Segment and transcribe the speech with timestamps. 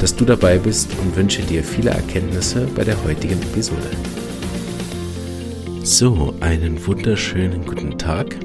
[0.00, 3.90] dass du dabei bist und wünsche dir viele Erkenntnisse bei der heutigen Episode.
[5.82, 8.36] So, einen wunderschönen guten Tag.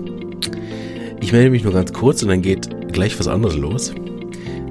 [1.21, 3.93] Ich melde mich nur ganz kurz und dann geht gleich was anderes los.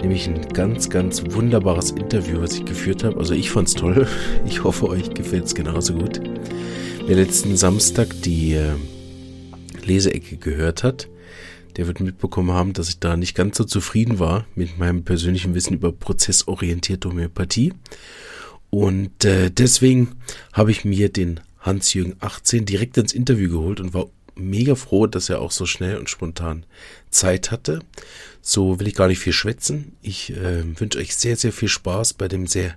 [0.00, 3.18] Nämlich ein ganz, ganz wunderbares Interview, was ich geführt habe.
[3.18, 4.06] Also ich fand es toll.
[4.46, 6.20] Ich hoffe, euch gefällt es genauso gut.
[7.06, 8.72] Wer letzten Samstag die äh,
[9.84, 11.08] Leseecke gehört hat,
[11.78, 15.54] der wird mitbekommen haben, dass ich da nicht ganz so zufrieden war mit meinem persönlichen
[15.54, 17.72] Wissen über prozessorientierte Homöopathie.
[18.68, 20.16] Und äh, deswegen
[20.52, 25.28] habe ich mir den Hans-Jürgen 18 direkt ins Interview geholt und war mega froh, dass
[25.28, 26.66] er auch so schnell und spontan
[27.10, 27.78] Zeit hatte.
[28.42, 29.92] So will ich gar nicht viel schwätzen.
[30.02, 32.74] Ich äh, wünsche euch sehr, sehr viel Spaß bei dem sehr,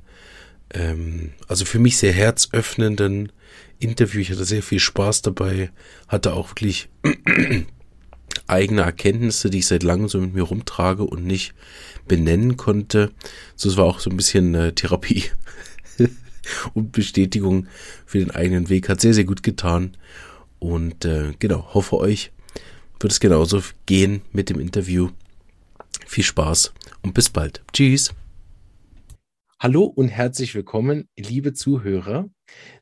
[0.71, 3.31] ähm, also für mich sehr herzöffnenden
[3.79, 4.21] Interview.
[4.21, 5.71] Ich hatte sehr viel Spaß dabei,
[6.07, 6.87] hatte auch wirklich
[8.47, 11.53] eigene Erkenntnisse, die ich seit langem so mit mir rumtrage und nicht
[12.07, 13.11] benennen konnte.
[13.55, 15.25] So, es war auch so ein bisschen äh, Therapie
[16.73, 17.67] und Bestätigung
[18.05, 18.89] für den eigenen Weg.
[18.89, 19.97] Hat sehr, sehr gut getan.
[20.59, 22.31] Und äh, genau, hoffe euch
[23.01, 25.09] wird es genauso gehen mit dem Interview.
[26.05, 27.63] Viel Spaß und bis bald.
[27.73, 28.13] Tschüss.
[29.59, 32.29] Hallo und herzlich willkommen, liebe Zuhörer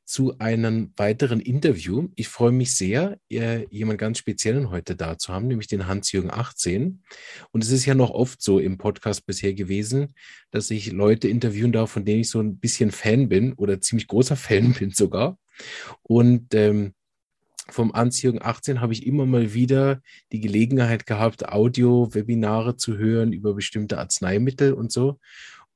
[0.10, 2.08] zu einem weiteren Interview.
[2.16, 6.32] Ich freue mich sehr, äh, jemand ganz Speziellen heute da zu haben, nämlich den Hans-Jürgen
[6.32, 7.04] 18.
[7.52, 10.16] Und es ist ja noch oft so im Podcast bisher gewesen,
[10.50, 14.08] dass ich Leute interviewen darf, von denen ich so ein bisschen Fan bin oder ziemlich
[14.08, 15.38] großer Fan bin sogar.
[16.02, 16.96] Und ähm,
[17.70, 23.54] vom Hans-Jürgen 18 habe ich immer mal wieder die Gelegenheit gehabt, Audio-Webinare zu hören über
[23.54, 25.20] bestimmte Arzneimittel und so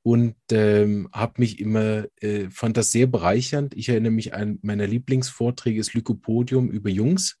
[0.04, 3.74] und ähm, habe mich immer, äh, fand das sehr bereichernd.
[3.74, 7.40] Ich erinnere mich an meiner Lieblingsvorträge ist Lykopodium über Jungs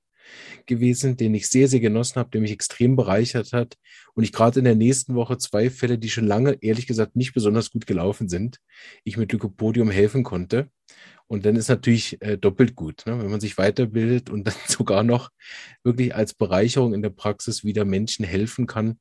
[0.64, 3.76] gewesen, den ich sehr, sehr genossen habe, der mich extrem bereichert hat.
[4.14, 7.34] Und ich gerade in der nächsten Woche zwei Fälle, die schon lange, ehrlich gesagt, nicht
[7.34, 8.60] besonders gut gelaufen sind,
[9.04, 10.70] ich mit Lykopodium helfen konnte.
[11.26, 13.18] Und dann ist natürlich äh, doppelt gut, ne?
[13.18, 15.30] wenn man sich weiterbildet und dann sogar noch
[15.82, 18.98] wirklich als Bereicherung in der Praxis wieder Menschen helfen kann,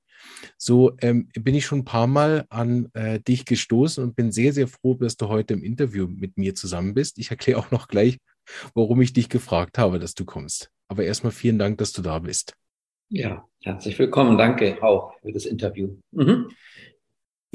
[0.58, 4.54] so ähm, bin ich schon ein paar Mal an äh, dich gestoßen und bin sehr,
[4.54, 7.18] sehr froh, dass du heute im Interview mit mir zusammen bist.
[7.18, 8.18] Ich erkläre auch noch gleich,
[8.74, 10.70] warum ich dich gefragt habe, dass du kommst.
[10.88, 12.54] Aber erstmal vielen Dank, dass du da bist.
[13.10, 14.38] Ja, herzlich willkommen.
[14.38, 15.98] Danke auch für das Interview.
[16.12, 16.50] Mhm.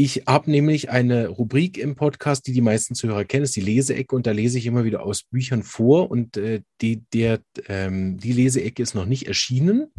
[0.01, 4.15] Ich habe nämlich eine Rubrik im Podcast, die die meisten Zuhörer kennen, ist die Leseecke.
[4.15, 6.09] Und da lese ich immer wieder aus Büchern vor.
[6.09, 9.91] Und äh, die, der, ähm, die Leseecke ist noch nicht erschienen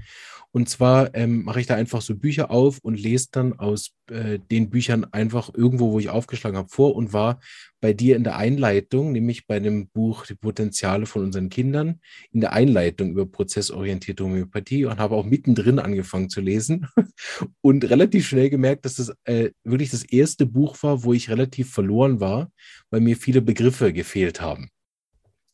[0.52, 4.40] und zwar ähm, mache ich da einfach so Bücher auf und lese dann aus äh,
[4.40, 7.40] den Büchern einfach irgendwo, wo ich aufgeschlagen habe, vor und war
[7.82, 12.02] bei dir in der Einleitung, nämlich bei dem Buch Die Potenziale von unseren Kindern,
[12.32, 16.88] in der Einleitung über prozessorientierte Homöopathie und habe auch mittendrin angefangen zu lesen
[17.62, 21.72] und relativ schnell gemerkt, dass das äh, wirklich das erste Buch war, wo ich relativ
[21.72, 22.52] verloren war,
[22.90, 24.70] weil mir viele Begriffe gefehlt haben.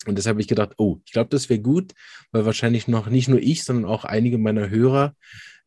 [0.07, 1.93] Und deshalb habe ich gedacht, oh, ich glaube, das wäre gut,
[2.31, 5.15] weil wahrscheinlich noch nicht nur ich, sondern auch einige meiner Hörer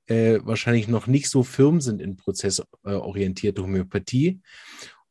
[0.06, 4.40] äh, wahrscheinlich noch nicht so firm sind in prozessorientierte Homöopathie.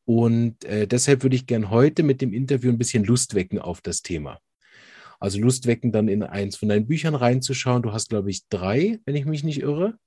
[0.06, 3.82] Und äh, deshalb würde ich gern heute mit dem Interview ein bisschen Lust wecken auf
[3.82, 4.40] das Thema.
[5.20, 7.82] Also Lust wecken, dann in eins von deinen Büchern reinzuschauen.
[7.82, 9.98] Du hast, glaube ich, drei, wenn ich mich nicht irre.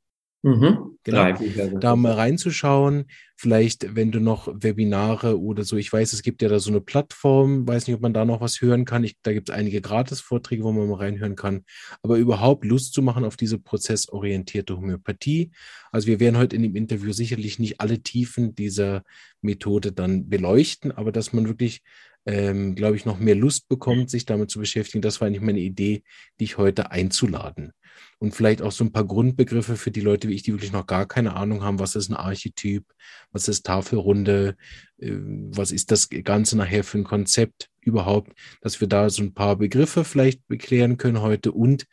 [0.43, 0.99] Mhm.
[1.05, 1.33] Genau.
[1.81, 3.07] Da mal reinzuschauen.
[3.37, 6.81] Vielleicht, wenn du noch Webinare oder so, ich weiß, es gibt ja da so eine
[6.81, 9.05] Plattform, weiß nicht, ob man da noch was hören kann.
[9.05, 11.65] Ich, da gibt es einige Gratis-Vorträge, wo man mal reinhören kann.
[12.03, 15.53] Aber überhaupt Lust zu machen auf diese prozessorientierte Homöopathie.
[15.91, 19.03] Also wir werden heute in dem Interview sicherlich nicht alle Tiefen dieser
[19.43, 21.83] Methode dann beleuchten, aber dass man wirklich
[22.27, 25.01] ähm, glaube ich, noch mehr Lust bekommt, sich damit zu beschäftigen.
[25.01, 26.03] Das war eigentlich meine Idee,
[26.39, 27.73] dich heute einzuladen
[28.21, 30.87] und vielleicht auch so ein paar Grundbegriffe für die Leute wie ich, die wirklich noch
[30.87, 32.85] gar keine Ahnung haben, was ist ein Archetyp,
[33.33, 34.57] was ist Tafelrunde,
[34.99, 39.33] äh, was ist das Ganze nachher für ein Konzept überhaupt, dass wir da so ein
[39.33, 41.87] paar Begriffe vielleicht beklären können heute und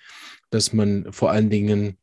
[0.49, 1.97] dass man vor allen Dingen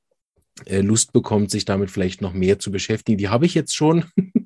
[0.64, 3.18] äh, Lust bekommt, sich damit vielleicht noch mehr zu beschäftigen.
[3.18, 4.06] Die habe ich jetzt schon.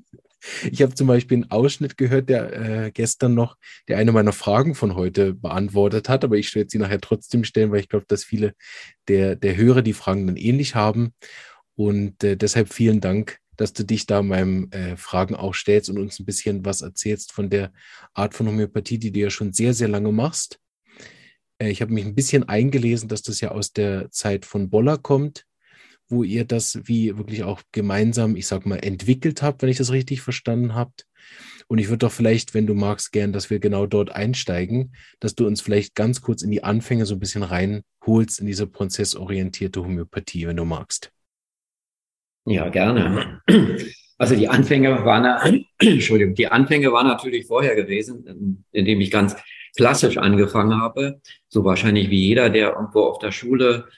[0.71, 2.53] Ich habe zum Beispiel einen Ausschnitt gehört, der
[2.87, 3.57] äh, gestern noch,
[3.89, 7.71] der eine meiner Fragen von heute beantwortet hat, aber ich werde sie nachher trotzdem stellen,
[7.71, 8.55] weil ich glaube, dass viele
[9.09, 11.15] der, der Hörer die Fragen dann ähnlich haben.
[11.75, 15.99] Und äh, deshalb vielen Dank dass du dich da meinem äh, Fragen auch stellst und
[15.99, 17.73] uns ein bisschen was erzählst von der
[18.15, 20.61] Art von Homöopathie, die du ja schon sehr, sehr lange machst.
[21.59, 24.97] Äh, ich habe mich ein bisschen eingelesen, dass das ja aus der Zeit von Boller
[24.97, 25.45] kommt,
[26.09, 29.93] wo ihr das wie wirklich auch gemeinsam, ich sag mal, entwickelt habt, wenn ich das
[29.93, 31.07] richtig verstanden habt.
[31.67, 35.35] Und ich würde doch vielleicht, wenn du magst, gern, dass wir genau dort einsteigen, dass
[35.35, 39.83] du uns vielleicht ganz kurz in die Anfänge so ein bisschen reinholst in diese prozessorientierte
[39.83, 41.13] Homöopathie, wenn du magst.
[42.47, 43.43] Ja, gerne.
[44.17, 49.37] Also die Anfänge waren, Entschuldigung, die Anfänge waren natürlich vorher gewesen, indem ich ganz
[49.77, 51.21] klassisch angefangen habe.
[51.49, 53.89] So wahrscheinlich wie jeder, der irgendwo auf der Schule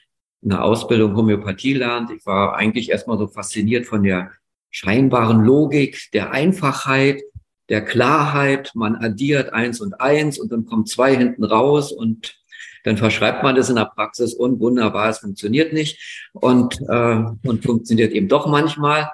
[0.43, 2.11] eine Ausbildung Homöopathie lernt.
[2.11, 4.31] Ich war eigentlich erstmal so fasziniert von der
[4.71, 7.23] scheinbaren Logik, der Einfachheit,
[7.69, 8.73] der Klarheit.
[8.75, 12.37] Man addiert eins und eins und dann kommt zwei hinten raus und
[12.85, 17.63] dann verschreibt man das in der Praxis und wunderbar, es funktioniert nicht und, äh, und
[17.65, 19.11] funktioniert eben doch manchmal.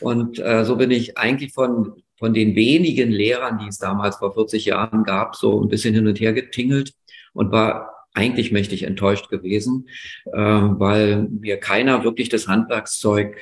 [0.00, 4.32] Und äh, so bin ich eigentlich von, von den wenigen Lehrern, die es damals vor
[4.32, 6.92] 40 Jahren gab, so ein bisschen hin und her getingelt
[7.32, 9.88] und war eigentlich mächtig enttäuscht gewesen,
[10.26, 13.36] äh, weil mir keiner wirklich das Handwerkszeug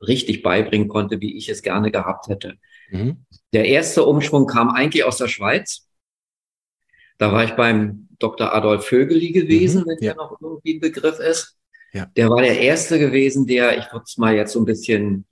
[0.00, 2.54] richtig beibringen konnte, wie ich es gerne gehabt hätte.
[2.90, 3.24] Mhm.
[3.52, 5.88] Der erste Umschwung kam eigentlich aus der Schweiz.
[7.18, 8.54] Da war ich beim Dr.
[8.54, 10.12] Adolf Vögeli gewesen, mhm, wenn ja.
[10.12, 11.56] der noch irgendwie ein Begriff ist.
[11.92, 12.06] Ja.
[12.16, 15.24] Der war der erste gewesen, der, ich würde es mal jetzt so ein bisschen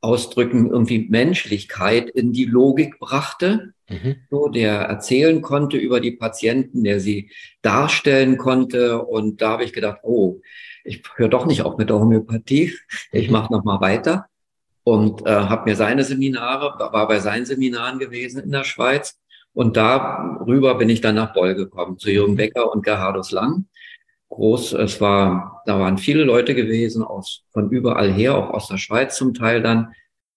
[0.00, 4.16] ausdrücken, irgendwie Menschlichkeit in die Logik brachte, mhm.
[4.30, 7.30] so, der erzählen konnte über die Patienten, der sie
[7.62, 9.02] darstellen konnte.
[9.02, 10.40] Und da habe ich gedacht, oh,
[10.84, 12.72] ich höre doch nicht auf mit der Homöopathie,
[13.12, 13.32] ich mhm.
[13.32, 14.26] mache noch mal weiter
[14.84, 19.18] und äh, habe mir seine Seminare, war bei seinen Seminaren gewesen in der Schweiz
[19.52, 22.36] und darüber bin ich dann nach Boll gekommen, zu Jürgen mhm.
[22.36, 23.66] Becker und Gerhardus Lang.
[24.30, 28.78] Groß, es war, da waren viele Leute gewesen, aus, von überall her, auch aus der
[28.78, 29.92] Schweiz zum Teil dann.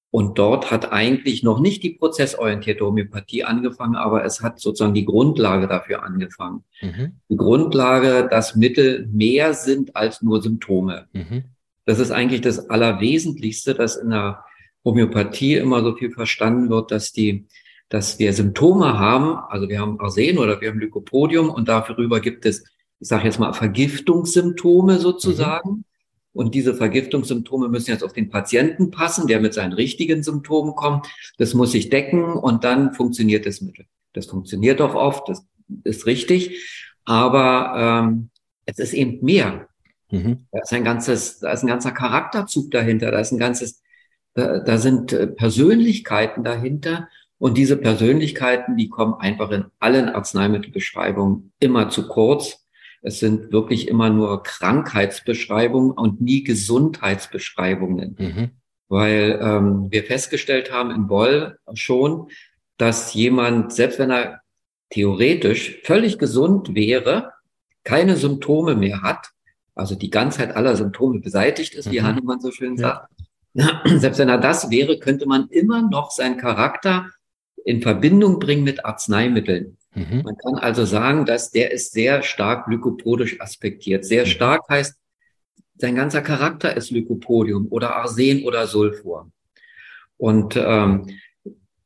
[0.09, 5.05] Und dort hat eigentlich noch nicht die prozessorientierte Homöopathie angefangen, aber es hat sozusagen die
[5.05, 6.63] Grundlage dafür angefangen.
[6.81, 7.13] Mhm.
[7.29, 11.07] Die Grundlage, dass Mittel mehr sind als nur Symptome.
[11.13, 11.45] Mhm.
[11.85, 14.43] Das ist eigentlich das Allerwesentlichste, dass in der
[14.85, 17.47] Homöopathie immer so viel verstanden wird, dass die
[17.93, 22.43] dass wir Symptome haben, also wir haben Arsen oder wir haben Lycopodium und darüber gibt
[22.43, 22.63] es,
[23.03, 25.69] ich sage jetzt mal, Vergiftungssymptome sozusagen.
[25.69, 25.83] Mhm.
[26.31, 31.07] Und diese Vergiftungssymptome müssen jetzt auf den Patienten passen, der mit seinen richtigen Symptomen kommt.
[31.37, 33.87] Das muss sich decken und dann funktioniert das Mittel.
[34.13, 35.45] Das funktioniert auch oft, das
[35.83, 36.63] ist richtig,
[37.03, 38.29] aber ähm,
[38.65, 39.67] es ist eben mehr.
[40.09, 40.47] Mhm.
[40.53, 43.83] Da ist ein ganzes, da ist ein ganzer Charakterzug dahinter, da ist ein ganzes,
[44.33, 51.51] da, da sind äh, Persönlichkeiten dahinter und diese Persönlichkeiten, die kommen einfach in allen Arzneimittelbeschreibungen
[51.59, 52.62] immer zu kurz.
[53.03, 58.15] Es sind wirklich immer nur Krankheitsbeschreibungen und nie Gesundheitsbeschreibungen.
[58.17, 58.51] Mhm.
[58.87, 62.29] Weil ähm, wir festgestellt haben in Boll schon,
[62.77, 64.41] dass jemand, selbst wenn er
[64.89, 67.31] theoretisch völlig gesund wäre,
[67.83, 69.31] keine Symptome mehr hat,
[69.75, 72.05] also die Ganzheit aller Symptome beseitigt ist, wie mhm.
[72.05, 73.09] Hahnemann so schön sagt,
[73.53, 73.81] ja.
[73.97, 77.09] selbst wenn er das wäre, könnte man immer noch seinen Charakter
[77.65, 79.77] in Verbindung bringen mit Arzneimitteln.
[79.95, 80.23] Mhm.
[80.23, 84.05] Man kann also sagen, dass der ist sehr stark lykopodisch aspektiert.
[84.05, 84.29] Sehr mhm.
[84.29, 84.95] stark heißt,
[85.77, 89.31] sein ganzer Charakter ist Lykopodium oder Arsen oder Sulfur.
[90.17, 91.07] Und, ähm,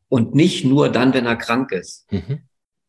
[0.09, 2.11] und nicht nur dann, wenn er krank ist.
[2.11, 2.39] Mhm.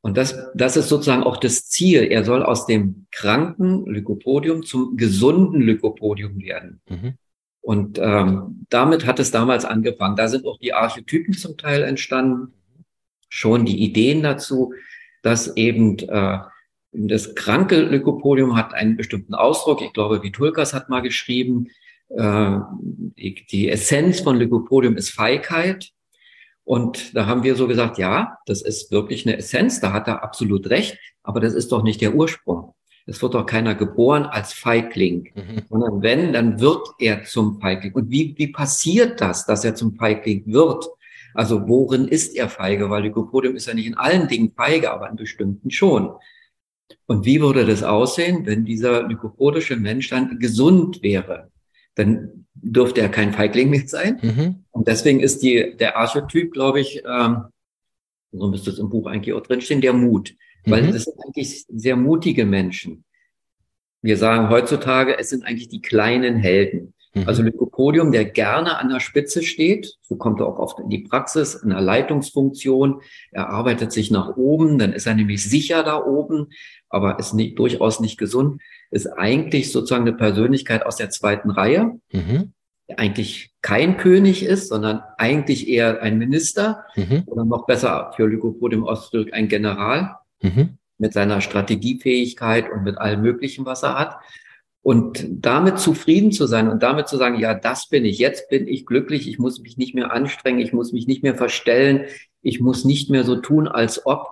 [0.01, 2.05] Und das, das ist sozusagen auch das Ziel.
[2.05, 6.81] Er soll aus dem kranken Lykopodium zum gesunden Lykopodium werden.
[6.89, 7.15] Mhm.
[7.61, 10.17] Und ähm, damit hat es damals angefangen.
[10.17, 12.55] Da sind auch die Archetypen zum Teil entstanden
[13.29, 14.73] schon die Ideen dazu,
[15.23, 16.39] dass eben äh,
[16.93, 19.83] das kranke Lykopodium hat einen bestimmten Ausdruck.
[19.83, 21.69] Ich glaube, Vitulkas hat mal geschrieben,
[22.09, 22.59] äh,
[23.17, 25.91] die, Essenz von Lykopodium ist Feigheit.
[26.65, 30.23] Und da haben wir so gesagt, ja, das ist wirklich eine Essenz, da hat er
[30.23, 32.75] absolut recht, aber das ist doch nicht der Ursprung.
[33.07, 35.63] Es wird doch keiner geboren als Feigling, mhm.
[35.71, 37.93] sondern wenn, dann wird er zum Feigling.
[37.95, 40.87] Und wie, wie passiert das, dass er zum Feigling wird?
[41.39, 42.91] Also worin ist er feige?
[42.91, 46.11] Weil Lycopodium ist ja nicht in allen Dingen feige, aber in bestimmten schon.
[47.07, 51.53] Und wie würde das aussehen, wenn dieser lycopodische Mensch dann gesund wäre?
[51.95, 54.19] Dann dürfte er kein Feigling mehr sein.
[54.21, 54.65] Mhm.
[54.73, 57.45] Und deswegen ist die, der Archetyp, glaube ich, ähm,
[58.33, 60.35] so müsste es im Buch eigentlich auch drinstehen, der Mut.
[60.65, 60.93] Weil mhm.
[60.93, 63.05] das sind eigentlich sehr mutige Menschen.
[64.03, 66.88] Wir sagen heutzutage, es sind eigentlich die kleinen Helden.
[67.21, 67.29] Mhm.
[67.29, 71.01] Also Lycopodium, der gerne an der Spitze steht, so kommt er auch oft in die
[71.01, 73.01] Praxis, in der Leitungsfunktion.
[73.31, 76.49] Er arbeitet sich nach oben, dann ist er nämlich sicher da oben,
[76.89, 78.61] aber ist nicht, durchaus nicht gesund,
[78.91, 81.99] ist eigentlich sozusagen eine Persönlichkeit aus der zweiten Reihe.
[82.13, 82.53] Mhm.
[82.97, 87.25] eigentlich kein König ist, sondern eigentlich eher ein Minister mhm.
[87.27, 90.79] oder noch besser für Lycopodium Ostdrück ein General mhm.
[90.97, 94.17] mit seiner Strategiefähigkeit und mit allem Möglichen, was er hat.
[94.89, 98.67] Und damit zufrieden zu sein und damit zu sagen, ja, das bin ich, jetzt bin
[98.67, 102.07] ich glücklich, ich muss mich nicht mehr anstrengen, ich muss mich nicht mehr verstellen,
[102.41, 104.29] ich muss nicht mehr so tun, als ob,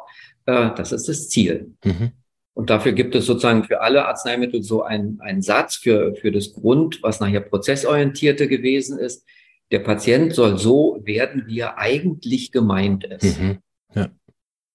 [0.46, 1.74] äh, das ist das Ziel.
[1.84, 2.12] Mhm.
[2.54, 6.54] Und dafür gibt es sozusagen für alle Arzneimittel so einen, einen Satz für, für das
[6.54, 9.26] Grund, was nachher prozessorientierte gewesen ist.
[9.70, 13.38] Der Patient soll so werden, wie er eigentlich gemeint ist.
[13.38, 13.58] Mhm.
[13.94, 14.08] Ja.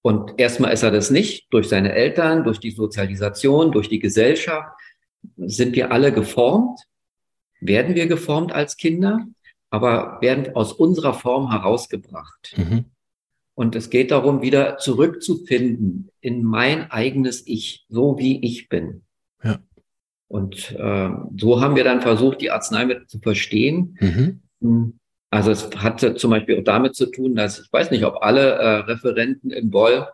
[0.00, 4.76] Und erstmal ist er das nicht durch seine Eltern, durch die Sozialisation, durch die Gesellschaft.
[5.36, 6.80] Sind wir alle geformt?
[7.60, 9.26] Werden wir geformt als Kinder?
[9.70, 12.54] Aber werden aus unserer Form herausgebracht.
[12.56, 12.86] Mhm.
[13.54, 19.02] Und es geht darum, wieder zurückzufinden in mein eigenes Ich, so wie ich bin.
[19.42, 19.60] Ja.
[20.28, 23.98] Und äh, so haben wir dann versucht, die Arzneimittel zu verstehen.
[24.00, 24.42] Mhm.
[24.60, 24.98] Hm.
[25.28, 28.52] Also es hatte zum Beispiel auch damit zu tun, dass ich weiß nicht, ob alle
[28.52, 30.06] äh, Referenten im Boll,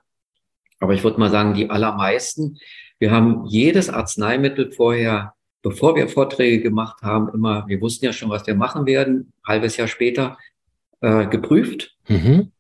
[0.81, 2.59] aber ich würde mal sagen, die allermeisten,
[2.99, 8.31] wir haben jedes Arzneimittel vorher, bevor wir Vorträge gemacht haben, immer, wir wussten ja schon,
[8.31, 10.39] was wir machen werden, halbes Jahr später,
[11.01, 11.97] äh, geprüft.
[12.09, 12.51] Mhm.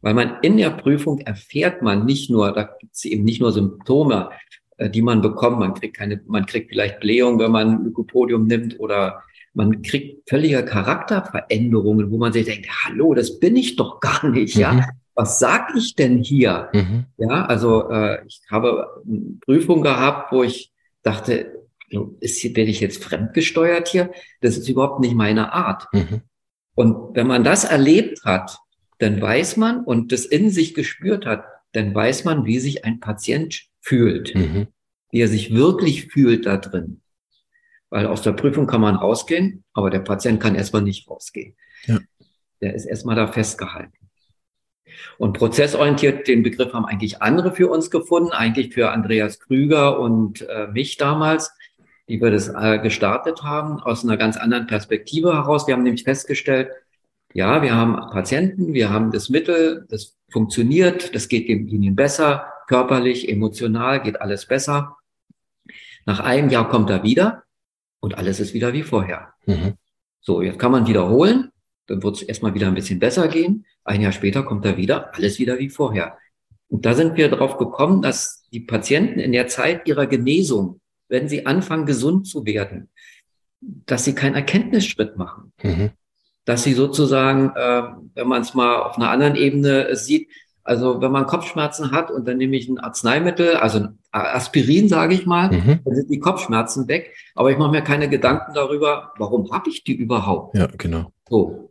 [0.00, 3.52] Weil man in der Prüfung erfährt man nicht nur, da gibt es eben nicht nur
[3.52, 4.30] Symptome,
[4.76, 5.58] äh, die man bekommt.
[5.58, 9.22] Man kriegt keine, man kriegt vielleicht Blähung, wenn man Lycopodium nimmt oder
[9.54, 14.54] man kriegt völlige Charakterveränderungen, wo man sich denkt, hallo, das bin ich doch gar nicht,
[14.54, 14.62] mhm.
[14.62, 14.88] ja.
[15.18, 16.68] Was sag ich denn hier?
[16.72, 17.06] Mhm.
[17.16, 20.72] Ja, also äh, ich habe eine Prüfung gehabt, wo ich
[21.02, 21.66] dachte,
[22.20, 24.12] ist hier, bin ich jetzt fremdgesteuert hier?
[24.42, 25.88] Das ist überhaupt nicht meine Art.
[25.92, 26.20] Mhm.
[26.76, 28.58] Und wenn man das erlebt hat,
[28.98, 33.00] dann weiß man und das in sich gespürt hat, dann weiß man, wie sich ein
[33.00, 34.68] Patient fühlt, mhm.
[35.10, 37.00] wie er sich wirklich fühlt da drin.
[37.90, 41.56] Weil aus der Prüfung kann man rausgehen, aber der Patient kann erstmal nicht rausgehen.
[41.86, 41.98] Ja.
[42.60, 43.97] Der ist erstmal da festgehalten.
[45.18, 50.42] Und prozessorientiert, den Begriff haben eigentlich andere für uns gefunden, eigentlich für Andreas Krüger und
[50.48, 51.52] äh, mich damals,
[52.08, 55.66] die wir das äh, gestartet haben, aus einer ganz anderen Perspektive heraus.
[55.66, 56.70] Wir haben nämlich festgestellt,
[57.34, 63.28] ja, wir haben Patienten, wir haben das Mittel, das funktioniert, das geht ihnen besser, körperlich,
[63.28, 64.96] emotional geht alles besser.
[66.06, 67.44] Nach einem Jahr kommt er wieder
[68.00, 69.34] und alles ist wieder wie vorher.
[69.46, 69.74] Mhm.
[70.20, 71.50] So, jetzt kann man wiederholen,
[71.86, 73.66] dann wird es erstmal wieder ein bisschen besser gehen.
[73.88, 76.18] Ein Jahr später kommt er wieder, alles wieder wie vorher.
[76.68, 81.28] Und da sind wir drauf gekommen, dass die Patienten in der Zeit ihrer Genesung, wenn
[81.28, 82.90] sie anfangen, gesund zu werden,
[83.60, 85.52] dass sie keinen Erkenntnisschritt machen.
[85.62, 85.90] Mhm
[86.48, 87.82] dass sie sozusagen, äh,
[88.14, 90.30] wenn man es mal auf einer anderen Ebene sieht,
[90.64, 95.26] also wenn man Kopfschmerzen hat und dann nehme ich ein Arzneimittel, also Aspirin, sage ich
[95.26, 95.80] mal, mhm.
[95.84, 97.14] dann sind die Kopfschmerzen weg.
[97.34, 100.56] Aber ich mache mir keine Gedanken darüber, warum habe ich die überhaupt?
[100.56, 101.12] Ja, genau.
[101.28, 101.67] So.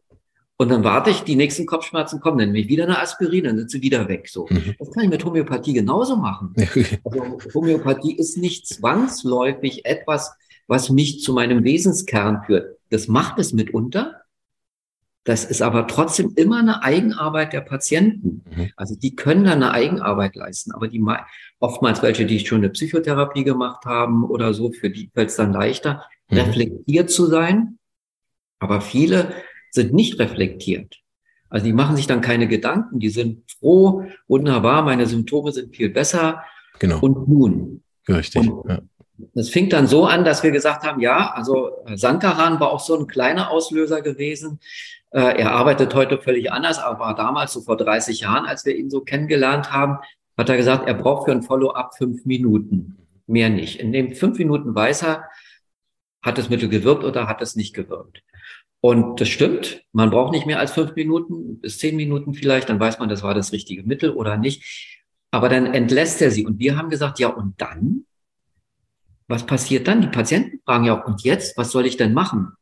[0.60, 3.58] Und dann warte ich, die nächsten Kopfschmerzen kommen, dann nehme ich wieder eine Aspirin, dann
[3.58, 4.28] sind sie wieder weg.
[4.28, 4.48] So.
[4.50, 4.74] Mhm.
[4.80, 6.56] Das kann ich mit Homöopathie genauso machen.
[7.04, 10.36] Also Homöopathie ist nicht zwangsläufig etwas,
[10.68, 12.78] was mich zu meinem Wesenskern führt.
[12.90, 14.22] Das macht es mitunter,
[15.28, 18.46] das ist aber trotzdem immer eine Eigenarbeit der Patienten.
[18.50, 18.72] Mhm.
[18.78, 21.04] Also die können da eine Eigenarbeit leisten, aber die
[21.60, 25.52] oftmals welche, die schon eine Psychotherapie gemacht haben oder so, für die fällt es dann
[25.52, 26.38] leichter, mhm.
[26.38, 27.78] reflektiert zu sein.
[28.60, 29.34] Aber viele
[29.72, 31.00] sind nicht reflektiert.
[31.50, 35.90] Also die machen sich dann keine Gedanken, die sind froh, wunderbar, meine Symptome sind viel
[35.90, 36.44] besser.
[36.80, 37.00] Genau.
[37.00, 37.84] Und nun.
[38.08, 38.50] Richtig.
[38.50, 38.80] Und ja.
[39.34, 42.98] Das fing dann so an, dass wir gesagt haben, ja, also Sankaran war auch so
[43.00, 44.60] ein kleiner Auslöser gewesen.
[45.10, 48.92] Äh, er arbeitet heute völlig anders, aber damals, so vor 30 Jahren, als wir ihn
[48.92, 49.98] so kennengelernt haben,
[50.38, 52.98] hat er gesagt, er braucht für ein Follow-up fünf Minuten.
[53.26, 53.80] Mehr nicht.
[53.80, 55.24] In den fünf Minuten weiß er,
[56.22, 58.22] hat das Mittel gewirkt oder hat es nicht gewirkt.
[58.80, 59.84] Und das stimmt.
[59.92, 62.70] Man braucht nicht mehr als fünf Minuten, bis zehn Minuten vielleicht.
[62.70, 64.94] Dann weiß man, das war das richtige Mittel oder nicht.
[65.32, 66.46] Aber dann entlässt er sie.
[66.46, 68.06] Und wir haben gesagt, ja, und dann?
[69.28, 70.02] Was passiert dann?
[70.02, 72.54] Die Patienten fragen ja auch, und jetzt, was soll ich denn machen?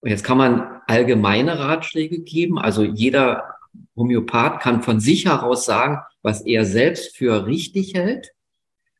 [0.00, 2.58] Und jetzt kann man allgemeine Ratschläge geben.
[2.58, 3.54] Also jeder
[3.96, 8.32] Homöopath kann von sich heraus sagen, was er selbst für richtig hält.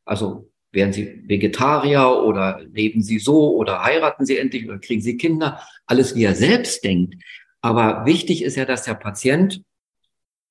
[0.05, 5.17] Also werden Sie Vegetarier oder leben Sie so oder heiraten Sie endlich oder kriegen Sie
[5.17, 5.59] Kinder.
[5.85, 7.15] Alles, wie er selbst denkt.
[7.61, 9.63] Aber wichtig ist ja, dass der Patient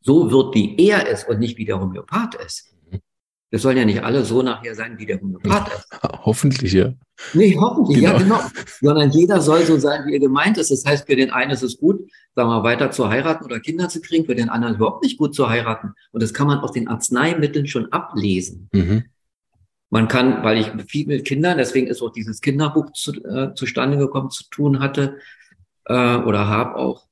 [0.00, 2.74] so wird, wie er ist und nicht wie der Homöopath ist.
[3.50, 6.02] Wir sollen ja nicht alle so nachher sein, wie der Homöopath ist.
[6.24, 6.92] Hoffentlich, ja.
[7.34, 8.12] Nee, hoffentlich, genau.
[8.12, 8.40] ja, genau.
[8.80, 10.72] Sondern jeder soll so sein, wie er gemeint ist.
[10.72, 12.00] Das heißt, für den einen ist es gut,
[12.34, 15.36] sagen wir, weiter zu heiraten oder Kinder zu kriegen, für den anderen überhaupt nicht gut
[15.36, 15.94] zu heiraten.
[16.10, 18.68] Und das kann man aus den Arzneimitteln schon ablesen.
[18.72, 19.04] Mhm.
[19.94, 23.96] Man kann, weil ich viel mit Kindern, deswegen ist auch dieses Kinderbuch zu, äh, zustande
[23.96, 25.18] gekommen, zu tun hatte,
[25.84, 27.06] äh, oder habe auch,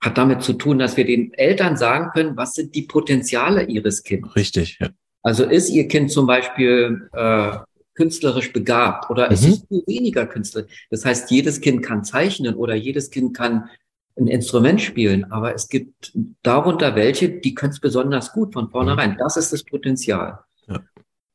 [0.00, 4.04] hat damit zu tun, dass wir den Eltern sagen können, was sind die Potenziale ihres
[4.04, 4.36] Kindes.
[4.36, 4.90] Richtig, ja.
[5.24, 7.58] Also ist ihr Kind zum Beispiel äh,
[7.94, 9.32] künstlerisch begabt oder mhm.
[9.32, 10.86] ist es viel weniger künstlerisch?
[10.90, 13.68] Das heißt, jedes Kind kann zeichnen oder jedes Kind kann
[14.16, 16.12] ein Instrument spielen, aber es gibt
[16.44, 19.14] darunter welche, die können es besonders gut von vornherein.
[19.14, 19.18] Mhm.
[19.18, 20.38] Das ist das Potenzial.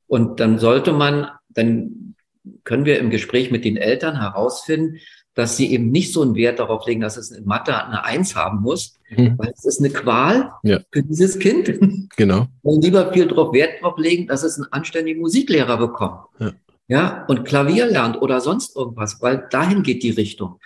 [0.07, 2.15] Und dann sollte man, dann
[2.63, 4.99] können wir im Gespräch mit den Eltern herausfinden,
[5.35, 8.35] dass sie eben nicht so einen Wert darauf legen, dass es in Mathe eine Eins
[8.35, 9.37] haben muss, mhm.
[9.37, 10.79] weil es ist eine Qual ja.
[10.91, 11.79] für dieses Kind.
[12.17, 12.47] Genau.
[12.61, 16.21] Und lieber viel drauf Wert drauf legen, dass es einen anständigen Musiklehrer bekommt.
[16.39, 16.51] Ja.
[16.87, 20.59] ja, und Klavier lernt oder sonst irgendwas, weil dahin geht die Richtung.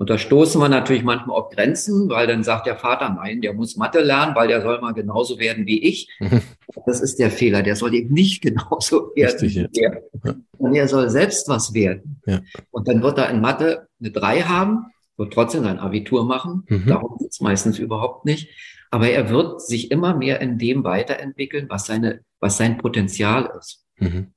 [0.00, 3.52] Und da stoßen wir natürlich manchmal auf Grenzen, weil dann sagt der Vater, nein, der
[3.52, 6.08] muss Mathe lernen, weil der soll mal genauso werden wie ich.
[6.86, 7.62] Das ist der Fehler.
[7.62, 10.02] Der soll eben nicht genauso werden Richtig, wie er.
[10.24, 10.34] Ja.
[10.56, 12.22] Und er soll selbst was werden.
[12.24, 12.40] Ja.
[12.70, 14.86] Und dann wird er in Mathe eine drei haben,
[15.18, 16.64] wird trotzdem sein Abitur machen.
[16.68, 16.86] Mhm.
[16.86, 18.48] Darum geht es meistens überhaupt nicht.
[18.90, 23.84] Aber er wird sich immer mehr in dem weiterentwickeln, was seine, was sein Potenzial ist.
[23.98, 24.28] Mhm.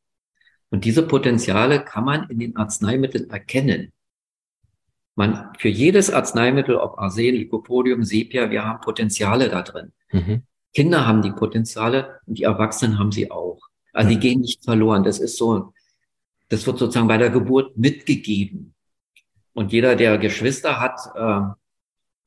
[0.71, 3.93] Und diese Potenziale kann man in den Arzneimitteln erkennen.
[5.15, 9.91] Man, für jedes Arzneimittel, ob Arsen, Lycopodium, Sepia, wir haben Potenziale da drin.
[10.11, 10.43] Mhm.
[10.73, 13.59] Kinder haben die Potenziale und die Erwachsenen haben sie auch.
[13.93, 15.03] Also die gehen nicht verloren.
[15.03, 15.73] Das ist so,
[16.49, 18.73] das wird sozusagen bei der Geburt mitgegeben.
[19.53, 21.53] Und jeder, der Geschwister hat, äh,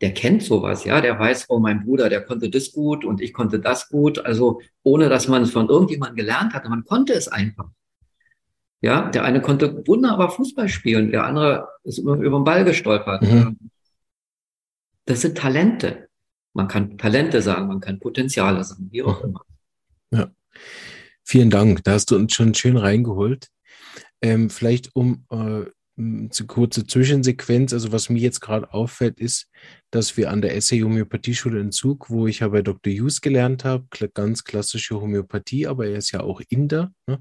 [0.01, 3.33] der kennt sowas, ja, der weiß, oh, mein Bruder, der konnte das gut und ich
[3.33, 4.19] konnte das gut.
[4.25, 7.71] Also ohne dass man es von irgendjemandem gelernt hatte, man konnte es einfach.
[8.87, 13.21] Ja, der eine konnte wunderbar Fußball spielen, der andere ist über, über den Ball gestolpert.
[13.21, 13.59] Mhm.
[15.07, 16.09] Das sind Talente.
[16.53, 19.31] Man kann Talente sagen, man kann Potenziale sagen, wie auch mhm.
[19.31, 19.41] immer.
[20.13, 20.31] Ja.
[21.25, 21.83] Vielen Dank.
[21.83, 23.49] Da hast du uns schon schön reingeholt.
[24.23, 25.65] Ähm, vielleicht um äh,
[26.31, 27.73] zu kurze Zwischensequenz.
[27.73, 29.51] Also was mir jetzt gerade auffällt, ist,
[29.91, 32.93] dass wir an der Essay Homöopathieschule in Zug, wo ich ja bei Dr.
[32.93, 37.21] Hughes gelernt habe, ganz klassische Homöopathie, aber er ist ja auch Inder ne?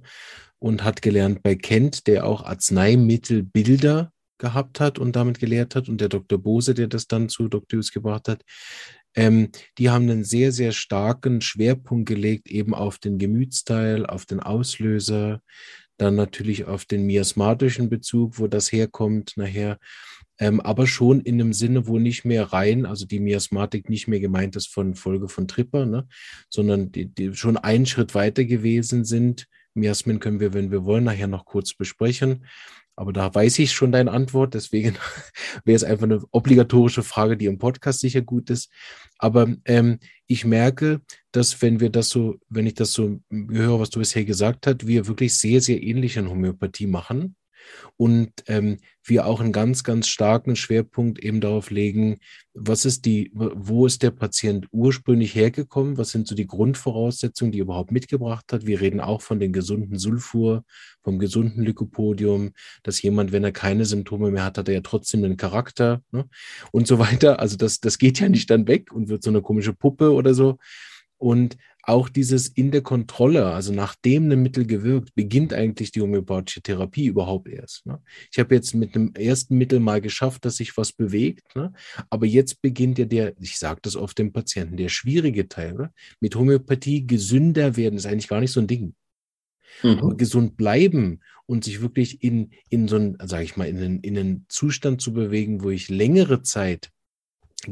[0.60, 6.02] Und hat gelernt bei Kent, der auch Arzneimittelbilder gehabt hat und damit gelehrt hat und
[6.02, 6.38] der Dr.
[6.38, 7.78] Bose, der das dann zu Dr.
[7.78, 8.44] Hughes gebracht hat,
[9.16, 14.42] ähm, die haben einen sehr, sehr starken Schwerpunkt gelegt, eben auf den Gemütsteil, auf den
[14.42, 15.42] Auslöser,
[15.98, 19.80] dann natürlich auf den miasmatischen Bezug, wo das herkommt nachher,
[20.38, 24.20] ähm, aber schon in einem Sinne, wo nicht mehr rein, also die Miasmatik nicht mehr
[24.20, 26.08] gemeint ist von Folge von Tripper, ne,
[26.50, 29.46] sondern die, die schon einen Schritt weiter gewesen sind.
[29.76, 32.46] Miasmen können wir, wenn wir wollen, nachher noch kurz besprechen.
[32.98, 34.96] Aber da weiß ich schon deine Antwort, deswegen
[35.66, 38.72] wäre es einfach eine obligatorische Frage, die im Podcast sicher gut ist.
[39.18, 43.90] Aber ähm, ich merke, dass wenn wir das so, wenn ich das so höre, was
[43.90, 47.36] du bisher gesagt hast, wir wirklich sehr, sehr ähnlich in Homöopathie machen
[47.98, 52.18] und ähm, wir auch einen ganz, ganz starken Schwerpunkt eben darauf legen,
[52.54, 57.60] was ist die, wo ist der Patient ursprünglich hergekommen, was sind so die Grundvoraussetzungen, die
[57.60, 58.66] er überhaupt mitgebracht hat.
[58.66, 60.64] Wir reden auch von den gesunden Sulfur,
[61.02, 65.24] vom gesunden Lycopodium, dass jemand, wenn er keine Symptome mehr hat, hat er ja trotzdem
[65.24, 66.28] einen Charakter ne?
[66.72, 67.40] und so weiter.
[67.40, 70.34] Also das, das geht ja nicht dann weg und wird so eine komische Puppe oder
[70.34, 70.58] so.
[71.18, 76.62] Und auch dieses in der Kontrolle, also nachdem ein Mittel gewirkt, beginnt eigentlich die homöopathische
[76.62, 77.86] Therapie überhaupt erst.
[77.86, 78.02] Ne?
[78.32, 81.74] Ich habe jetzt mit dem ersten Mittel mal geschafft, dass sich was bewegt, ne?
[82.10, 85.74] aber jetzt beginnt ja der, ich sage das oft dem Patienten, der schwierige Teil.
[85.74, 85.92] Ne?
[86.20, 88.96] Mit Homöopathie gesünder werden ist eigentlich gar nicht so ein Ding.
[89.84, 90.00] Mhm.
[90.00, 94.00] Aber gesund bleiben und sich wirklich in, in so einen, sage ich mal, in einen,
[94.00, 96.92] in einen Zustand zu bewegen, wo ich längere Zeit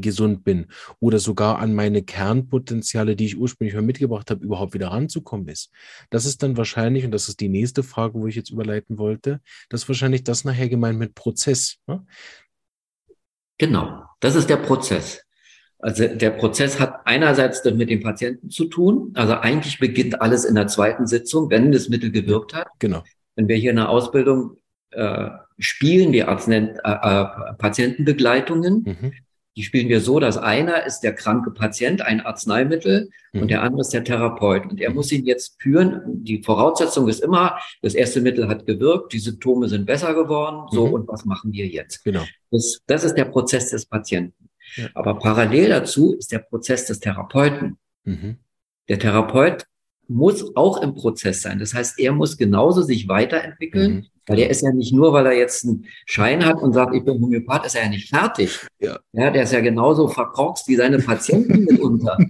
[0.02, 0.68] gesund bin
[1.00, 5.72] oder sogar an meine Kernpotenziale, die ich ursprünglich mal mitgebracht habe, überhaupt wieder ranzukommen ist.
[6.10, 9.42] Das ist dann wahrscheinlich, und das ist die nächste Frage, wo ich jetzt überleiten wollte,
[9.70, 11.78] das ist wahrscheinlich das nachher gemeint mit Prozess.
[11.88, 12.06] Ne?
[13.58, 15.24] Genau, das ist der Prozess.
[15.80, 19.12] Also der Prozess hat einerseits mit dem Patienten zu tun.
[19.16, 22.68] Also eigentlich beginnt alles in der zweiten Sitzung, wenn das Mittel gewirkt hat.
[22.80, 23.04] Genau.
[23.36, 24.58] Wenn wir hier in der Ausbildung
[24.92, 28.84] äh, spielen wir Arznei äh, äh, Patientenbegleitungen.
[28.86, 29.14] Mhm.
[29.56, 33.42] Die spielen wir so, dass einer ist der kranke Patient, ein Arzneimittel, mhm.
[33.42, 34.66] und der andere ist der Therapeut.
[34.66, 34.96] Und er mhm.
[34.96, 36.02] muss ihn jetzt führen.
[36.24, 40.68] Die Voraussetzung ist immer, das erste Mittel hat gewirkt, die Symptome sind besser geworden.
[40.72, 40.94] So, mhm.
[40.94, 42.04] und was machen wir jetzt?
[42.04, 42.24] Genau.
[42.50, 44.50] Das, das ist der Prozess des Patienten.
[44.76, 44.88] Ja.
[44.96, 47.78] Aber parallel dazu ist der Prozess des Therapeuten.
[48.06, 48.38] Mhm.
[48.90, 49.66] Der Therapeut
[50.08, 51.60] muss auch im Prozess sein.
[51.60, 54.06] Das heißt, er muss genauso sich weiterentwickeln, mhm.
[54.28, 57.04] Weil er ist ja nicht nur, weil er jetzt einen Schein hat und sagt, ich
[57.04, 58.60] bin Homöopath, ist er ja nicht fertig.
[58.80, 59.00] Ja.
[59.12, 62.18] ja der ist ja genauso verkorkst wie seine Patienten mitunter.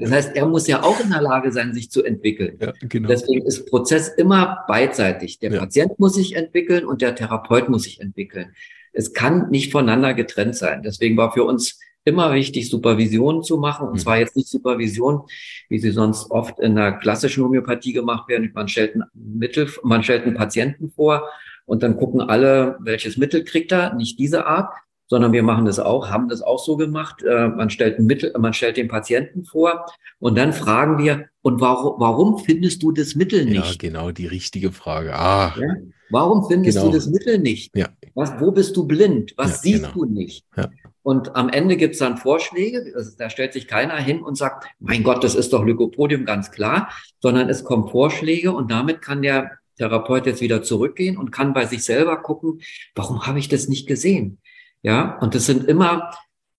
[0.00, 2.56] Das heißt, er muss ja auch in der Lage sein, sich zu entwickeln.
[2.60, 3.08] Ja, genau.
[3.08, 5.40] Deswegen ist Prozess immer beidseitig.
[5.40, 5.58] Der ja.
[5.58, 8.54] Patient muss sich entwickeln und der Therapeut muss sich entwickeln.
[8.92, 10.82] es kann nicht voneinander getrennt sein.
[10.84, 13.88] Deswegen war für uns immer wichtig, Supervision zu machen.
[13.88, 13.98] Und mhm.
[13.98, 15.22] zwar jetzt nicht Supervision,
[15.68, 18.50] wie sie sonst oft in der klassischen Homöopathie gemacht werden.
[18.54, 21.28] Man stellt ein Mittel, man stellt einen Patienten vor
[21.66, 23.94] und dann gucken alle, welches Mittel kriegt er.
[23.94, 24.72] Nicht diese Art,
[25.06, 27.22] sondern wir machen das auch, haben das auch so gemacht.
[27.22, 29.86] Äh, man stellt ein Mittel, man stellt den Patienten vor
[30.18, 33.82] und dann fragen wir, und warum, warum findest du das Mittel nicht?
[33.82, 35.14] Ja, genau, die richtige Frage.
[35.14, 35.54] Ah.
[35.58, 35.76] Ja?
[36.10, 36.90] Warum findest genau.
[36.90, 37.74] du das Mittel nicht?
[37.74, 37.88] Ja.
[38.14, 39.32] Was, wo bist du blind?
[39.38, 39.94] Was ja, siehst genau.
[39.94, 40.44] du nicht?
[40.58, 40.68] Ja.
[41.02, 42.92] Und am Ende gibt es dann Vorschläge.
[43.16, 46.90] Da stellt sich keiner hin und sagt, mein Gott, das ist doch Lykopodium ganz klar,
[47.20, 51.64] sondern es kommen Vorschläge und damit kann der Therapeut jetzt wieder zurückgehen und kann bei
[51.64, 52.60] sich selber gucken,
[52.94, 54.36] warum habe ich das nicht gesehen?
[54.82, 56.10] Ja, und das sind immer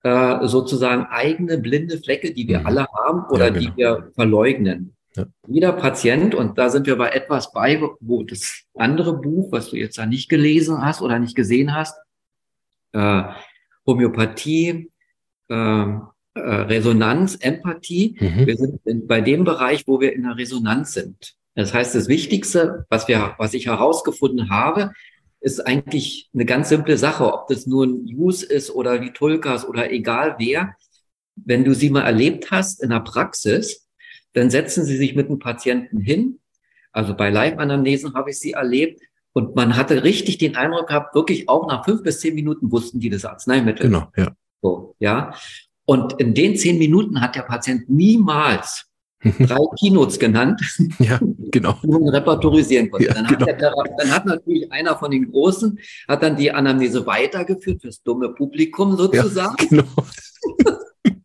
[0.04, 2.66] äh, sozusagen eigene blinde Flecke, die wir mhm.
[2.66, 3.60] alle haben oder ja, genau.
[3.60, 4.96] die wir verleugnen.
[5.16, 5.26] Ja.
[5.48, 9.76] Jeder Patient, und da sind wir bei etwas bei, wo das andere Buch, was du
[9.76, 11.98] jetzt da nicht gelesen hast oder nicht gesehen hast,
[12.94, 13.24] äh,
[13.86, 14.92] Homöopathie,
[15.50, 15.86] äh,
[16.36, 18.16] äh, Resonanz, Empathie.
[18.20, 18.46] Mhm.
[18.46, 21.36] Wir sind in, bei dem Bereich, wo wir in der Resonanz sind.
[21.56, 24.94] Das heißt, das Wichtigste, was wir, was ich herausgefunden habe,
[25.42, 29.68] ist eigentlich eine ganz simple Sache, ob das nur ein Use ist oder die Tulkas
[29.68, 30.76] oder egal wer.
[31.36, 33.88] Wenn du sie mal erlebt hast in der Praxis,
[34.34, 36.40] dann setzen sie sich mit dem Patienten hin.
[36.92, 39.02] Also bei Live-Anamnesen habe ich sie erlebt.
[39.32, 43.00] Und man hatte richtig den Eindruck gehabt, wirklich auch nach fünf bis zehn Minuten wussten
[43.00, 43.86] die das Arzneimittel.
[43.86, 44.32] Genau, ja.
[44.62, 45.34] So, ja.
[45.86, 48.89] Und in den zehn Minuten hat der Patient niemals
[49.22, 50.62] drei Keynotes genannt,
[51.00, 51.20] ja,
[51.52, 51.76] genau.
[51.84, 53.08] die man repertorisieren konnte.
[53.08, 53.48] Ja, dann, genau.
[53.48, 58.02] hat der, dann, hat natürlich einer von den Großen, hat dann die Anamnese weitergeführt fürs
[58.02, 59.56] dumme Publikum sozusagen.
[59.60, 59.84] Ja, genau.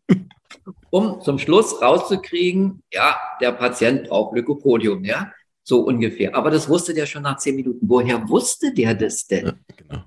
[0.89, 5.31] um zum Schluss rauszukriegen, ja, der Patient braucht Lykopodium, ja,
[5.63, 6.35] so ungefähr.
[6.35, 7.79] Aber das wusste der schon nach zehn Minuten.
[7.81, 9.45] Woher wusste der das denn?
[9.45, 10.03] Ja, genau.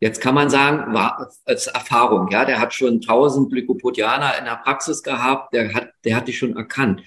[0.00, 4.56] Jetzt kann man sagen, war als Erfahrung, ja, der hat schon tausend Glykopodianer in der
[4.56, 7.02] Praxis gehabt, der hat, der hat die schon erkannt.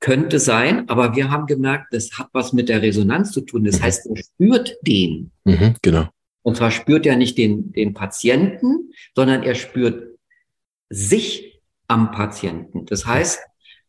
[0.00, 3.64] Könnte sein, aber wir haben gemerkt, das hat was mit der Resonanz zu tun.
[3.64, 3.82] Das mhm.
[3.84, 5.32] heißt, er spürt den.
[5.44, 6.08] Mhm, genau.
[6.42, 10.18] Und zwar spürt er nicht den, den Patienten, sondern er spürt
[10.88, 12.86] sich am Patienten.
[12.86, 13.40] Das heißt,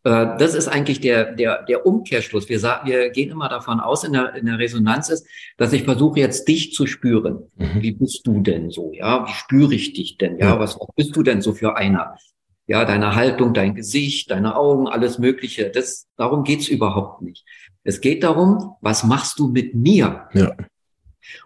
[0.04, 2.48] das ist eigentlich der, der, der Umkehrschluss.
[2.48, 5.84] Wir, sagen, wir gehen immer davon aus, in der, in der Resonanz ist, dass ich
[5.84, 7.52] versuche jetzt dich zu spüren.
[7.58, 7.82] Mhm.
[7.82, 8.92] Wie bist du denn so?
[8.94, 10.38] Ja, wie spüre ich dich denn?
[10.40, 12.16] Ja, was, was bist du denn so für einer?
[12.66, 15.70] Ja, deine Haltung, dein Gesicht, deine Augen, alles Mögliche.
[15.70, 17.44] Das, darum geht's überhaupt nicht.
[17.84, 20.30] Es geht darum, was machst du mit mir?
[20.34, 20.56] Ja.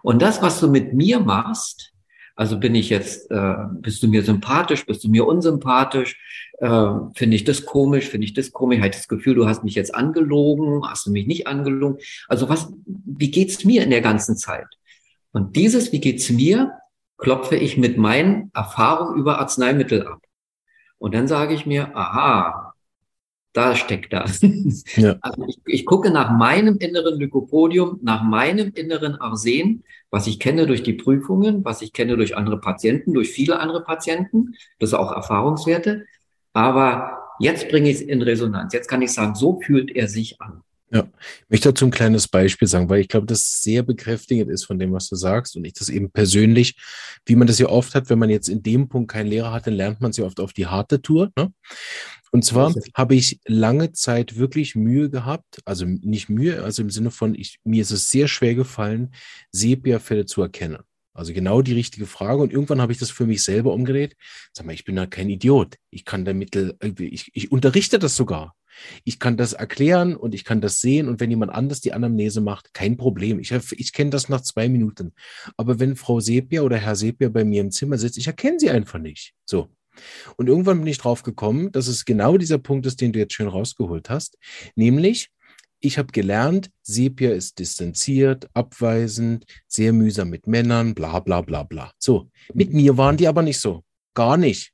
[0.02, 1.93] Und das, was du mit mir machst,
[2.36, 6.18] also bin ich jetzt, äh, bist du mir sympathisch, bist du mir unsympathisch?
[6.58, 8.78] Äh, finde ich das komisch, finde ich das komisch?
[8.78, 11.98] Habe ich das Gefühl, du hast mich jetzt angelogen, hast du mich nicht angelogen?
[12.28, 14.66] Also was, wie geht's mir in der ganzen Zeit?
[15.32, 16.72] Und dieses, wie geht's mir,
[17.18, 20.20] klopfe ich mit meinen Erfahrungen über Arzneimittel ab.
[20.98, 22.73] Und dann sage ich mir, aha,
[23.54, 24.42] da steckt das.
[24.96, 25.16] Ja.
[25.22, 30.66] Also ich, ich, gucke nach meinem inneren Lykopodium, nach meinem inneren Arsen, was ich kenne
[30.66, 34.54] durch die Prüfungen, was ich kenne durch andere Patienten, durch viele andere Patienten.
[34.78, 36.04] Das sind auch Erfahrungswerte.
[36.52, 38.72] Aber jetzt bringe ich es in Resonanz.
[38.72, 40.62] Jetzt kann ich sagen, so fühlt er sich an.
[40.92, 44.64] Ja, ich möchte dazu ein kleines Beispiel sagen, weil ich glaube, das sehr bekräftigend ist
[44.64, 45.56] von dem, was du sagst.
[45.56, 46.76] Und ich das eben persönlich,
[47.26, 49.66] wie man das ja oft hat, wenn man jetzt in dem Punkt keinen Lehrer hat,
[49.66, 51.32] dann lernt man es ja oft auf die harte Tour.
[51.36, 51.52] Ne?
[52.34, 57.12] Und zwar habe ich lange Zeit wirklich Mühe gehabt, also nicht Mühe, also im Sinne
[57.12, 59.14] von, ich, mir ist es sehr schwer gefallen,
[59.52, 60.82] Sepia-Fälle zu erkennen.
[61.12, 62.42] Also genau die richtige Frage.
[62.42, 64.16] Und irgendwann habe ich das für mich selber umgedreht.
[64.52, 65.76] Sag mal, ich bin da kein Idiot.
[65.90, 68.56] Ich kann damit, äh, ich, ich unterrichte das sogar.
[69.04, 71.06] Ich kann das erklären und ich kann das sehen.
[71.06, 73.38] Und wenn jemand anders die Anamnese macht, kein Problem.
[73.38, 75.12] Ich, ich kenne das nach zwei Minuten.
[75.56, 78.70] Aber wenn Frau Sepia oder Herr Sepia bei mir im Zimmer sitzt, ich erkenne sie
[78.70, 79.34] einfach nicht.
[79.44, 79.68] So.
[80.36, 83.34] Und irgendwann bin ich drauf gekommen, dass es genau dieser Punkt ist, den du jetzt
[83.34, 84.38] schön rausgeholt hast.
[84.74, 85.30] Nämlich,
[85.80, 91.92] ich habe gelernt, Sepia ist distanziert, abweisend, sehr mühsam mit Männern, bla bla bla bla.
[91.98, 93.84] So, mit mir waren die aber nicht so.
[94.14, 94.72] Gar nicht.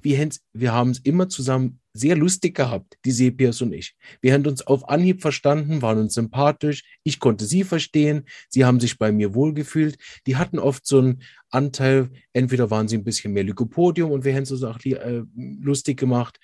[0.00, 3.94] Wir, wir haben es immer zusammen sehr lustig gehabt, die Sepias und ich.
[4.20, 6.82] Wir haben uns auf Anhieb verstanden, waren uns sympathisch.
[7.04, 8.24] Ich konnte sie verstehen.
[8.48, 9.96] Sie haben sich bei mir wohlgefühlt.
[10.26, 14.34] Die hatten oft so einen Anteil, entweder waren sie ein bisschen mehr Lykopodium und wir
[14.34, 16.38] haben so Sachen äh, lustig gemacht.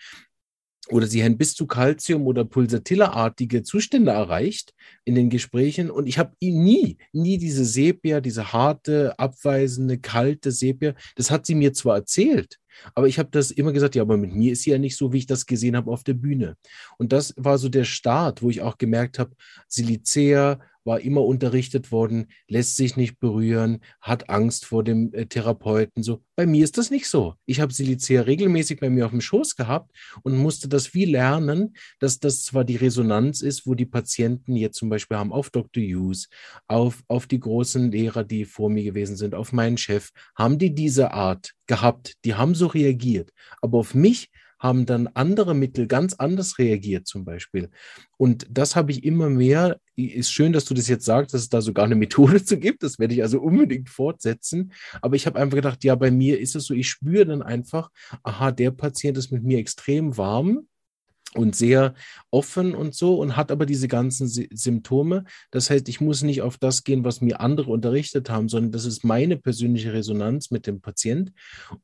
[0.88, 4.72] Oder sie haben bis zu Calcium- oder Pulsatilla-artige Zustände erreicht
[5.04, 5.90] in den Gesprächen.
[5.90, 11.54] Und ich habe nie, nie diese Sepia, diese harte, abweisende, kalte Sepia, das hat sie
[11.54, 12.58] mir zwar erzählt,
[12.94, 15.12] Aber ich habe das immer gesagt, ja, aber mit mir ist sie ja nicht so,
[15.12, 16.56] wie ich das gesehen habe auf der Bühne.
[16.98, 19.33] Und das war so der Start, wo ich auch gemerkt habe,
[19.68, 26.02] Silicea, war immer unterrichtet worden, lässt sich nicht berühren, hat Angst vor dem äh, Therapeuten.
[26.02, 27.35] So, bei mir ist das nicht so.
[27.46, 29.90] Ich habe Silicea regelmäßig bei mir auf dem Schoß gehabt
[30.22, 34.78] und musste das wie lernen, dass das zwar die Resonanz ist, wo die Patienten jetzt
[34.78, 35.83] zum Beispiel haben auf Dr.
[35.83, 36.28] Hughes,
[36.66, 40.74] auf, auf die großen Lehrer, die vor mir gewesen sind, auf meinen Chef, haben die
[40.74, 42.14] diese Art gehabt.
[42.24, 43.32] Die haben reagiert.
[43.60, 47.70] Aber auf mich haben dann andere Mittel ganz anders reagiert zum Beispiel.
[48.18, 51.48] Und das habe ich immer mehr, ist schön, dass du das jetzt sagst, dass es
[51.48, 54.72] da sogar eine Methode zu gibt, das werde ich also unbedingt fortsetzen.
[55.00, 57.90] Aber ich habe einfach gedacht, ja, bei mir ist es so, ich spüre dann einfach,
[58.22, 60.66] aha, der Patient ist mit mir extrem warm
[61.34, 61.94] und sehr
[62.30, 65.24] offen und so und hat aber diese ganzen Symptome.
[65.50, 68.84] Das heißt, ich muss nicht auf das gehen, was mir andere unterrichtet haben, sondern das
[68.84, 71.32] ist meine persönliche Resonanz mit dem Patient.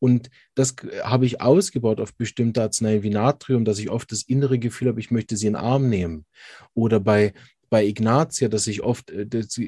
[0.00, 4.58] Und das habe ich ausgebaut auf bestimmte Arzneien wie Natrium, dass ich oft das innere
[4.58, 6.26] Gefühl habe, ich möchte sie in den Arm nehmen.
[6.74, 7.32] Oder bei
[7.68, 9.60] bei Ignatia, dass ich oft, äh, dass,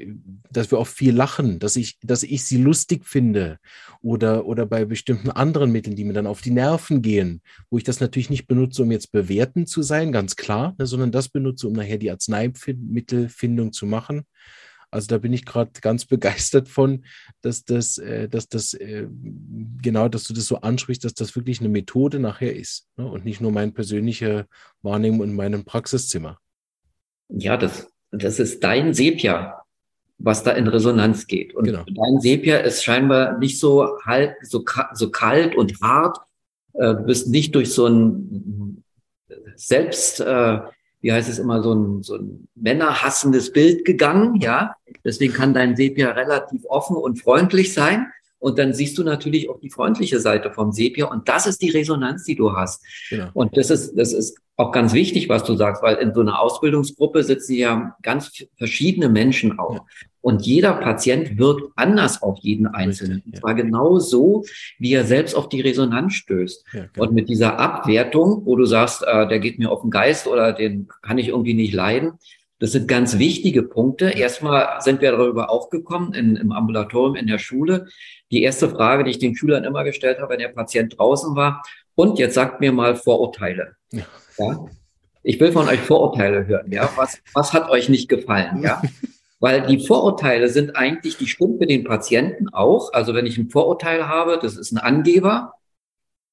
[0.50, 3.58] dass, wir oft viel lachen, dass ich, dass ich sie lustig finde
[4.00, 7.84] oder, oder bei bestimmten anderen Mitteln, die mir dann auf die Nerven gehen, wo ich
[7.84, 11.68] das natürlich nicht benutze, um jetzt bewertend zu sein, ganz klar, ne, sondern das benutze,
[11.68, 14.24] um nachher die Arzneimittelfindung zu machen.
[14.90, 17.04] Also da bin ich gerade ganz begeistert von,
[17.42, 19.06] dass das, äh, dass das äh,
[19.82, 23.06] genau, dass du das so ansprichst, dass das wirklich eine Methode nachher ist ne?
[23.06, 24.46] und nicht nur meine persönliche
[24.82, 26.38] Wahrnehmung in meinem Praxiszimmer
[27.28, 29.62] ja, das, das ist dein Sepia,
[30.18, 31.54] was da in Resonanz geht.
[31.54, 31.84] Und genau.
[31.84, 34.64] dein Sepia ist scheinbar nicht so halt, so,
[34.94, 36.18] so kalt und hart.
[36.74, 38.82] Äh, du bist nicht durch so ein
[39.58, 40.60] selbst, äh,
[41.00, 44.74] wie heißt es immer, so ein, so ein männerhassendes Bild gegangen, ja.
[45.04, 48.12] Deswegen kann dein Sepia relativ offen und freundlich sein.
[48.38, 51.06] Und dann siehst du natürlich auch die freundliche Seite vom Sepia.
[51.06, 52.82] Und das ist die Resonanz, die du hast.
[53.10, 53.28] Genau.
[53.34, 56.40] Und das ist, das ist auch ganz wichtig, was du sagst, weil in so einer
[56.40, 59.74] Ausbildungsgruppe sitzen ja ganz verschiedene Menschen auch.
[59.74, 59.80] Ja.
[60.20, 63.22] Und jeder Patient wirkt anders auf jeden Einzelnen.
[63.24, 64.44] Und zwar genau so,
[64.78, 66.64] wie er selbst auf die Resonanz stößt.
[66.72, 67.06] Ja, genau.
[67.06, 70.52] Und mit dieser Abwertung, wo du sagst, äh, der geht mir auf den Geist oder
[70.52, 72.14] den kann ich irgendwie nicht leiden,
[72.58, 74.10] das sind ganz wichtige Punkte.
[74.10, 77.86] Erstmal sind wir darüber aufgekommen in, im Ambulatorium in der Schule.
[78.30, 81.62] Die erste Frage, die ich den Schülern immer gestellt habe, wenn der Patient draußen war,
[81.94, 83.74] und jetzt sagt mir mal Vorurteile.
[83.90, 84.04] Ja.
[84.38, 84.66] ja?
[85.24, 86.70] Ich will von euch Vorurteile hören.
[86.70, 88.62] Ja, was, was hat euch nicht gefallen?
[88.62, 88.80] Ja,
[89.40, 92.92] weil die Vorurteile sind eigentlich, die stimmen für den Patienten auch.
[92.92, 95.54] Also wenn ich ein Vorurteil habe, das ist ein Angeber,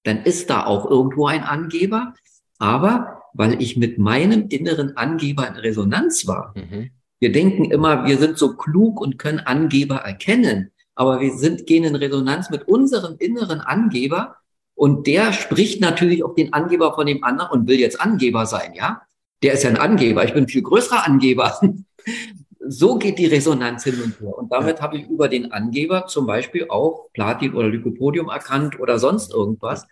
[0.04, 2.14] dann ist da auch irgendwo ein Angeber.
[2.58, 6.54] Aber weil ich mit meinem inneren Angeber in Resonanz war.
[6.56, 6.92] Mhm.
[7.20, 11.84] Wir denken immer, wir sind so klug und können Angeber erkennen, aber wir sind, gehen
[11.84, 14.38] in Resonanz mit unserem inneren Angeber
[14.74, 18.74] und der spricht natürlich auf den Angeber von dem anderen und will jetzt Angeber sein,
[18.74, 19.02] ja?
[19.44, 21.60] Der ist ja ein Angeber, ich bin ein viel größerer Angeber.
[22.68, 24.38] so geht die Resonanz hin und her.
[24.38, 24.84] Und damit ja.
[24.84, 29.88] habe ich über den Angeber zum Beispiel auch Platin oder Lycopodium erkannt oder sonst irgendwas,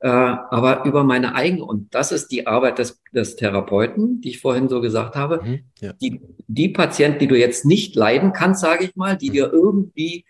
[0.00, 1.64] äh, aber über meine eigene.
[1.64, 5.42] Und das ist die Arbeit des, des Therapeuten, die ich vorhin so gesagt habe.
[5.42, 5.92] Mhm, ja.
[5.94, 9.32] die, die Patienten, die du jetzt nicht leiden kannst, sage ich mal, die mhm.
[9.32, 10.24] dir irgendwie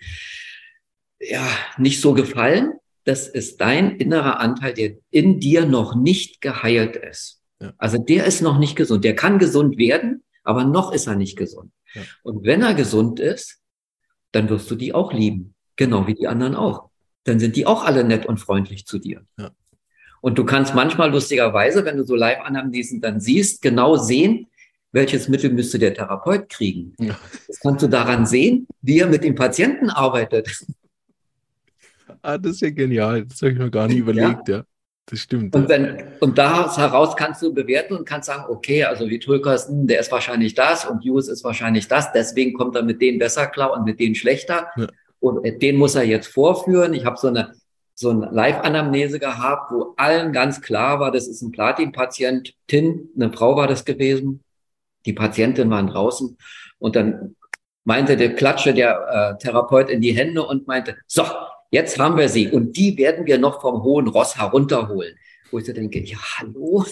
[1.20, 6.96] ja nicht so gefallen, das ist dein innerer Anteil, der in dir noch nicht geheilt
[6.96, 7.42] ist.
[7.60, 7.72] Ja.
[7.78, 9.04] Also der ist noch nicht gesund.
[9.04, 11.72] Der kann gesund werden, aber noch ist er nicht gesund.
[11.94, 12.02] Ja.
[12.22, 13.60] Und wenn er gesund ist,
[14.32, 15.54] dann wirst du die auch lieben.
[15.76, 16.87] Genau wie die anderen auch
[17.28, 19.22] dann sind die auch alle nett und freundlich zu dir.
[19.38, 19.50] Ja.
[20.20, 24.48] Und du kannst manchmal lustigerweise, wenn du so Live-Anamnesen dann siehst, genau sehen,
[24.90, 26.94] welches Mittel müsste der Therapeut kriegen.
[26.98, 27.18] Ja.
[27.46, 30.48] Das kannst du daran sehen, wie er mit dem Patienten arbeitet.
[32.22, 33.26] Ah, das ist ja genial.
[33.26, 34.56] Das habe ich noch gar nicht überlegt, ja.
[34.58, 34.64] ja.
[35.06, 35.54] Das stimmt.
[35.54, 39.66] Und, wenn, und daraus heraus kannst du bewerten und kannst sagen, okay, also wie Tulkas,
[39.70, 43.46] der ist wahrscheinlich das und Hughes ist wahrscheinlich das, deswegen kommt er mit denen besser
[43.46, 44.68] klar und mit denen schlechter.
[44.76, 44.86] Ja.
[45.20, 46.94] Und den muss er jetzt vorführen.
[46.94, 47.54] Ich habe so eine,
[47.94, 53.56] so eine Live-Anamnese gehabt, wo allen ganz klar war, das ist ein Platin-Patientin, eine Frau
[53.56, 54.42] war das gewesen.
[55.06, 56.36] Die Patientin waren draußen
[56.78, 57.36] und dann
[57.84, 61.24] meinte der Klatsche der äh, Therapeut in die Hände und meinte, so,
[61.70, 65.16] jetzt haben wir sie und die werden wir noch vom hohen Ross herunterholen.
[65.50, 66.84] Wo ich so denke, ja, hallo,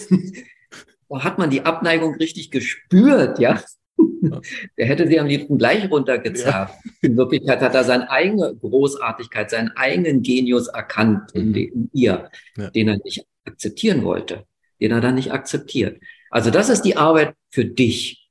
[1.09, 3.61] da hat man die Abneigung richtig gespürt, ja.
[4.77, 6.69] Der hätte sie am liebsten gleich runtergezerrt.
[6.69, 6.79] Ja.
[7.01, 11.55] In Wirklichkeit hat er seine eigene Großartigkeit, seinen eigenen Genius erkannt in, mhm.
[11.55, 12.69] in ihr, ja.
[12.71, 14.45] den er nicht akzeptieren wollte,
[14.81, 16.01] den er dann nicht akzeptiert.
[16.29, 18.29] Also das ist die Arbeit für dich.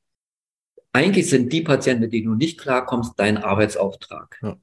[0.93, 4.39] Eigentlich sind die Patienten, mit denen du nicht klarkommst, dein Arbeitsauftrag.
[4.43, 4.57] Ja.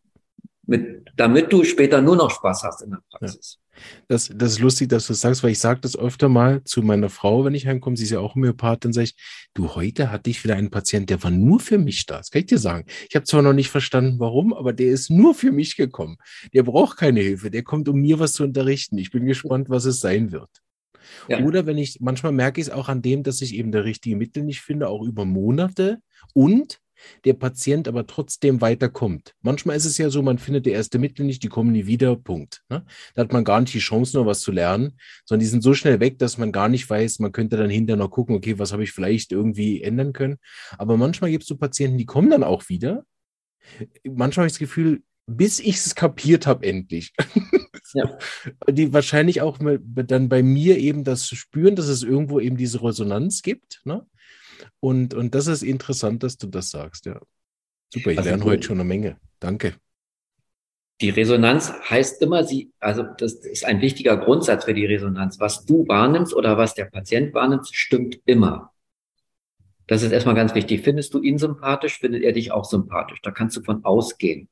[0.65, 3.59] mit, damit du später nur noch Spaß hast in der Praxis.
[4.07, 6.81] Das, das ist lustig, dass du das sagst, weil ich sage das öfter mal zu
[6.81, 9.15] meiner Frau, wenn ich heimkomme, sie ist ja auch Homöopathin, sage ich,
[9.53, 12.17] du, heute hatte ich wieder einen Patienten, der war nur für mich da.
[12.17, 12.85] Das kann ich dir sagen.
[13.09, 16.17] Ich habe zwar noch nicht verstanden, warum, aber der ist nur für mich gekommen.
[16.53, 18.97] Der braucht keine Hilfe, der kommt, um mir was zu unterrichten.
[18.97, 20.49] Ich bin gespannt, was es sein wird.
[21.27, 21.43] Ja.
[21.43, 24.15] Oder wenn ich, manchmal merke ich es auch an dem, dass ich eben der richtige
[24.15, 25.99] Mittel nicht finde, auch über Monate
[26.33, 26.79] und
[27.25, 29.33] der Patient aber trotzdem weiterkommt.
[29.41, 32.15] Manchmal ist es ja so, man findet die erste Mittel nicht, die kommen nie wieder,
[32.15, 32.63] Punkt.
[32.69, 32.85] Ne?
[33.15, 35.73] Da hat man gar nicht die Chance, noch was zu lernen, sondern die sind so
[35.73, 38.71] schnell weg, dass man gar nicht weiß, man könnte dann hinterher noch gucken, okay, was
[38.73, 40.37] habe ich vielleicht irgendwie ändern können.
[40.77, 43.05] Aber manchmal gibt es so Patienten, die kommen dann auch wieder.
[44.03, 47.13] Manchmal habe ich das Gefühl, bis ich es kapiert habe, endlich.
[47.95, 48.17] Ja.
[48.67, 53.43] Die wahrscheinlich auch dann bei mir eben das spüren, dass es irgendwo eben diese Resonanz
[53.43, 53.81] gibt.
[53.85, 54.03] Ne?
[54.79, 57.19] Und, und das ist interessant, dass du das sagst, ja.
[57.93, 59.17] Super, ich also, lerne heute schon eine Menge.
[59.39, 59.75] Danke.
[61.01, 65.39] Die Resonanz heißt immer, sie, also das ist ein wichtiger Grundsatz für die Resonanz.
[65.39, 68.71] Was du wahrnimmst oder was der Patient wahrnimmt, stimmt immer.
[69.87, 70.81] Das ist erstmal ganz wichtig.
[70.81, 73.21] Findest du ihn sympathisch, findet er dich auch sympathisch.
[73.21, 74.47] Da kannst du von ausgehen.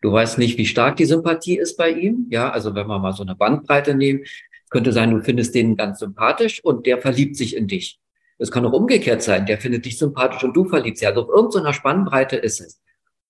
[0.00, 2.26] Du weißt nicht, wie stark die Sympathie ist bei ihm.
[2.30, 4.24] Ja, also wenn wir mal so eine Bandbreite nehmen,
[4.70, 8.00] könnte sein, du findest den ganz sympathisch und der verliebt sich in dich.
[8.42, 11.08] Es kann auch umgekehrt sein, der findet dich sympathisch und du verliebst dich.
[11.08, 12.80] Also auf irgendeiner Spannbreite ist es.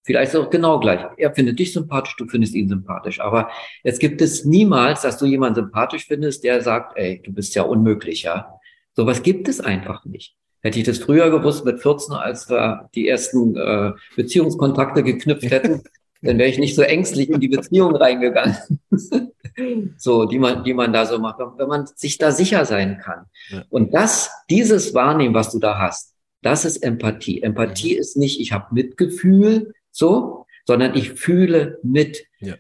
[0.05, 1.01] Vielleicht ist es auch genau gleich.
[1.17, 3.21] Er findet dich sympathisch, du findest ihn sympathisch.
[3.21, 3.51] Aber
[3.85, 7.63] es gibt es niemals, dass du jemanden sympathisch findest, der sagt, ey, du bist ja
[7.63, 8.59] unmöglich, ja.
[8.95, 10.35] Sowas gibt es einfach nicht.
[10.61, 15.83] Hätte ich das früher gewusst mit 14, als wir die ersten äh, Beziehungskontakte geknüpft hätten,
[16.23, 18.57] dann wäre ich nicht so ängstlich in die Beziehung reingegangen.
[19.97, 23.27] so, die man, die man da so macht, wenn man sich da sicher sein kann.
[23.51, 23.65] Ja.
[23.69, 27.43] Und das, dieses Wahrnehmen, was du da hast, das ist Empathie.
[27.43, 32.25] Empathie ist nicht, ich habe Mitgefühl, so, sondern ich fühle mit.
[32.41, 32.55] Ja.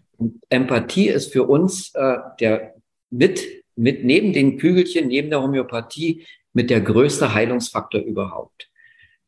[0.49, 2.75] Empathie ist für uns äh, der
[3.11, 3.47] mit,
[3.77, 8.69] mit neben den Kügelchen, neben der Homöopathie, mit der größte Heilungsfaktor überhaupt.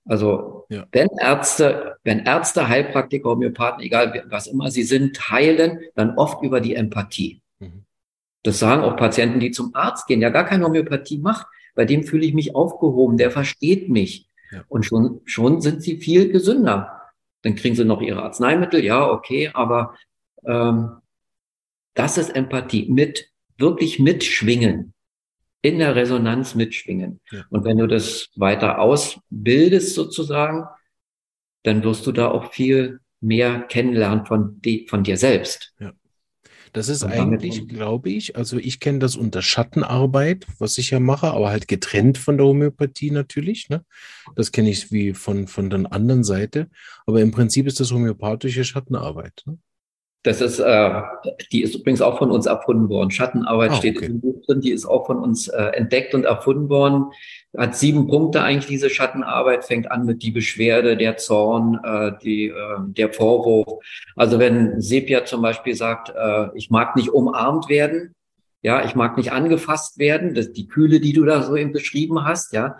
[0.06, 0.86] Also ja.
[0.92, 6.60] wenn Ärzte, wenn Ärzte, Heilpraktiker, Homöopathen, egal was immer sie sind, heilen, dann oft über
[6.60, 7.40] die Empathie.
[7.58, 7.84] Mhm.
[8.42, 12.04] Das sagen auch Patienten, die zum Arzt gehen, ja gar keine Homöopathie macht, bei dem
[12.04, 14.28] fühle ich mich aufgehoben, der versteht mich.
[14.52, 14.64] Ja.
[14.68, 17.00] Und schon, schon sind sie viel gesünder.
[17.42, 19.96] Dann kriegen sie noch ihre Arzneimittel, ja, okay, aber
[20.46, 20.96] ähm,
[21.94, 24.93] das ist Empathie, mit wirklich mitschwingen
[25.64, 27.20] in der Resonanz mitschwingen.
[27.32, 27.46] Ja.
[27.48, 30.64] Und wenn du das weiter ausbildest sozusagen,
[31.62, 35.72] dann wirst du da auch viel mehr kennenlernen von, die, von dir selbst.
[35.80, 35.92] Ja.
[36.74, 41.28] Das ist eigentlich, glaube ich, also ich kenne das unter Schattenarbeit, was ich ja mache,
[41.28, 43.70] aber halt getrennt von der Homöopathie natürlich.
[43.70, 43.84] Ne?
[44.34, 46.68] Das kenne ich wie von, von der anderen Seite.
[47.06, 49.44] Aber im Prinzip ist das homöopathische Schattenarbeit.
[49.46, 49.56] Ne?
[50.24, 51.02] Das ist, äh,
[51.52, 53.10] die ist übrigens auch von uns erfunden worden.
[53.10, 54.06] Schattenarbeit ah, steht okay.
[54.06, 57.12] im Buch drin, die ist auch von uns äh, entdeckt und erfunden worden.
[57.56, 62.46] Hat sieben Punkte eigentlich diese Schattenarbeit, fängt an mit die Beschwerde, der Zorn, äh, die,
[62.46, 62.54] äh,
[62.86, 63.84] der Vorwurf.
[64.16, 68.14] Also wenn Sepia zum Beispiel sagt, äh, ich mag nicht umarmt werden,
[68.64, 72.24] ja, ich mag nicht angefasst werden, das, die Kühle, die du da so eben beschrieben
[72.24, 72.78] hast, ja,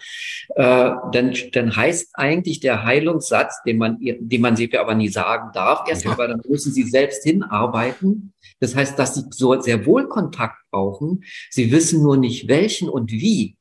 [0.57, 5.51] äh, dann, dann heißt eigentlich der Heilungssatz, den man, den man sie aber nie sagen
[5.53, 8.33] darf, erstmal, weil dann müssen sie selbst hinarbeiten.
[8.61, 11.23] Das heißt, dass sie so sehr wohl Kontakt brauchen.
[11.51, 13.59] Sie wissen nur nicht welchen und wie,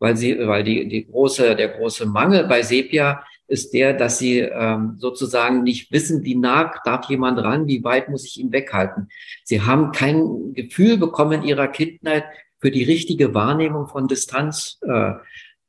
[0.00, 4.38] weil sie, weil die, die große, der große Mangel bei Sepia ist der, dass sie
[4.38, 9.08] ähm, sozusagen nicht wissen, wie nah darf jemand ran, wie weit muss ich ihn weghalten.
[9.44, 12.24] Sie haben kein Gefühl bekommen in ihrer Kindheit
[12.58, 14.78] für die richtige Wahrnehmung von Distanz.
[14.82, 15.12] Äh,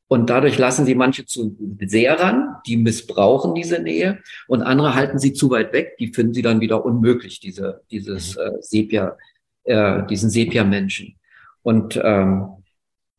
[0.08, 5.20] und dadurch lassen sie manche zu sehr ran, die missbrauchen diese Nähe und andere halten
[5.20, 8.42] sie zu weit weg, die finden sie dann wieder unmöglich, diese, dieses mhm.
[8.42, 9.18] äh, Sepia,
[9.64, 11.16] äh, diesen Sepia-Menschen.
[11.64, 12.48] Und ähm,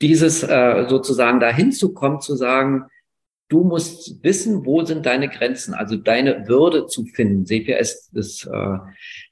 [0.03, 2.85] dieses äh, sozusagen dahin zu kommen, zu sagen,
[3.53, 7.45] Du musst wissen, wo sind deine Grenzen, also deine Würde zu finden.
[7.45, 8.79] CPS ist, äh,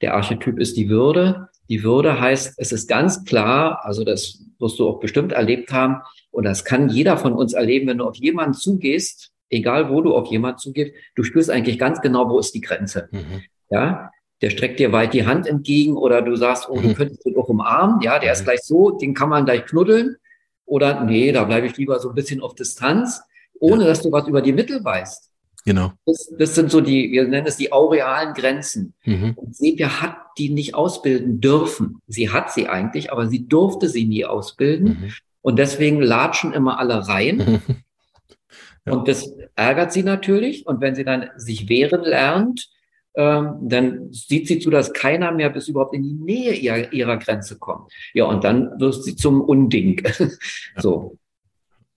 [0.03, 1.49] der Archetyp ist die Würde.
[1.69, 6.03] Die Würde heißt, es ist ganz klar, also das wirst du auch bestimmt erlebt haben,
[6.29, 10.13] und das kann jeder von uns erleben, wenn du auf jemanden zugehst, egal wo du
[10.13, 13.09] auf jemanden zugehst, du spürst eigentlich ganz genau, wo ist die Grenze.
[13.11, 13.41] Mhm.
[13.71, 14.11] Ja,
[14.43, 16.93] der streckt dir weit die Hand entgegen oder du sagst, oh, du mhm.
[16.93, 18.45] könntest ihn auch umarmen, ja, der ist mhm.
[18.45, 20.17] gleich so, den kann man gleich knuddeln.
[20.65, 23.23] Oder nee, da bleibe ich lieber so ein bisschen auf Distanz
[23.61, 23.89] ohne ja.
[23.89, 25.29] dass du was über die Mittel weißt.
[25.63, 25.93] Genau.
[26.05, 28.93] Das, das, sind so die, wir nennen es die aurealen Grenzen.
[29.05, 29.33] Mhm.
[29.35, 32.01] Und Sepia hat die nicht ausbilden dürfen.
[32.07, 34.87] Sie hat sie eigentlich, aber sie durfte sie nie ausbilden.
[34.87, 35.13] Mhm.
[35.41, 37.61] Und deswegen latschen immer alle rein.
[38.85, 38.93] ja.
[38.93, 40.65] Und das ärgert sie natürlich.
[40.65, 42.69] Und wenn sie dann sich wehren lernt
[43.13, 47.17] ähm, dann sieht sie zu, dass keiner mehr bis überhaupt in die Nähe ihrer, ihrer
[47.17, 47.91] Grenze kommt.
[48.13, 50.01] Ja, und dann wirst sie zum Unding.
[50.77, 51.17] so.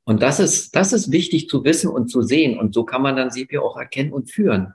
[0.04, 2.58] Und das ist, das ist wichtig zu wissen und zu sehen.
[2.58, 4.74] Und so kann man dann Sepia auch erkennen und führen.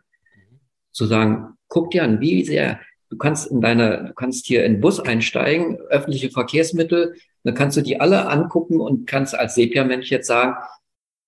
[0.92, 4.82] Zu sagen, guck dir an, wie sehr, du kannst in deine, du kannst hier in
[4.82, 10.28] Bus einsteigen, öffentliche Verkehrsmittel, dann kannst du die alle angucken und kannst als Sepia-Mensch jetzt
[10.28, 10.56] sagen,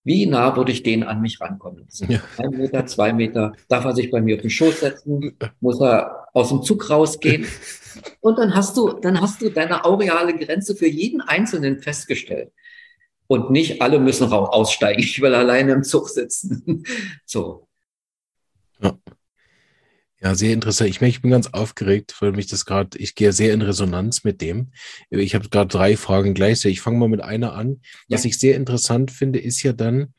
[0.04, 1.88] wie nah würde ich den an mich rankommen?
[2.08, 2.22] Ja.
[2.38, 5.38] Ein Meter, zwei Meter, darf er sich bei mir auf den Schoß setzen?
[5.60, 7.46] Muss er aus dem Zug rausgehen?
[8.22, 12.52] Und dann hast du, dann hast du deine aureale Grenze für jeden Einzelnen festgestellt.
[13.32, 15.02] Und nicht alle müssen aussteigen.
[15.02, 16.84] Ich will alleine im Zug sitzen.
[17.26, 17.66] So.
[18.82, 18.98] Ja.
[20.20, 20.90] Ja, sehr interessant.
[20.90, 24.42] Ich ich bin ganz aufgeregt, weil mich das gerade, ich gehe sehr in Resonanz mit
[24.42, 24.74] dem.
[25.10, 26.80] Ich habe gerade drei Fragen gleichzeitig.
[26.80, 27.80] Ich fange mal mit einer an.
[28.10, 28.18] Ja.
[28.18, 30.14] Was ich sehr interessant finde, ist ja dann,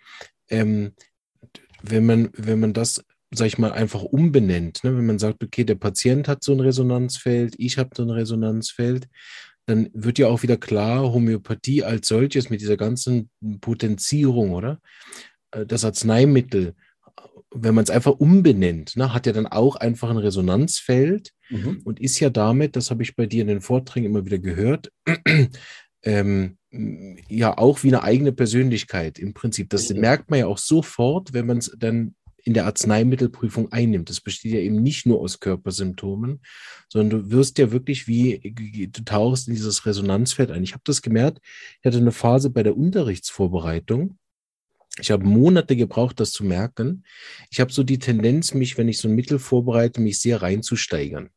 [0.48, 0.92] ähm,
[1.82, 4.96] wenn man, wenn man das, sag ich mal, einfach umbenennt, ne?
[4.96, 9.06] wenn man sagt, okay, der Patient hat so ein Resonanzfeld, ich habe so ein Resonanzfeld,
[9.66, 14.78] dann wird ja auch wieder klar, Homöopathie als solches mit dieser ganzen Potenzierung, oder?
[15.52, 16.74] Äh, das Arzneimittel
[17.54, 21.80] wenn man es einfach umbenennt, ne, hat ja dann auch einfach ein Resonanzfeld mhm.
[21.84, 24.90] und ist ja damit, das habe ich bei dir in den Vorträgen immer wieder gehört,
[26.02, 26.56] ähm,
[27.28, 29.68] ja auch wie eine eigene Persönlichkeit im Prinzip.
[29.70, 32.14] Das merkt man ja auch sofort, wenn man es dann
[32.44, 34.10] in der Arzneimittelprüfung einnimmt.
[34.10, 36.40] Das besteht ja eben nicht nur aus Körpersymptomen,
[36.88, 40.64] sondern du wirst ja wirklich wie, du tauchst in dieses Resonanzfeld ein.
[40.64, 41.40] Ich habe das gemerkt,
[41.80, 44.18] ich hatte eine Phase bei der Unterrichtsvorbereitung,
[44.98, 47.04] ich habe Monate gebraucht, das zu merken.
[47.50, 51.30] Ich habe so die Tendenz, mich, wenn ich so ein Mittel vorbereite, mich sehr reinzusteigern.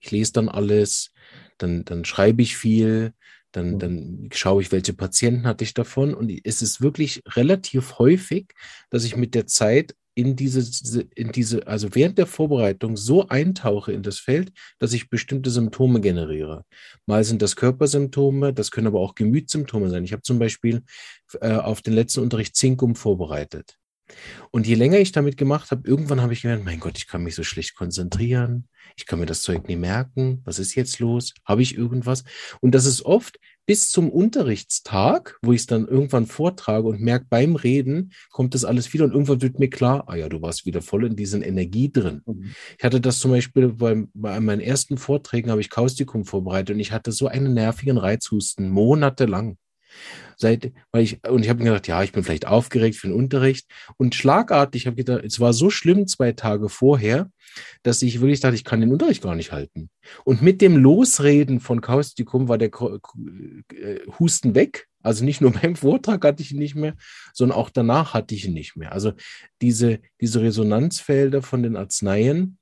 [0.00, 1.12] Ich lese dann alles,
[1.58, 3.14] dann, dann schreibe ich viel,
[3.52, 3.78] dann, mhm.
[3.78, 6.12] dann schaue ich, welche Patienten hatte ich davon.
[6.12, 8.52] Und es ist wirklich relativ häufig,
[8.90, 13.92] dass ich mit der Zeit in diese, in diese, also während der Vorbereitung so eintauche
[13.92, 16.64] in das Feld, dass ich bestimmte Symptome generiere.
[17.04, 20.04] Mal sind das Körpersymptome, das können aber auch Gemütssymptome sein.
[20.04, 20.82] Ich habe zum Beispiel
[21.42, 23.76] äh, auf den letzten Unterricht Zinkum vorbereitet.
[24.52, 27.22] Und je länger ich damit gemacht habe, irgendwann habe ich gemerkt, mein Gott, ich kann
[27.22, 31.34] mich so schlecht konzentrieren, ich kann mir das Zeug nie merken, was ist jetzt los,
[31.44, 32.24] habe ich irgendwas?
[32.60, 37.26] Und das ist oft, bis zum Unterrichtstag, wo ich es dann irgendwann vortrage und merke,
[37.28, 40.66] beim Reden kommt das alles wieder und irgendwann wird mir klar, ah ja, du warst
[40.66, 42.22] wieder voll in diesen Energie drin.
[42.24, 42.54] Mhm.
[42.78, 46.80] Ich hatte das zum Beispiel bei, bei meinen ersten Vorträgen, habe ich Kaustikum vorbereitet und
[46.80, 49.58] ich hatte so einen nervigen Reizhusten, monatelang.
[50.38, 53.16] Seit, weil ich, und ich habe mir gedacht, ja, ich bin vielleicht aufgeregt für den
[53.16, 53.66] Unterricht.
[53.96, 57.30] Und schlagartig habe ich gedacht, es war so schlimm zwei Tage vorher,
[57.82, 59.88] dass ich wirklich dachte, ich kann den Unterricht gar nicht halten.
[60.24, 64.88] Und mit dem Losreden von Kaustikum war der äh, Husten weg.
[65.02, 66.94] Also nicht nur beim Vortrag hatte ich ihn nicht mehr,
[67.32, 68.92] sondern auch danach hatte ich ihn nicht mehr.
[68.92, 69.12] Also
[69.62, 72.58] diese, diese Resonanzfelder von den Arzneien,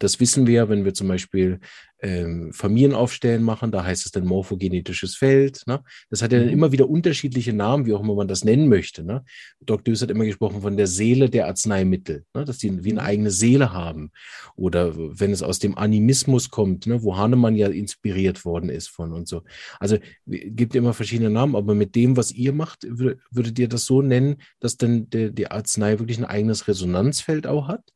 [0.00, 1.60] das wissen wir, wenn wir zum Beispiel
[2.04, 5.62] ähm, Familienaufstellen machen, da heißt es dann morphogenetisches Feld.
[5.66, 5.82] Ne?
[6.10, 6.52] Das hat ja dann mhm.
[6.52, 9.02] immer wieder unterschiedliche Namen, wie auch immer man das nennen möchte.
[9.02, 9.24] Ne?
[9.60, 9.82] Dr.
[9.82, 12.44] Düss hat immer gesprochen von der Seele der Arzneimittel, ne?
[12.44, 14.10] dass die wie eine eigene Seele haben.
[14.54, 17.02] Oder wenn es aus dem Animismus kommt, ne?
[17.02, 19.42] wo Hahnemann ja inspiriert worden ist von und so.
[19.80, 19.96] Also
[20.26, 24.36] gibt immer verschiedene Namen, aber mit dem, was ihr macht, würdet ihr das so nennen,
[24.60, 27.93] dass dann der, die Arznei wirklich ein eigenes Resonanzfeld auch hat?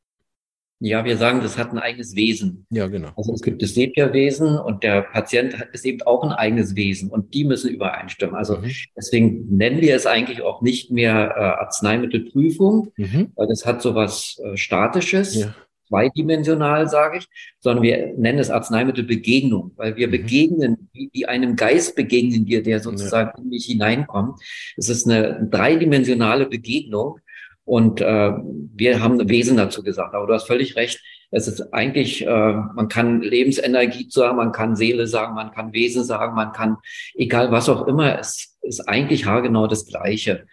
[0.80, 2.66] Ja, wir sagen, das hat ein eigenes Wesen.
[2.70, 3.10] Ja, genau.
[3.16, 7.34] Also es gibt das Sepia-Wesen und der Patient ist eben auch ein eigenes Wesen und
[7.34, 8.36] die müssen übereinstimmen.
[8.36, 8.70] Also mhm.
[8.96, 13.32] deswegen nennen wir es eigentlich auch nicht mehr äh, Arzneimittelprüfung, mhm.
[13.34, 15.34] weil das hat so was äh, Statisches.
[15.34, 15.54] Ja.
[15.88, 17.28] Zweidimensional, sage ich,
[17.60, 20.12] sondern wir nennen es Arzneimittelbegegnung, weil wir mhm.
[20.12, 23.42] begegnen, wie, wie einem Geist begegnen wir, der sozusagen ja.
[23.42, 24.38] in mich hineinkommt.
[24.76, 27.20] Es ist eine dreidimensionale Begegnung
[27.68, 28.32] und äh,
[28.74, 30.14] wir haben Wesen dazu gesagt.
[30.14, 31.02] Aber du hast völlig recht.
[31.30, 36.02] Es ist eigentlich, äh, man kann Lebensenergie sagen, man kann Seele sagen, man kann Wesen
[36.02, 36.78] sagen, man kann,
[37.14, 40.46] egal was auch immer, es ist eigentlich haargenau das Gleiche.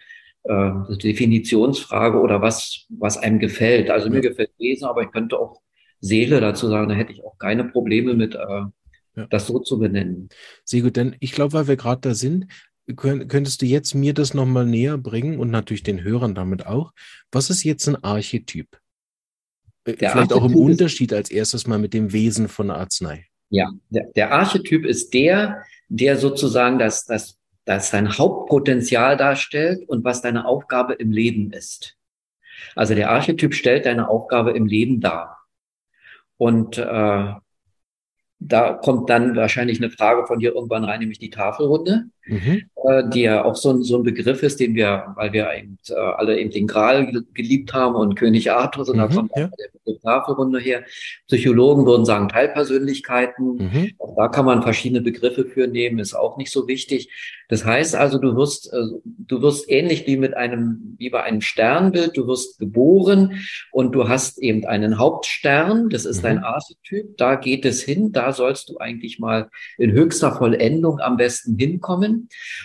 [0.44, 0.70] Äh,
[1.02, 3.88] Definitionsfrage oder was, was einem gefällt.
[3.88, 5.62] Also mir gefällt Wesen, aber ich könnte auch
[6.00, 8.38] Seele dazu sagen, da hätte ich auch keine Probleme mit, äh,
[9.16, 9.26] ja.
[9.30, 10.28] das so zu benennen.
[10.64, 12.46] Sehr gut, denn ich glaube, weil wir gerade da sind,
[12.94, 16.92] könntest du jetzt mir das nochmal näher bringen und natürlich den Hörern damit auch?
[17.32, 18.78] Was ist jetzt ein Archetyp?
[19.84, 22.76] Äh, der Vielleicht Archetyp auch im Unterschied als erstes mal mit dem Wesen von der
[22.76, 23.26] Arznei.
[23.50, 30.04] Ja, der, der Archetyp ist der, der sozusagen das, das, das dein Hauptpotenzial darstellt und
[30.04, 31.96] was deine Aufgabe im Leben ist.
[32.74, 35.38] Also der Archetyp stellt deine Aufgabe im Leben dar.
[36.36, 37.32] Und äh,
[38.38, 42.06] da kommt dann wahrscheinlich eine Frage von dir irgendwann rein, nämlich die Tafelrunde.
[42.26, 42.62] Mhm.
[42.84, 45.78] äh, die ja auch so ein, so ein Begriff ist, den wir, weil wir eben,
[45.88, 49.50] äh, alle eben den Gral geliebt haben und König Arthur, und mhm, da kommt ja.
[49.86, 50.84] der Tafelrunde her.
[51.26, 53.56] Psychologen würden sagen Teilpersönlichkeiten.
[53.56, 53.90] Mhm.
[53.98, 57.10] Auch da kann man verschiedene Begriffe für nehmen, ist auch nicht so wichtig.
[57.48, 61.40] Das heißt also, du wirst, äh, du wirst ähnlich wie mit einem, wie bei einem
[61.40, 66.22] Sternbild, du wirst geboren und du hast eben einen Hauptstern, das ist mhm.
[66.22, 69.48] dein Archetyp, da geht es hin, da sollst du eigentlich mal
[69.78, 72.15] in höchster Vollendung am besten hinkommen.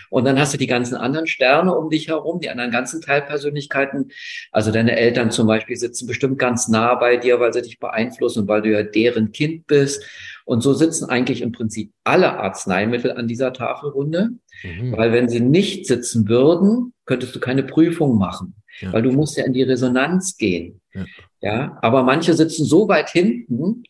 [0.10, 4.12] Und dann hast du die ganzen anderen Sterne um dich herum, die anderen ganzen Teilpersönlichkeiten.
[4.52, 8.41] Also deine Eltern zum Beispiel sitzen bestimmt ganz nah bei dir, weil sie dich beeinflussen
[8.41, 10.04] und weil du ja deren Kind bist.
[10.45, 14.32] Und so sitzen eigentlich im Prinzip alle Arzneimittel an dieser Tafelrunde,
[14.64, 14.97] mhm.
[14.97, 18.91] weil wenn sie nicht sitzen würden, könntest du keine Prüfung machen, ja.
[18.91, 20.82] weil du musst ja in die Resonanz gehen.
[20.93, 21.06] Ja.
[21.41, 23.84] ja, aber manche sitzen so weit hinten.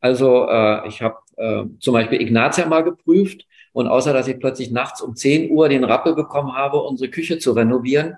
[0.00, 4.70] Also äh, ich habe äh, zum Beispiel Ignatia mal geprüft und außer dass ich plötzlich
[4.70, 8.16] nachts um 10 Uhr den Rappel bekommen habe, unsere Küche zu renovieren,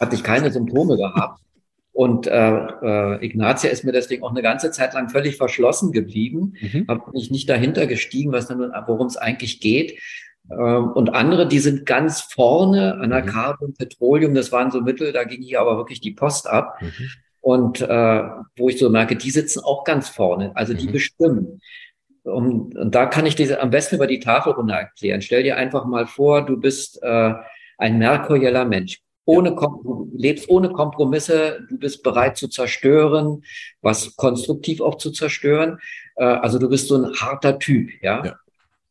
[0.00, 1.40] hatte ich keine Symptome gehabt.
[1.92, 6.54] Und äh, äh, Ignatia ist mir deswegen auch eine ganze Zeit lang völlig verschlossen geblieben,
[6.60, 6.86] mhm.
[6.88, 10.00] habe mich nicht dahinter gestiegen, was worum es eigentlich geht.
[10.50, 13.74] Ähm, und andere, die sind ganz vorne, Anacardium, mhm.
[13.74, 16.80] Petroleum, das waren so Mittel, da ging hier aber wirklich die Post ab.
[16.80, 17.08] Mhm.
[17.40, 18.22] Und äh,
[18.56, 20.92] wo ich so merke, die sitzen auch ganz vorne, also die mhm.
[20.92, 21.60] bestimmen.
[22.24, 25.22] Und, und da kann ich diese am besten über die Tafelrunde erklären.
[25.22, 27.34] Stell dir einfach mal vor, du bist äh,
[27.78, 33.44] ein merkurieller Mensch ohne, du lebst ohne Kompromisse, du bist bereit zu zerstören,
[33.80, 35.78] was konstruktiv auch zu zerstören.
[36.16, 38.24] Äh, also du bist so ein harter Typ, ja?
[38.24, 38.36] ja.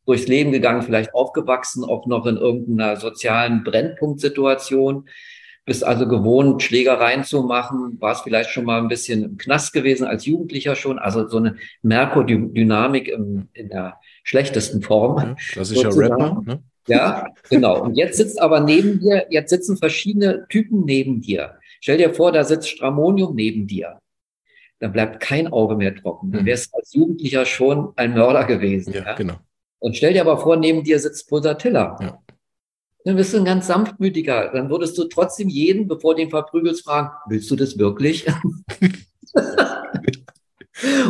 [0.06, 5.08] Durchs Leben gegangen, vielleicht aufgewachsen, auch noch in irgendeiner sozialen Brennpunktsituation.
[5.64, 10.06] Bist also gewohnt, Schlägereien zu machen, warst vielleicht schon mal ein bisschen im Knast gewesen
[10.06, 10.98] als Jugendlicher schon.
[10.98, 15.18] Also so eine Merkur-Dynamik in der schlechtesten Form.
[15.18, 16.62] Ja, klassischer Rapper, ne?
[16.88, 17.80] Ja, genau.
[17.80, 21.54] Und jetzt sitzt aber neben dir, jetzt sitzen verschiedene Typen neben dir.
[21.80, 23.98] Stell dir vor, da sitzt Stramonium neben dir.
[24.80, 26.32] Dann bleibt kein Auge mehr trocken.
[26.32, 26.46] Dann mhm.
[26.46, 28.92] wärst als Jugendlicher schon ein Mörder gewesen.
[28.92, 29.36] Ja, ja, genau.
[29.78, 31.96] Und stell dir aber vor, neben dir sitzt Pulsatilla.
[32.00, 32.22] Ja.
[33.04, 34.50] Dann bist du ein ganz sanftmütiger.
[34.52, 38.26] Dann würdest du trotzdem jeden, bevor du ihn verprügelst, fragen, willst du das wirklich?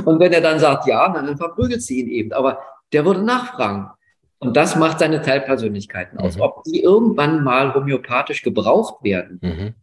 [0.04, 2.32] Und wenn er dann sagt, ja, dann verprügelt sie ihn eben.
[2.32, 2.58] Aber
[2.92, 3.90] der würde nachfragen.
[4.38, 6.36] Und das macht seine Teilpersönlichkeiten aus.
[6.36, 6.42] Mhm.
[6.42, 9.74] Ob die irgendwann mal homöopathisch gebraucht werden, mhm.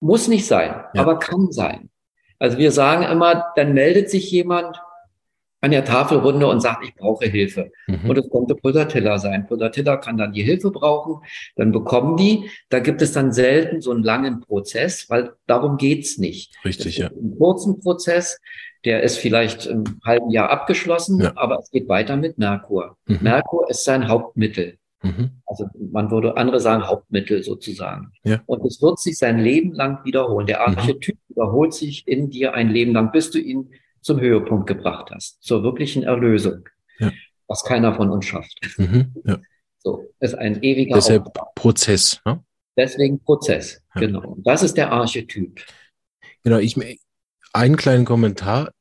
[0.00, 1.02] muss nicht sein, ja.
[1.02, 1.90] aber kann sein.
[2.38, 4.80] Also wir sagen immer, dann meldet sich jemand
[5.62, 7.70] an der Tafelrunde und sagt, ich brauche Hilfe.
[7.86, 8.10] Mhm.
[8.10, 9.46] Und es könnte Pulsatilla sein.
[9.46, 12.50] Pulsatilla kann dann die Hilfe brauchen, dann bekommen die.
[12.68, 16.52] Da gibt es dann selten so einen langen Prozess, weil darum geht's nicht.
[16.64, 17.06] Richtig, ja.
[17.06, 18.40] Einen kurzen Prozess.
[18.84, 21.32] Der ist vielleicht im halben Jahr abgeschlossen, ja.
[21.36, 22.96] aber es geht weiter mit Merkur.
[23.06, 23.18] Mhm.
[23.22, 24.78] Merkur ist sein Hauptmittel.
[25.02, 25.30] Mhm.
[25.46, 28.10] Also man würde andere sagen Hauptmittel sozusagen.
[28.24, 28.40] Ja.
[28.46, 30.48] Und es wird sich sein Leben lang wiederholen.
[30.48, 30.76] Der mhm.
[30.76, 33.70] Archetyp wiederholt sich in dir ein Leben lang, bis du ihn
[34.02, 37.12] zum Höhepunkt gebracht hast, zur wirklichen Erlösung, ja.
[37.46, 38.58] was keiner von uns schafft.
[38.76, 39.14] Mhm.
[39.24, 39.40] Ja.
[39.78, 41.52] So, ist ein ewiger Deshalb Aufbau.
[41.54, 42.20] Prozess.
[42.24, 42.44] Ne?
[42.76, 44.36] Deswegen Prozess, genau.
[44.44, 45.64] Das ist der Archetyp.
[46.44, 46.76] Genau, ich,
[47.52, 48.72] einen kleinen Kommentar,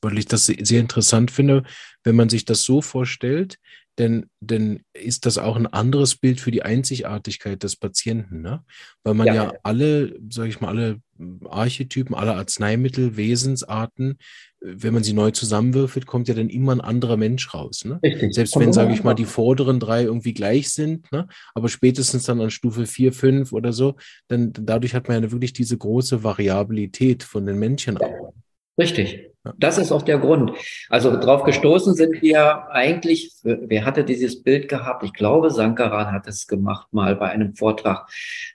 [0.00, 1.64] weil ich das sehr interessant finde,
[2.02, 3.58] wenn man sich das so vorstellt,
[3.98, 8.64] denn, denn ist das auch ein anderes Bild für die Einzigartigkeit des Patienten, ne?
[9.04, 11.00] Weil man ja, ja alle, sage ich mal, alle
[11.48, 14.18] Archetypen, alle Arzneimittel, Wesensarten,
[14.66, 17.84] wenn man sie neu zusammenwürfelt, kommt ja dann immer ein anderer Mensch raus.
[17.84, 18.00] Ne?
[18.02, 18.34] Richtig.
[18.34, 21.28] Selbst wenn, sage ich mal, die vorderen drei irgendwie gleich sind, ne?
[21.54, 23.96] aber spätestens dann an Stufe 4, 5 oder so,
[24.28, 28.32] dann dadurch hat man ja wirklich diese große Variabilität von den Männchen auch.
[28.78, 29.30] Richtig.
[29.58, 30.52] Das ist auch der Grund.
[30.88, 35.04] Also drauf gestoßen sind wir eigentlich, wer hatte dieses Bild gehabt?
[35.04, 38.08] Ich glaube, Sankaran hat es gemacht mal bei einem Vortrag.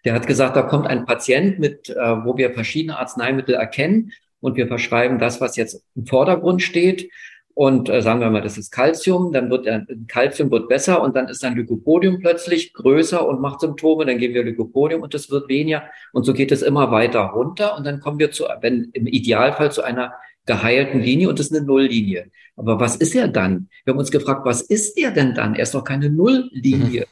[0.03, 4.11] Der hat gesagt, da kommt ein Patient mit, äh, wo wir verschiedene Arzneimittel erkennen
[4.41, 7.09] und wir verschreiben das, was jetzt im Vordergrund steht.
[7.53, 11.15] Und äh, sagen wir mal, das ist Calcium, dann wird der Calcium wird besser und
[11.15, 15.29] dann ist dann Lycopodium plötzlich größer und macht Symptome, dann geben wir Lycopodium und das
[15.29, 15.83] wird weniger
[16.13, 19.73] und so geht es immer weiter runter und dann kommen wir zu, wenn im Idealfall
[19.73, 20.13] zu einer
[20.45, 22.31] geheilten Linie und das ist eine Nulllinie.
[22.55, 23.69] Aber was ist er dann?
[23.83, 25.55] Wir haben uns gefragt, was ist er denn dann?
[25.55, 27.07] Er ist doch keine Nulllinie.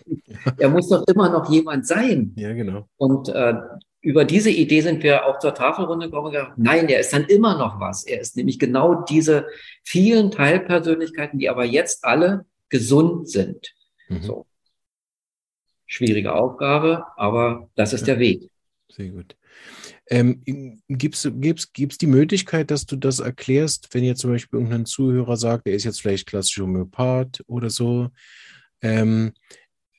[0.58, 2.34] er muss doch immer noch jemand sein.
[2.36, 2.88] Ja, genau.
[2.98, 3.54] Und äh,
[4.02, 6.36] über diese Idee sind wir auch zur Tafelrunde gekommen.
[6.56, 8.04] Nein, er ist dann immer noch was.
[8.04, 9.48] Er ist nämlich genau diese
[9.84, 13.74] vielen Teilpersönlichkeiten, die aber jetzt alle gesund sind.
[14.08, 14.22] Mhm.
[14.22, 14.46] So.
[15.86, 18.14] Schwierige Aufgabe, aber das ist ja.
[18.14, 18.50] der Weg.
[18.90, 19.36] Sehr gut.
[20.10, 25.36] Ähm, Gibt es die Möglichkeit, dass du das erklärst, wenn jetzt zum Beispiel irgendein Zuhörer
[25.36, 28.10] sagt, er ist jetzt vielleicht klassischer Homöopath oder so?
[28.82, 29.34] Ähm, ähm,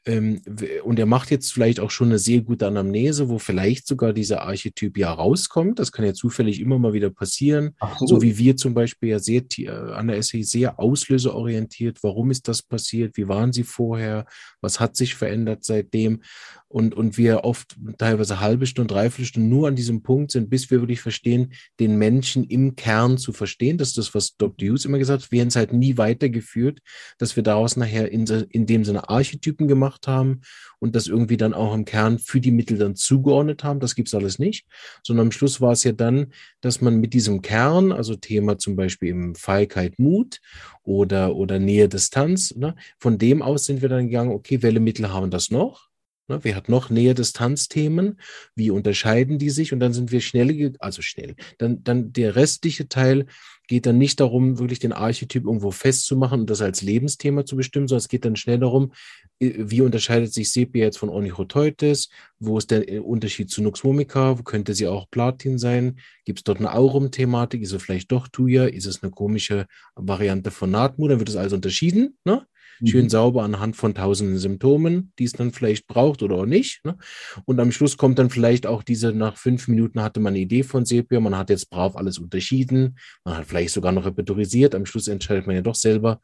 [0.09, 4.42] und er macht jetzt vielleicht auch schon eine sehr gute Anamnese, wo vielleicht sogar dieser
[4.42, 5.78] Archetyp ja rauskommt.
[5.78, 7.74] Das kann ja zufällig immer mal wieder passieren.
[7.78, 8.09] Absolut.
[8.09, 12.02] So wie wir zum Beispiel ja sehr äh, an der SAI sehr auslöseorientiert.
[12.02, 13.16] Warum ist das passiert?
[13.16, 14.26] Wie waren sie vorher?
[14.61, 16.22] Was hat sich verändert seitdem?
[16.68, 20.70] Und, und wir oft teilweise halbe Stunde, dreiviertel Stunde nur an diesem Punkt sind, bis
[20.70, 23.78] wir wirklich verstehen, den Menschen im Kern zu verstehen.
[23.78, 24.68] Das ist das, was Dr.
[24.68, 25.32] Hughes immer gesagt hat.
[25.32, 26.80] Wir haben es halt nie weitergeführt,
[27.16, 30.42] dass wir daraus nachher in, in dem Sinne Archetypen gemacht haben
[30.78, 33.80] und das irgendwie dann auch im Kern für die Mittel dann zugeordnet haben.
[33.80, 34.66] Das gibt's alles nicht,
[35.02, 38.76] sondern am Schluss war es ja dann, dass man mit diesem Kern, also Thema zum
[38.76, 40.40] Beispiel im Feigheit, Mut
[40.82, 45.10] oder, oder Nähe, Distanz, ne, von dem aus sind wir dann gegangen, okay, welche Mittel
[45.10, 45.88] haben das noch?
[46.29, 48.20] Ne, wer hat noch Nähe-Distanz-Themen?
[48.55, 49.72] Wie unterscheiden die sich?
[49.72, 51.35] Und dann sind wir schnell, also schnell.
[51.57, 53.26] Dann, dann der restliche Teil
[53.66, 57.89] geht dann nicht darum, wirklich den Archetyp irgendwo festzumachen und das als Lebensthema zu bestimmen,
[57.89, 58.93] sondern es geht dann schnell darum,
[59.41, 62.11] äh, wie unterscheidet sich Sepia jetzt von Onychoteutes?
[62.39, 64.37] Wo ist der äh, Unterschied zu Nux vomica?
[64.45, 65.99] Könnte sie auch Platin sein?
[66.26, 67.62] Gibt es dort eine Aurum-Thematik?
[67.62, 68.66] Ist es vielleicht doch Tuya?
[68.66, 71.09] Ist es eine komische Variante von Natmu?
[71.09, 72.18] Dann wird es also unterschieden.
[72.24, 72.47] Ne?
[72.85, 73.11] Schön mhm.
[73.11, 76.85] sauber anhand von tausenden Symptomen, die es dann vielleicht braucht oder auch nicht.
[76.85, 76.97] Ne?
[77.45, 80.62] Und am Schluss kommt dann vielleicht auch diese, nach fünf Minuten hatte man eine Idee
[80.62, 84.87] von Sepia, man hat jetzt brav alles unterschieden, man hat vielleicht sogar noch repertorisiert, am
[84.87, 86.20] Schluss entscheidet man ja doch selber,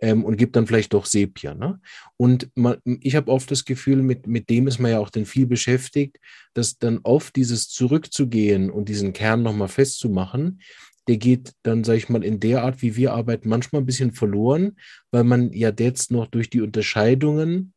[0.00, 1.54] ähm, und gibt dann vielleicht doch Sepia.
[1.54, 1.80] Ne?
[2.16, 5.26] Und man, ich habe oft das Gefühl, mit, mit dem ist man ja auch dann
[5.26, 6.18] viel beschäftigt,
[6.54, 10.60] dass dann oft dieses Zurückzugehen und diesen Kern nochmal festzumachen,
[11.08, 14.12] der geht dann, sage ich mal, in der Art, wie wir arbeiten, manchmal ein bisschen
[14.12, 14.76] verloren,
[15.10, 17.72] weil man ja jetzt noch durch die Unterscheidungen,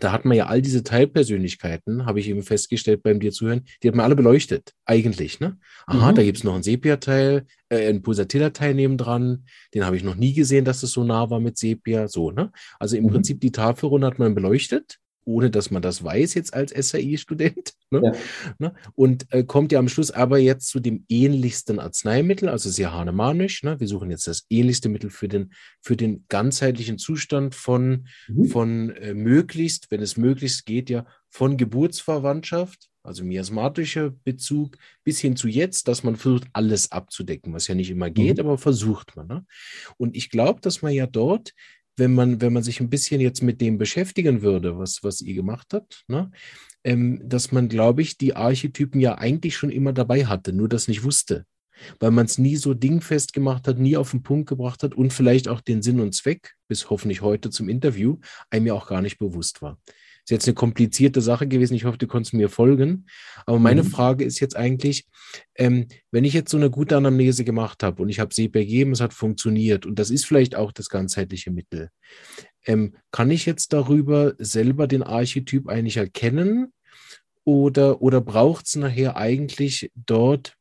[0.00, 3.88] da hat man ja all diese Teilpersönlichkeiten, habe ich eben festgestellt beim dir zuhören, die
[3.88, 5.40] hat man alle beleuchtet, eigentlich.
[5.40, 5.58] Ne?
[5.86, 6.14] Aha, mhm.
[6.14, 9.44] da gibt es noch einen Sepia-Teil, äh, einen Pulsatilla-Teil nebendran,
[9.74, 12.52] den habe ich noch nie gesehen, dass das so nah war mit Sepia, so, ne?
[12.78, 13.10] Also im mhm.
[13.10, 17.74] Prinzip die Tafelrunde hat man beleuchtet ohne dass man das weiß jetzt als SAI-Student.
[17.92, 18.00] Ne?
[18.02, 18.12] Ja.
[18.58, 18.74] Ne?
[18.96, 23.62] Und äh, kommt ja am Schluss aber jetzt zu dem ähnlichsten Arzneimittel, also sehr hahnemanisch.
[23.62, 23.78] Ne?
[23.78, 28.46] Wir suchen jetzt das ähnlichste Mittel für den, für den ganzheitlichen Zustand von, mhm.
[28.46, 35.36] von äh, möglichst, wenn es möglichst geht, ja, von Geburtsverwandtschaft, also miasmatischer Bezug, bis hin
[35.36, 38.46] zu jetzt, dass man versucht, alles abzudecken, was ja nicht immer geht, mhm.
[38.46, 39.28] aber versucht man.
[39.28, 39.46] Ne?
[39.96, 41.52] Und ich glaube, dass man ja dort
[41.96, 45.34] wenn man, wenn man sich ein bisschen jetzt mit dem beschäftigen würde, was, was ihr
[45.34, 46.30] gemacht habt, ne?
[46.84, 50.86] Ähm, dass man, glaube ich, die Archetypen ja eigentlich schon immer dabei hatte, nur das
[50.86, 51.44] nicht wusste.
[51.98, 55.12] Weil man es nie so dingfest gemacht hat, nie auf den Punkt gebracht hat und
[55.12, 58.18] vielleicht auch den Sinn und Zweck, bis hoffentlich heute zum Interview,
[58.50, 59.78] einem ja auch gar nicht bewusst war.
[60.26, 61.74] Ist jetzt eine komplizierte Sache gewesen.
[61.74, 63.06] Ich hoffe, du konntest mir folgen.
[63.46, 63.86] Aber meine mhm.
[63.86, 65.06] Frage ist jetzt eigentlich,
[65.54, 68.90] ähm, wenn ich jetzt so eine gute Anamnese gemacht habe und ich habe sie begeben,
[68.90, 71.90] es hat funktioniert und das ist vielleicht auch das ganzheitliche Mittel,
[72.66, 76.72] ähm, kann ich jetzt darüber selber den Archetyp eigentlich erkennen?
[77.44, 80.55] Oder, oder braucht es nachher eigentlich dort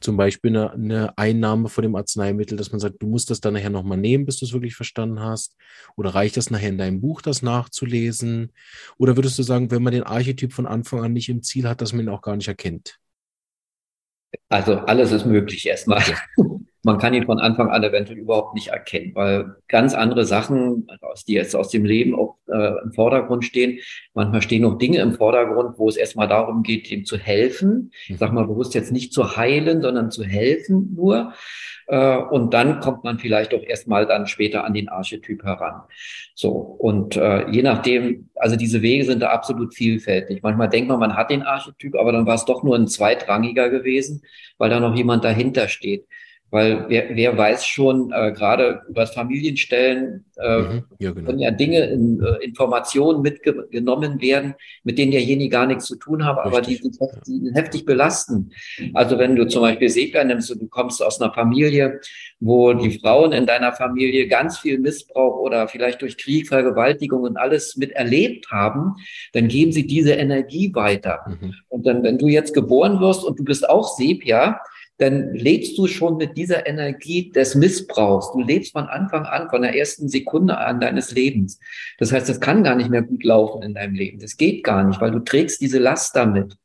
[0.00, 3.54] zum Beispiel eine, eine, Einnahme von dem Arzneimittel, dass man sagt, du musst das dann
[3.54, 5.56] nachher nochmal nehmen, bis du es wirklich verstanden hast?
[5.96, 8.52] Oder reicht das nachher in deinem Buch, das nachzulesen?
[8.98, 11.80] Oder würdest du sagen, wenn man den Archetyp von Anfang an nicht im Ziel hat,
[11.80, 12.98] dass man ihn auch gar nicht erkennt?
[14.50, 16.04] Also alles ist möglich erstmal.
[16.88, 20.86] Man kann ihn von Anfang an eventuell überhaupt nicht erkennen, weil ganz andere Sachen,
[21.26, 23.80] die jetzt aus dem Leben auch äh, im Vordergrund stehen,
[24.14, 27.92] manchmal stehen noch Dinge im Vordergrund, wo es erstmal darum geht, ihm zu helfen.
[28.06, 31.34] Ich sag mal bewusst jetzt nicht zu heilen, sondern zu helfen nur.
[31.88, 35.82] Äh, und dann kommt man vielleicht auch erstmal dann später an den Archetyp heran.
[36.34, 36.52] So.
[36.52, 40.42] Und äh, je nachdem, also diese Wege sind da absolut vielfältig.
[40.42, 43.68] Manchmal denkt man, man hat den Archetyp, aber dann war es doch nur ein zweitrangiger
[43.68, 44.22] gewesen,
[44.56, 46.06] weil da noch jemand dahinter steht.
[46.50, 51.26] Weil wer, wer weiß schon, äh, gerade über das Familienstellen äh, mhm, ja, genau.
[51.26, 56.24] können ja Dinge, in, äh, Informationen mitgenommen werden, mit denen derjenige gar nichts zu tun
[56.24, 56.90] hat, aber die, die,
[57.26, 58.50] die heftig belasten.
[58.94, 62.00] Also wenn du zum Beispiel Sepia nimmst und du kommst aus einer Familie,
[62.40, 67.36] wo die Frauen in deiner Familie ganz viel Missbrauch oder vielleicht durch Krieg, Vergewaltigung und
[67.36, 68.94] alles miterlebt haben,
[69.32, 71.20] dann geben sie diese Energie weiter.
[71.26, 71.54] Mhm.
[71.68, 74.60] Und dann, wenn du jetzt geboren wirst und du bist auch Sepia,
[74.98, 78.32] dann lebst du schon mit dieser Energie des Missbrauchs.
[78.32, 81.60] Du lebst von Anfang an, von der ersten Sekunde an deines Lebens.
[81.98, 84.18] Das heißt, es kann gar nicht mehr gut laufen in deinem Leben.
[84.18, 86.56] Das geht gar nicht, weil du trägst diese Last damit.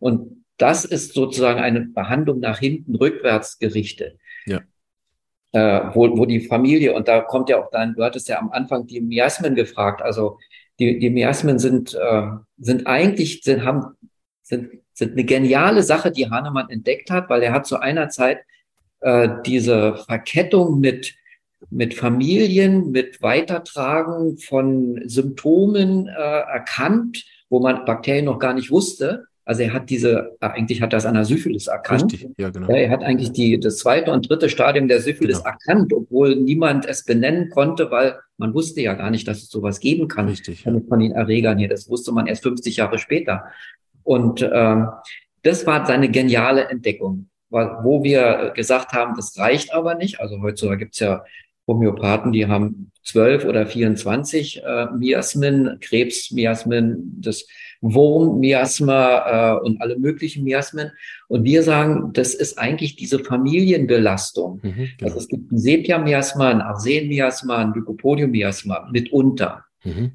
[0.00, 4.18] Und das ist sozusagen eine Behandlung nach hinten rückwärts gerichtet.
[4.46, 4.60] Ja.
[5.52, 8.50] Äh, wo, wo die Familie, und da kommt ja auch dann, du hattest ja am
[8.52, 10.38] Anfang die Miasmen gefragt, also
[10.78, 12.22] die, die Miasmen sind, äh,
[12.56, 13.96] sind eigentlich, sind, haben,
[14.42, 18.40] sind sind eine geniale Sache, die Hahnemann entdeckt hat, weil er hat zu einer Zeit
[19.00, 21.14] äh, diese Verkettung mit
[21.70, 29.26] mit Familien, mit Weitertragen von Symptomen äh, erkannt, wo man Bakterien noch gar nicht wusste.
[29.44, 32.12] Also er hat diese, eigentlich hat er das an der Syphilis erkannt.
[32.12, 32.68] Richtig, ja, genau.
[32.68, 35.50] er hat eigentlich die, das zweite und dritte Stadium der Syphilis genau.
[35.50, 39.80] erkannt, obwohl niemand es benennen konnte, weil man wusste ja gar nicht, dass es sowas
[39.80, 40.28] geben kann.
[40.28, 40.64] Richtig.
[40.64, 40.72] Ja.
[40.88, 41.68] Von den Erregern hier.
[41.68, 43.44] Das wusste man erst 50 Jahre später.
[44.04, 44.88] Und ähm,
[45.42, 50.20] das war seine geniale Entdeckung, wo wir gesagt haben, das reicht aber nicht.
[50.20, 51.24] Also heutzutage gibt's ja
[51.66, 57.46] Homöopathen, die haben zwölf oder 24 äh, Miasmen, Krebsmiasmen, das
[57.80, 60.92] Wurmmiasma äh, und alle möglichen Miasmen.
[61.28, 64.60] Und wir sagen, das ist eigentlich diese Familienbelastung.
[64.62, 65.10] Mhm, genau.
[65.10, 69.64] Also es gibt ein Sepia-Miasma, ein Arsen-Miasma, ein Lycopodium-Miasma mitunter.
[69.84, 70.12] Mhm.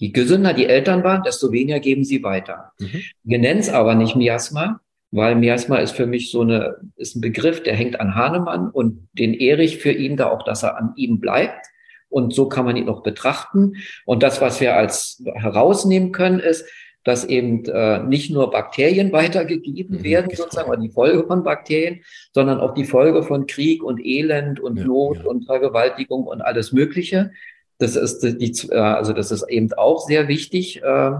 [0.00, 2.72] Je gesünder die Eltern waren, desto weniger geben sie weiter.
[2.78, 3.02] Mhm.
[3.22, 4.80] Wir nennen es aber nicht Miasma,
[5.10, 9.08] weil Miasma ist für mich so eine, ist ein Begriff, der hängt an Hahnemann und
[9.12, 11.66] den ehre ich für ihn da auch, dass er an ihm bleibt.
[12.08, 13.74] Und so kann man ihn auch betrachten.
[14.06, 16.64] Und das, was wir als herausnehmen können, ist,
[17.04, 22.00] dass eben äh, nicht nur Bakterien weitergegeben mhm, werden, sozusagen, oder die Folge von Bakterien,
[22.32, 25.24] sondern auch die Folge von Krieg und Elend und ja, Not ja.
[25.24, 27.32] und Vergewaltigung und alles Mögliche.
[27.80, 31.12] Das ist die, äh, also das ist eben auch sehr wichtig äh,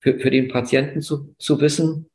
[0.00, 2.08] für, für den Patienten zu, zu wissen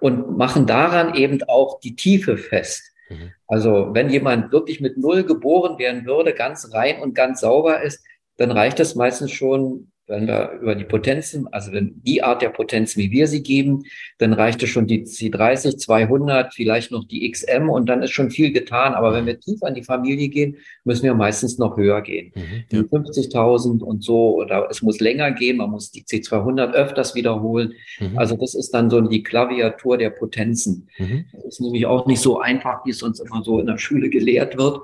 [0.00, 2.82] und machen daran eben auch die Tiefe fest.
[3.08, 3.32] Mhm.
[3.46, 8.04] Also wenn jemand wirklich mit Null geboren werden würde, ganz rein und ganz sauber ist,
[8.38, 12.50] dann reicht das meistens schon wenn wir über die Potenzen, also wenn die Art der
[12.50, 13.84] Potenzen, wie wir sie geben,
[14.18, 18.30] dann reicht es schon die C30, 200, vielleicht noch die XM und dann ist schon
[18.30, 18.94] viel getan.
[18.94, 22.32] Aber wenn wir tief an die Familie gehen, müssen wir meistens noch höher gehen.
[22.34, 22.80] Mhm, ja.
[22.82, 27.72] 50.000 und so, oder es muss länger gehen, man muss die C200 öfters wiederholen.
[27.98, 28.16] Mhm.
[28.16, 30.88] Also das ist dann so die Klaviatur der Potenzen.
[30.98, 31.24] Mhm.
[31.32, 34.08] Das ist nämlich auch nicht so einfach, wie es uns immer so in der Schule
[34.08, 34.80] gelehrt wird.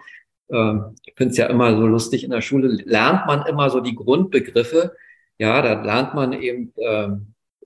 [0.50, 3.80] Ähm, ich finde es ja immer so lustig, in der Schule lernt man immer so
[3.80, 4.94] die Grundbegriffe,
[5.38, 7.08] ja, da lernt man eben äh,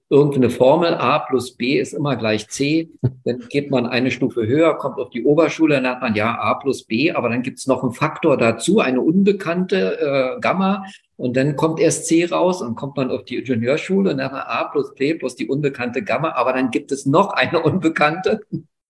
[0.08, 2.90] irgendeine Formel, a plus b ist immer gleich c.
[3.24, 6.54] Dann geht man eine Stufe höher, kommt auf die Oberschule, dann lernt man ja a
[6.54, 10.84] plus b, aber dann gibt's noch einen Faktor dazu, eine unbekannte äh, Gamma.
[11.16, 14.64] Und dann kommt erst C raus und kommt man auf die Ingenieurschule und dann A
[14.64, 18.40] plus B plus die unbekannte Gamma, aber dann gibt es noch eine unbekannte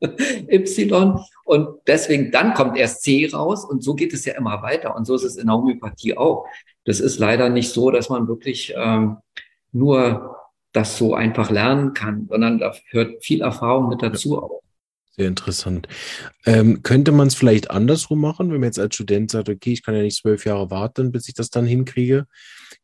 [0.02, 4.94] Y und deswegen dann kommt erst C raus und so geht es ja immer weiter
[4.94, 6.46] und so ist es in der Homöopathie auch.
[6.84, 9.18] Das ist leider nicht so, dass man wirklich ähm,
[9.72, 10.36] nur
[10.72, 14.62] das so einfach lernen kann, sondern da hört viel Erfahrung mit dazu auch.
[15.16, 15.88] Sehr interessant.
[16.44, 19.82] Ähm, könnte man es vielleicht andersrum machen, wenn man jetzt als Student sagt, okay, ich
[19.82, 22.26] kann ja nicht zwölf Jahre warten, bis ich das dann hinkriege?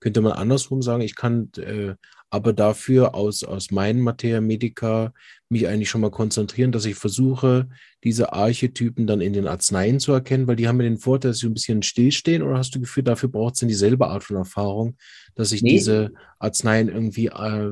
[0.01, 1.95] Könnte man andersrum sagen, ich kann äh,
[2.33, 5.13] aber dafür aus, aus meinen Materia Medica
[5.51, 7.69] mich eigentlich schon mal konzentrieren, dass ich versuche,
[8.05, 11.41] diese Archetypen dann in den Arzneien zu erkennen, weil die haben ja den Vorteil, dass
[11.41, 14.37] sie ein bisschen stillstehen oder hast du Gefühl, dafür braucht es dann dieselbe Art von
[14.37, 14.97] Erfahrung,
[15.35, 15.73] dass ich nee.
[15.73, 17.71] diese Arzneien irgendwie äh,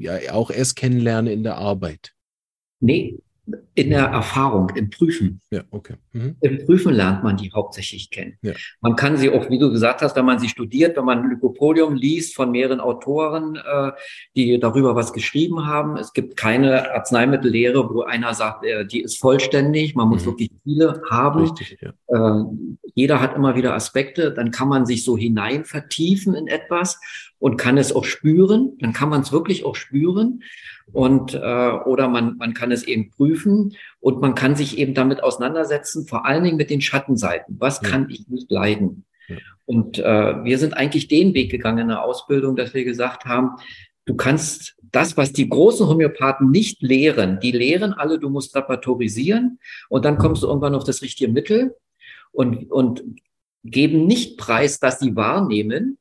[0.00, 2.14] ja auch erst kennenlerne in der Arbeit?
[2.80, 3.16] Nee,
[3.74, 5.40] in der Erfahrung, im Prüfen.
[5.50, 5.94] Ja, okay.
[6.12, 6.36] Mhm.
[6.40, 8.38] Im Prüfen lernt man die hauptsächlich kennen.
[8.40, 8.52] Ja.
[8.80, 11.94] Man kann sie auch, wie du gesagt hast, wenn man sie studiert, wenn man Lycopodium
[11.94, 13.92] liest von mehreren Autoren, äh,
[14.34, 15.98] die darüber was geschrieben haben.
[15.98, 19.94] Es gibt keine Arzneimittellehre, wo einer sagt, äh, die ist vollständig.
[19.94, 20.26] Man muss mhm.
[20.26, 21.40] wirklich viele haben.
[21.40, 21.92] Richtig, ja.
[22.40, 22.44] äh,
[22.94, 24.32] jeder hat immer wieder Aspekte.
[24.32, 26.98] Dann kann man sich so hinein vertiefen in etwas
[27.38, 28.78] und kann es auch spüren.
[28.80, 30.40] Dann kann man es wirklich auch spüren
[30.92, 35.22] und äh, oder man man kann es eben prüfen und man kann sich eben damit
[35.22, 37.56] auseinandersetzen, vor allen Dingen mit den Schattenseiten.
[37.58, 37.88] Was ja.
[37.88, 39.04] kann ich nicht leiden?
[39.28, 39.36] Ja.
[39.66, 43.56] Und äh, wir sind eigentlich den Weg gegangen in der Ausbildung, dass wir gesagt haben,
[44.04, 49.58] du kannst das, was die großen Homöopathen nicht lehren, die lehren alle, du musst repertorisieren
[49.88, 51.74] und dann kommst du irgendwann auf das richtige Mittel
[52.30, 53.02] und, und
[53.64, 55.98] geben nicht preis, dass sie wahrnehmen,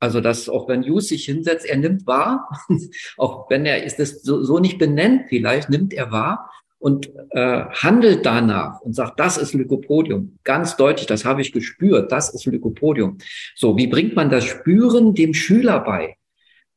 [0.00, 2.48] also, dass auch wenn Hughes sich hinsetzt, er nimmt wahr,
[3.16, 7.64] auch wenn er ist das so, so nicht benennt, vielleicht nimmt er wahr und äh,
[7.64, 10.38] handelt danach und sagt, das ist Lykopodium.
[10.44, 13.18] Ganz deutlich, das habe ich gespürt, das ist Lykopodium.
[13.56, 16.16] So, wie bringt man das Spüren dem Schüler bei?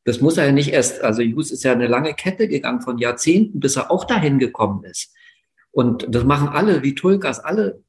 [0.03, 2.97] Das muss er ja nicht erst, also Hughes ist ja eine lange Kette gegangen von
[2.97, 5.13] Jahrzehnten, bis er auch dahin gekommen ist.
[5.71, 7.81] Und das machen alle, wie Tulkas, alle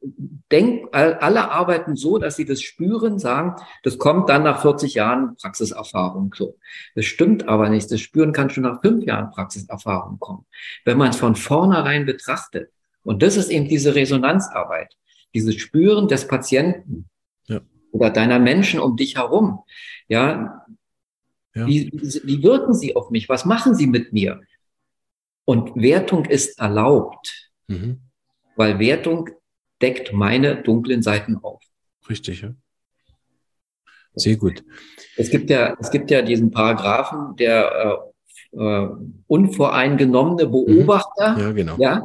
[0.53, 5.37] denk, alle arbeiten so, dass sie das spüren, sagen, das kommt dann nach 40 Jahren
[5.37, 6.59] Praxiserfahrung so.
[6.95, 7.91] Das stimmt aber nicht.
[7.91, 10.47] Das Spüren kann schon nach fünf Jahren Praxiserfahrung kommen.
[10.85, 12.71] Wenn man es von vornherein betrachtet.
[13.03, 14.97] Und das ist eben diese Resonanzarbeit,
[15.35, 17.09] dieses Spüren des Patienten
[17.49, 17.61] ja.
[17.91, 19.65] oder deiner Menschen um dich herum.
[20.07, 20.63] Ja,
[21.55, 21.67] ja.
[21.67, 21.91] Wie,
[22.25, 23.29] wie wirken sie auf mich?
[23.29, 24.41] Was machen sie mit mir?
[25.45, 27.52] Und Wertung ist erlaubt.
[27.73, 28.01] Mhm.
[28.57, 29.31] Weil Wertung
[29.81, 31.63] deckt meine dunklen Seiten auf.
[32.09, 32.55] Richtig, ja.
[34.15, 34.63] Sehr gut.
[35.17, 38.03] Es gibt ja, es gibt ja diesen Paragraphen, der
[38.53, 38.89] äh, äh,
[39.27, 41.41] unvoreingenommene Beobachter, mhm.
[41.41, 41.77] ja, genau.
[41.79, 42.03] ja,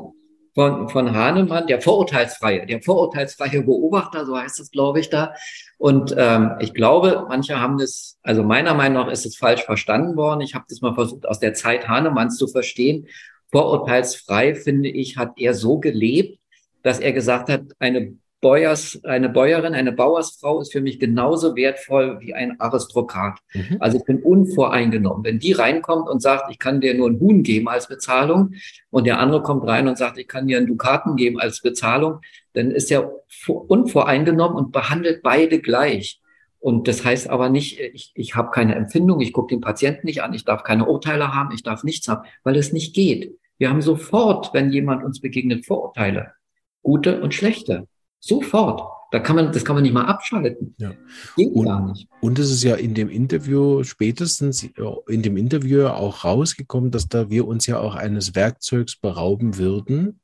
[0.57, 5.33] von, von Hahnemann, der vorurteilsfreie, der vorurteilsfreie Beobachter, so heißt es, glaube ich, da.
[5.77, 10.15] Und ähm, ich glaube, manche haben das, also meiner Meinung nach ist es falsch verstanden
[10.15, 10.41] worden.
[10.41, 13.07] Ich habe das mal versucht, aus der Zeit Hahnemanns zu verstehen.
[13.51, 16.39] Vorurteilsfrei, finde ich, hat er so gelebt,
[16.83, 22.19] dass er gesagt hat, eine Bäuers, eine Bäuerin, eine Bauersfrau ist für mich genauso wertvoll
[22.19, 23.39] wie ein Aristokrat.
[23.53, 23.77] Mhm.
[23.79, 25.23] Also ich bin unvoreingenommen.
[25.23, 28.53] Wenn die reinkommt und sagt, ich kann dir nur ein Huhn geben als Bezahlung
[28.91, 32.19] und der andere kommt rein und sagt, ich kann dir einen Dukaten geben als Bezahlung,
[32.53, 33.11] dann ist er
[33.47, 36.21] unvoreingenommen und behandelt beide gleich.
[36.59, 40.23] Und das heißt aber nicht, ich, ich habe keine Empfindung, ich gucke den Patienten nicht
[40.23, 43.37] an, ich darf keine Urteile haben, ich darf nichts haben, weil es nicht geht.
[43.57, 46.33] Wir haben sofort, wenn jemand uns begegnet, Vorurteile.
[46.83, 47.87] Gute und schlechte.
[48.19, 48.81] Sofort.
[49.11, 50.75] Da kann man, das kann man nicht mal abschalten.
[50.79, 50.93] Ja.
[51.37, 52.09] Geht und, gar nicht.
[52.19, 54.67] Und es ist ja in dem Interview spätestens
[55.07, 60.19] in dem Interview auch rausgekommen, dass da wir uns ja auch eines Werkzeugs berauben würden,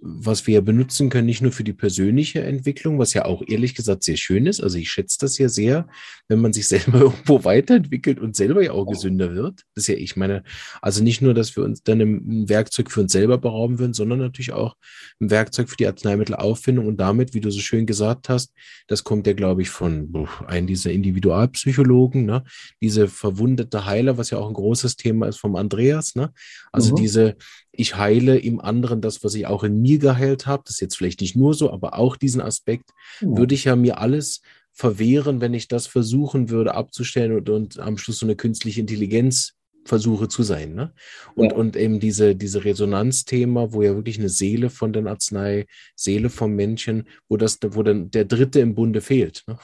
[0.00, 3.74] was wir ja benutzen können, nicht nur für die persönliche Entwicklung, was ja auch ehrlich
[3.74, 4.60] gesagt sehr schön ist.
[4.60, 5.88] Also ich schätze das ja sehr,
[6.28, 9.62] wenn man sich selber irgendwo weiterentwickelt und selber ja auch gesünder wird.
[9.74, 10.42] Das ist ja, ich meine,
[10.82, 14.18] also nicht nur, dass wir uns dann ein Werkzeug für uns selber berauben würden, sondern
[14.18, 14.76] natürlich auch
[15.20, 18.52] ein Werkzeug für die Arzneimittelauffindung und damit, wie du so schön gesagt hast,
[18.86, 22.44] das kommt ja, glaube ich, von einem dieser Individualpsychologen, ne?
[22.80, 26.32] diese verwundete Heiler, was ja auch ein großes Thema ist vom Andreas, ne?
[26.72, 26.96] Also mhm.
[26.96, 27.36] diese,
[27.76, 30.62] ich heile im anderen das, was ich auch in mir geheilt habe.
[30.64, 33.28] Das ist jetzt vielleicht nicht nur so, aber auch diesen Aspekt ja.
[33.36, 37.96] würde ich ja mir alles verwehren, wenn ich das versuchen würde abzustellen und, und am
[37.96, 39.54] Schluss so eine künstliche Intelligenz
[39.86, 40.74] versuche zu sein.
[40.74, 40.92] Ne?
[41.34, 41.56] Und, ja.
[41.56, 46.54] und eben diese, diese Resonanzthema, wo ja wirklich eine Seele von den Arznei, Seele vom
[46.54, 49.44] Menschen, wo das, wo dann der Dritte im Bunde fehlt.
[49.46, 49.58] Ne?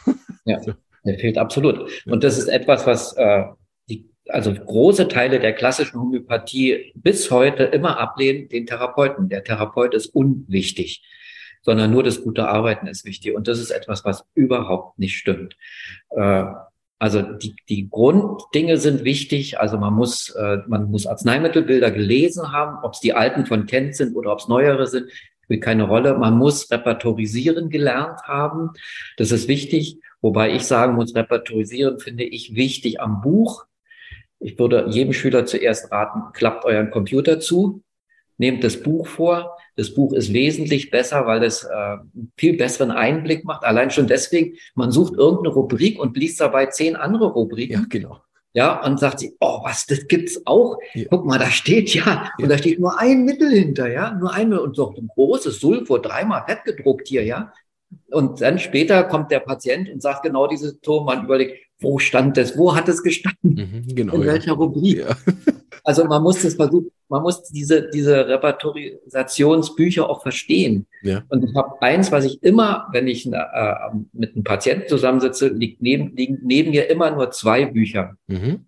[0.45, 0.61] Ja,
[1.05, 1.91] der fehlt absolut.
[2.07, 3.45] Und das ist etwas, was äh,
[4.29, 9.29] also große Teile der klassischen Homöopathie bis heute immer ablehnen den Therapeuten.
[9.29, 11.03] Der Therapeut ist unwichtig,
[11.63, 13.35] sondern nur das gute Arbeiten ist wichtig.
[13.35, 15.57] Und das ist etwas, was überhaupt nicht stimmt.
[16.11, 16.45] Äh,
[16.99, 19.59] also die, die Grunddinge sind wichtig.
[19.59, 23.97] Also man muss, äh, man muss Arzneimittelbilder gelesen haben, ob es die alten von Kent
[23.97, 25.11] sind oder ob es neuere sind,
[25.43, 26.17] spielt keine Rolle.
[26.17, 28.71] Man muss repertorisieren gelernt haben.
[29.17, 29.99] Das ist wichtig.
[30.21, 33.67] Wobei ich sagen muss, repertorisieren finde ich wichtig am Buch
[34.43, 37.83] ich würde jedem Schüler zuerst raten, klappt euren Computer zu,
[38.39, 39.57] nehmt das Buch vor.
[39.77, 41.97] Das Buch ist wesentlich besser, weil es äh,
[42.37, 43.65] viel besseren Einblick macht.
[43.65, 47.81] Allein schon deswegen, man sucht irgendeine Rubrik und liest dabei zehn andere Rubriken.
[47.81, 48.19] Ja, genau.
[48.55, 50.77] Ja, und sagt sie, oh, was, das gibt's auch.
[50.93, 51.07] Ja.
[51.09, 54.35] Guck mal, da steht ja, ja, und da steht nur ein Mittel hinter, ja, nur
[54.35, 57.51] ein Mittel und so ein großes Sulfur, dreimal fett gedruckt hier, ja.
[58.11, 62.37] Und dann später kommt der Patient und sagt genau dieses Ton, man überlegt, wo stand
[62.37, 62.57] das?
[62.57, 63.55] Wo hat es gestanden?
[63.55, 64.53] Mhm, genau, In welcher ja.
[64.53, 64.99] Rubrik?
[64.99, 65.17] Ja.
[65.85, 70.87] Also man muss das versuchen, man muss diese, diese Repertorisationsbücher auch verstehen.
[71.03, 71.25] Ja.
[71.29, 73.41] Und ich habe eins, was ich immer, wenn ich äh,
[74.13, 78.17] mit einem Patienten zusammensitze, liegt neben, liegen neben mir immer nur zwei Bücher.
[78.29, 78.67] Mhm.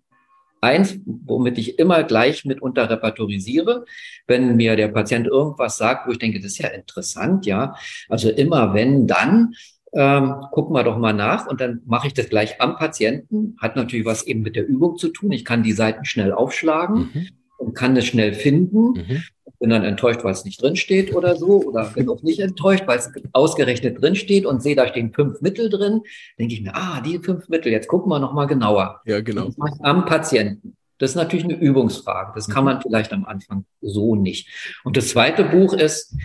[0.61, 3.85] Eins, womit ich immer gleich mitunter repertorisiere,
[4.27, 7.75] wenn mir der Patient irgendwas sagt, wo ich denke, das ist ja interessant, ja.
[8.09, 9.53] Also immer wenn, dann,
[9.95, 13.55] ähm, gucken wir doch mal nach und dann mache ich das gleich am Patienten.
[13.61, 15.31] Hat natürlich was eben mit der Übung zu tun.
[15.31, 17.27] Ich kann die Seiten schnell aufschlagen mhm.
[17.57, 18.91] und kann es schnell finden.
[18.91, 19.23] Mhm.
[19.59, 22.99] Bin dann enttäuscht, weil es nicht drinsteht oder so, oder bin auch nicht enttäuscht, weil
[22.99, 26.01] es ausgerechnet drinsteht und sehe, da stehen fünf Mittel drin.
[26.37, 29.01] Denke ich mir, ah, die fünf Mittel, jetzt gucken wir nochmal genauer.
[29.05, 29.51] Ja, genau.
[29.79, 30.75] Am Patienten.
[30.97, 32.33] Das ist natürlich eine Übungsfrage.
[32.35, 32.71] Das kann mhm.
[32.71, 34.49] man vielleicht am Anfang so nicht.
[34.83, 36.15] Und das zweite Buch ist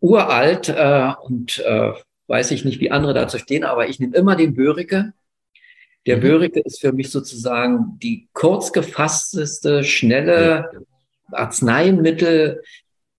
[0.00, 1.92] uralt äh, und äh,
[2.32, 5.12] weiß ich nicht, wie andere dazu stehen, aber ich nehme immer den Börike.
[6.06, 6.22] Der mhm.
[6.22, 10.70] Börike ist für mich sozusagen die kurz gefassteste, schnelle
[11.30, 12.62] Arzneimittel,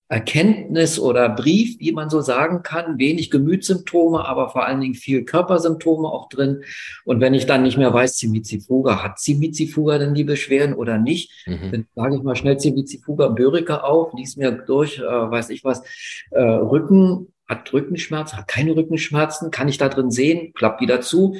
[0.07, 2.97] Erkenntnis oder Brief, wie man so sagen kann.
[2.97, 6.64] Wenig Gemütssymptome, aber vor allen Dingen viel Körpersymptome auch drin.
[7.05, 11.32] Und wenn ich dann nicht mehr weiß, Zimizifuga, hat Zimizifuga denn die Beschwerden oder nicht,
[11.45, 11.72] mhm.
[11.72, 15.84] dann sage ich mal schnell Zimizifuga Börike auf, lies mir durch, äh, weiß ich was,
[16.32, 21.37] äh, Rücken, hat Rückenschmerzen, hat keine Rückenschmerzen, kann ich da drin sehen, klappt wieder zu.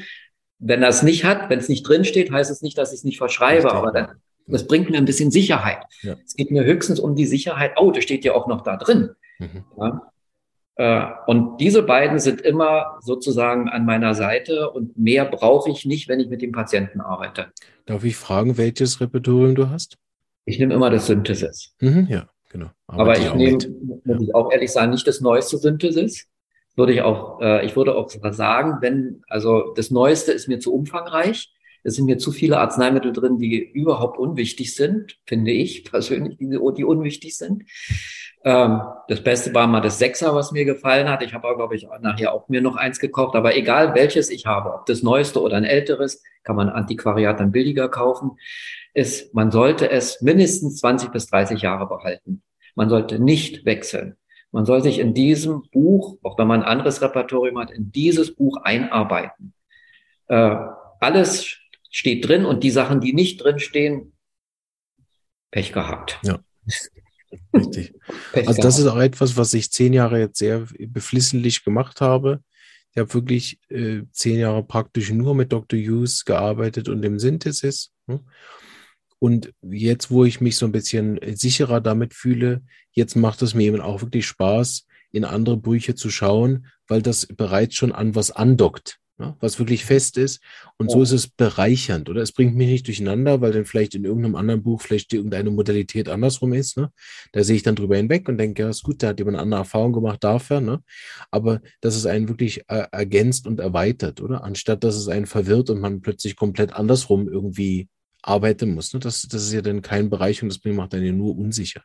[0.60, 3.04] Wenn das nicht hat, wenn es nicht drin steht, heißt es nicht, dass ich es
[3.04, 4.08] nicht verschreibe, aber dann,
[4.48, 5.84] das bringt mir ein bisschen Sicherheit.
[6.02, 6.16] Ja.
[6.26, 9.10] Es geht mir höchstens um die Sicherheit, oh, das steht ja auch noch da drin.
[9.40, 9.66] Mhm.
[9.78, 10.12] Ja?
[10.76, 16.08] Äh, und diese beiden sind immer sozusagen an meiner Seite und mehr brauche ich nicht,
[16.08, 17.52] wenn ich mit dem Patienten arbeite.
[17.86, 19.98] Darf ich fragen, welches Repertorium du hast?
[20.46, 21.76] Ich nehme immer das Synthesis.
[21.80, 22.28] Mhm, ja.
[22.54, 22.70] Genau.
[22.86, 23.58] Aber, Aber ich nehme,
[24.06, 26.28] muss ich auch ehrlich sagen, nicht das neueste Synthesis,
[26.76, 30.74] würde ich auch, äh, ich würde auch sagen, wenn, also das Neueste ist mir zu
[30.74, 31.52] umfangreich.
[31.86, 36.48] Es sind mir zu viele Arzneimittel drin, die überhaupt unwichtig sind, finde ich persönlich, die,
[36.48, 37.64] die unwichtig sind.
[38.46, 41.24] Ähm, das Beste war mal das Sechser, was mir gefallen hat.
[41.24, 43.36] Ich habe auch, glaube ich, nachher auch mir noch eins gekauft.
[43.36, 47.52] Aber egal welches ich habe, ob das Neueste oder ein älteres, kann man Antiquariat dann
[47.52, 48.38] billiger kaufen,
[48.94, 52.44] ist, man sollte es mindestens 20 bis 30 Jahre behalten.
[52.76, 54.18] Man sollte nicht wechseln.
[54.52, 58.36] Man soll sich in diesem Buch, auch wenn man ein anderes Repertorium hat, in dieses
[58.36, 59.54] Buch einarbeiten.
[60.28, 60.58] Äh,
[61.00, 61.58] alles
[61.90, 64.14] steht drin und die Sachen, die nicht drin stehen,
[65.50, 66.20] Pech gehabt.
[66.24, 66.40] Ja.
[67.54, 67.96] Richtig.
[68.34, 72.44] also das ist auch etwas, was ich zehn Jahre jetzt sehr beflissentlich gemacht habe.
[72.92, 75.80] Ich habe wirklich äh, zehn Jahre praktisch nur mit Dr.
[75.80, 77.92] Hughes gearbeitet und dem Synthesis.
[78.08, 78.20] Hm?
[79.24, 82.62] Und jetzt, wo ich mich so ein bisschen sicherer damit fühle,
[82.92, 87.28] jetzt macht es mir eben auch wirklich Spaß, in andere Bücher zu schauen, weil das
[87.28, 90.42] bereits schon an was andockt ja, was wirklich fest ist.
[90.78, 90.98] Und ja.
[90.98, 92.22] so ist es bereichernd, oder?
[92.22, 96.10] Es bringt mich nicht durcheinander, weil dann vielleicht in irgendeinem anderen Buch vielleicht irgendeine Modalität
[96.10, 96.76] andersrum ist.
[96.76, 96.92] Ne?
[97.32, 99.44] Da sehe ich dann drüber hinweg und denke, ja, ist gut, da hat jemand eine
[99.44, 100.60] andere Erfahrung gemacht dafür.
[100.60, 100.84] Ne?
[101.32, 104.44] Aber dass es einen wirklich äh, ergänzt und erweitert, oder?
[104.44, 107.88] Anstatt dass es einen verwirrt und man plötzlich komplett andersrum irgendwie
[108.24, 108.94] arbeiten muss.
[108.94, 109.00] Ne?
[109.00, 111.84] Das, das ist ja dann kein Bereich und das macht einen ja nur unsicher.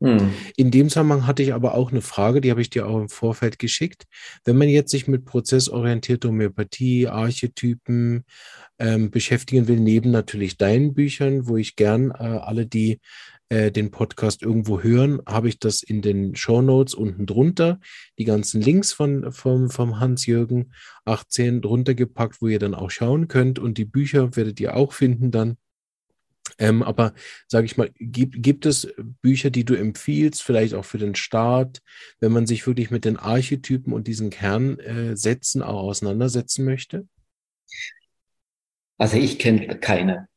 [0.00, 0.32] Hm.
[0.56, 3.08] In dem Zusammenhang hatte ich aber auch eine Frage, die habe ich dir auch im
[3.08, 4.04] Vorfeld geschickt.
[4.44, 8.24] Wenn man jetzt sich mit prozessorientierter Homöopathie, Archetypen
[8.78, 13.00] ähm, beschäftigen will, neben natürlich deinen Büchern, wo ich gern äh, alle, die
[13.48, 17.80] äh, den Podcast irgendwo hören, habe ich das in den Show Notes unten drunter,
[18.18, 20.72] die ganzen Links von, vom, vom Hans-Jürgen
[21.04, 24.92] 18 drunter gepackt, wo ihr dann auch schauen könnt und die Bücher werdet ihr auch
[24.92, 25.56] finden dann.
[26.58, 27.14] Ähm, aber
[27.46, 28.92] sage ich mal, gibt, gibt es
[29.22, 31.80] Bücher, die du empfiehlst, vielleicht auch für den Start,
[32.20, 37.06] wenn man sich wirklich mit den Archetypen und diesen Kernsätzen auch auseinandersetzen möchte?
[38.98, 40.28] Also ich kenne keine.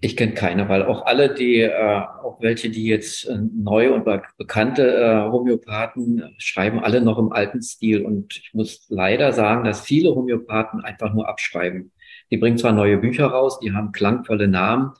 [0.00, 4.04] Ich kenne keine, weil auch alle, die, äh, auch welche, die jetzt äh, neu und
[4.04, 8.04] be bekannte äh, Homöopathen schreiben, alle noch im alten Stil.
[8.04, 11.92] Und ich muss leider sagen, dass viele Homöopathen einfach nur abschreiben.
[12.30, 14.92] Die bringen zwar neue Bücher raus, die haben klangvolle Namen,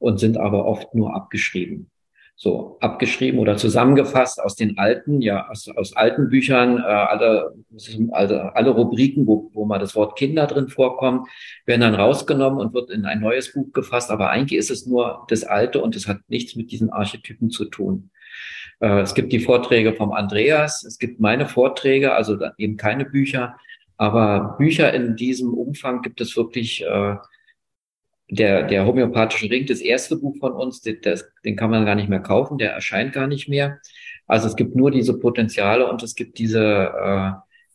[0.00, 1.89] und sind aber oft nur abgeschrieben.
[2.42, 7.52] So, abgeschrieben oder zusammengefasst aus den alten, ja, aus, aus alten Büchern, äh, alle,
[8.12, 11.28] also alle Rubriken, wo, wo mal das Wort Kinder drin vorkommt,
[11.66, 14.10] werden dann rausgenommen und wird in ein neues Buch gefasst.
[14.10, 17.66] Aber eigentlich ist es nur das Alte und es hat nichts mit diesen Archetypen zu
[17.66, 18.08] tun.
[18.78, 23.58] Äh, es gibt die Vorträge vom Andreas, es gibt meine Vorträge, also eben keine Bücher.
[23.98, 27.16] Aber Bücher in diesem Umfang gibt es wirklich äh,
[28.30, 31.94] der, der homöopathische Ring, das erste Buch von uns, den, das, den kann man gar
[31.94, 33.78] nicht mehr kaufen, der erscheint gar nicht mehr.
[34.26, 37.32] Also es gibt nur diese Potenziale und es gibt diese äh,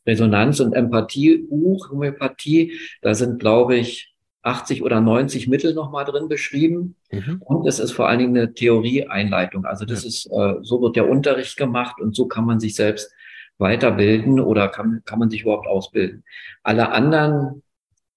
[0.10, 2.74] Resonanz- und Empathie-Buch, Homöopathie.
[3.02, 6.96] Da sind, glaube ich, 80 oder 90 Mittel nochmal drin beschrieben.
[7.12, 7.42] Mhm.
[7.42, 9.66] Und es ist vor allen Dingen eine Theorieeinleitung.
[9.66, 10.08] Also das ja.
[10.08, 13.12] ist, äh, so wird der Unterricht gemacht und so kann man sich selbst
[13.58, 16.24] weiterbilden oder kann, kann man sich überhaupt ausbilden.
[16.64, 17.64] Alle anderen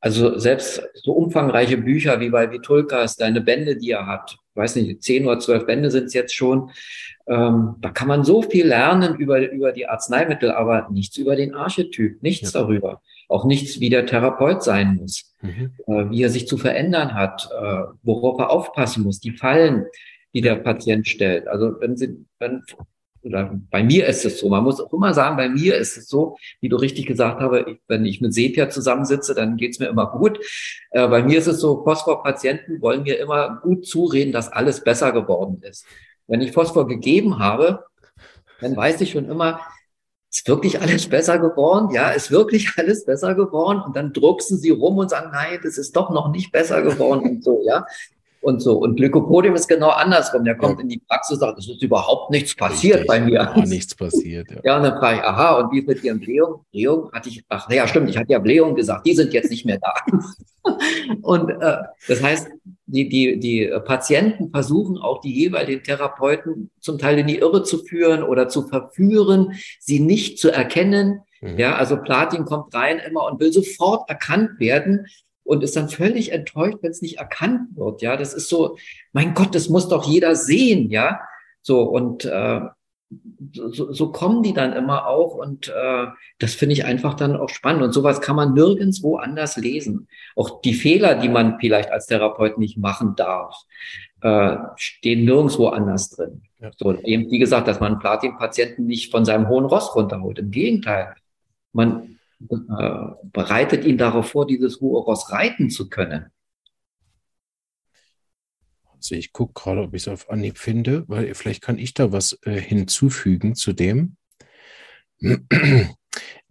[0.01, 5.03] also selbst so umfangreiche Bücher wie bei Vitulkas, deine Bände, die er hat, weiß nicht,
[5.03, 6.71] zehn oder zwölf Bände sind es jetzt schon,
[7.27, 11.55] ähm, da kann man so viel lernen über, über die Arzneimittel, aber nichts über den
[11.55, 12.61] Archetyp, nichts ja.
[12.61, 13.03] darüber.
[13.29, 15.73] Auch nichts, wie der Therapeut sein muss, mhm.
[15.87, 19.85] äh, wie er sich zu verändern hat, äh, worauf er aufpassen muss, die Fallen,
[20.33, 21.49] die der Patient stellt.
[21.49, 22.63] Also wenn Sie, wenn
[23.23, 26.09] oder bei mir ist es so, man muss auch immer sagen, bei mir ist es
[26.09, 30.11] so, wie du richtig gesagt hast, wenn ich mit Sepia zusammensitze, dann geht's mir immer
[30.11, 30.39] gut.
[30.91, 35.13] Äh, bei mir ist es so, Phosphor-Patienten wollen mir immer gut zureden, dass alles besser
[35.13, 35.85] geworden ist.
[36.27, 37.85] Wenn ich Phosphor gegeben habe,
[38.61, 39.61] dann weiß ich schon immer,
[40.31, 41.91] ist wirklich alles besser geworden?
[41.95, 43.83] Ja, ist wirklich alles besser geworden?
[43.85, 47.29] Und dann drucksen sie rum und sagen, nein, das ist doch noch nicht besser geworden
[47.29, 47.87] und so, ja
[48.41, 48.79] und so.
[48.79, 50.45] Und Glykopodium ist genau andersrum.
[50.45, 50.83] Der kommt ja.
[50.83, 53.09] in die Praxis und sagt, es ist überhaupt nichts passiert Richtig.
[53.09, 53.35] bei mir.
[53.35, 54.51] Ja, nichts passiert.
[54.51, 54.61] Ja.
[54.65, 56.61] ja, und dann frage ich, aha, und wie ist mit Ihren Blähungen?
[56.71, 59.67] Blähungen hatte ich, ach ja, stimmt, ich hatte ja Blähungen gesagt, die sind jetzt nicht
[59.67, 59.95] mehr da.
[61.23, 61.77] und äh,
[62.07, 62.49] das heißt,
[62.87, 67.79] die, die, die Patienten versuchen auch die jeweiligen Therapeuten zum Teil in die Irre zu
[67.85, 71.21] führen oder zu verführen, sie nicht zu erkennen.
[71.41, 71.59] Mhm.
[71.59, 75.07] Ja, also Platin kommt rein immer und will sofort erkannt werden
[75.49, 78.03] und ist dann völlig enttäuscht, wenn es nicht erkannt wird.
[78.03, 78.77] Ja, das ist so,
[79.13, 81.21] mein Gott, das muss doch jeder sehen, ja.
[81.63, 82.61] So und äh,
[83.53, 86.07] so, so kommen die dann immer auch und äh,
[86.39, 90.09] das finde ich einfach dann auch spannend und sowas kann man nirgendwo anders lesen.
[90.37, 93.57] Auch die Fehler, die man vielleicht als Therapeut nicht machen darf,
[94.21, 96.43] äh, stehen nirgendwo anders drin.
[96.61, 96.73] Ja.
[96.77, 100.39] So eben wie gesagt, dass man Platin-Patienten nicht von seinem hohen Ross runterholt.
[100.39, 101.15] Im Gegenteil,
[101.73, 106.31] man äh, bereitet ihn darauf vor, dieses hohe Ross reiten zu können.
[108.95, 112.13] Also ich gucke gerade, ob ich es auf Anhieb finde, weil vielleicht kann ich da
[112.13, 114.17] was äh, hinzufügen zu dem.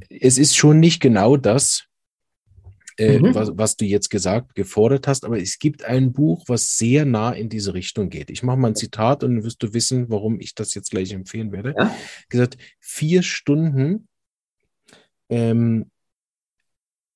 [0.09, 1.87] Es ist schon nicht genau das,
[2.97, 3.35] äh, mhm.
[3.35, 7.31] was, was, du jetzt gesagt, gefordert hast, aber es gibt ein Buch, was sehr nah
[7.31, 8.29] in diese Richtung geht.
[8.29, 11.11] Ich mache mal ein Zitat und dann wirst du wissen, warum ich das jetzt gleich
[11.11, 11.75] empfehlen werde.
[11.77, 11.95] Ja?
[12.29, 14.07] Gesagt, vier Stunden,
[15.29, 15.91] ähm,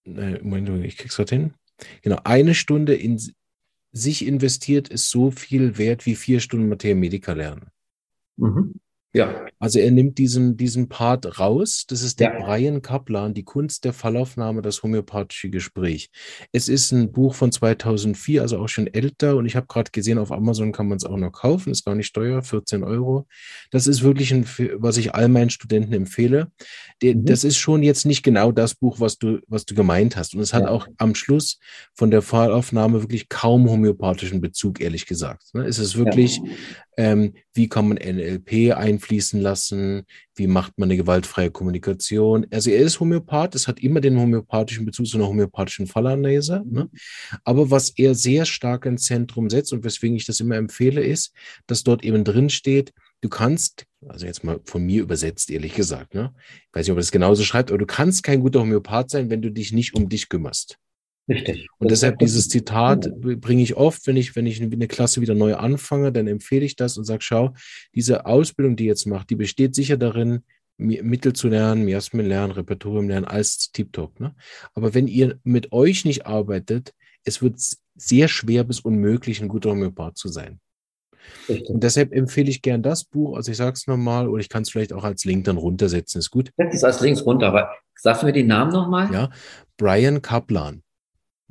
[0.06, 1.54] Moment, ich krieg's gerade hin.
[2.02, 3.20] Genau, eine Stunde in
[3.92, 7.70] sich investiert ist so viel wert wie vier Stunden Mathematika lernen.
[8.38, 8.76] Mhm.
[9.14, 9.46] Ja.
[9.60, 11.86] Also er nimmt diesen, diesen Part raus.
[11.88, 12.46] Das ist der ja.
[12.46, 16.10] Brian Kaplan, Die Kunst der Fallaufnahme, das homöopathische Gespräch.
[16.54, 19.36] Es ist ein Buch von 2004, also auch schon älter.
[19.36, 21.72] Und ich habe gerade gesehen, auf Amazon kann man es auch noch kaufen.
[21.72, 23.28] Ist gar nicht teuer, 14 Euro.
[23.70, 24.46] Das ist wirklich ein,
[24.76, 26.48] was ich all meinen Studenten empfehle.
[27.04, 27.26] Mhm.
[27.26, 30.36] Das ist schon jetzt nicht genau das Buch, was du, was du gemeint hast.
[30.36, 30.70] Und es hat ja.
[30.70, 31.60] auch am Schluss
[31.94, 35.54] von der Fallaufnahme wirklich kaum homöopathischen Bezug, ehrlich gesagt.
[35.54, 35.66] Ne?
[35.66, 36.44] Es ist wirklich ja
[36.98, 40.04] ähm, wie kann man NLP einfließen lassen,
[40.36, 42.46] wie macht man eine gewaltfreie Kommunikation.
[42.52, 46.64] Also er ist Homöopath, es hat immer den homöopathischen Bezug zu einer homöopathischen Fallanalyse.
[46.66, 46.90] Ne?
[47.44, 51.34] Aber was er sehr stark ins Zentrum setzt und weswegen ich das immer empfehle, ist,
[51.68, 56.14] dass dort eben drin steht, du kannst, also jetzt mal von mir übersetzt, ehrlich gesagt,
[56.14, 56.34] ne?
[56.38, 59.30] ich weiß nicht, ob er das genauso schreibt, aber du kannst kein guter Homöopath sein,
[59.30, 60.78] wenn du dich nicht um dich kümmerst.
[61.28, 61.68] Richtig.
[61.78, 65.56] Und deshalb dieses Zitat bringe ich oft, wenn ich, wenn ich eine Klasse wieder neu
[65.56, 67.54] anfange, dann empfehle ich das und sage, schau,
[67.96, 70.44] diese Ausbildung, die ihr jetzt macht, die besteht sicher darin,
[70.78, 74.20] Mittel zu lernen, Miasmen lernen, Repertorium lernen, als Tip-Top.
[74.20, 74.36] Ne?
[74.74, 76.94] Aber wenn ihr mit euch nicht arbeitet,
[77.24, 77.56] es wird
[77.96, 80.60] sehr schwer bis unmöglich, ein guter Homöopath zu sein.
[81.48, 81.70] Richtig.
[81.70, 83.36] Und deshalb empfehle ich gern das Buch.
[83.36, 86.20] Also ich sage es nochmal, oder ich kann es vielleicht auch als Link dann runtersetzen.
[86.20, 86.52] Ist gut?
[86.58, 89.14] Setz es als Links runter, aber sagst du mir den Namen nochmal?
[89.14, 89.30] Ja,
[89.78, 90.82] Brian Kaplan.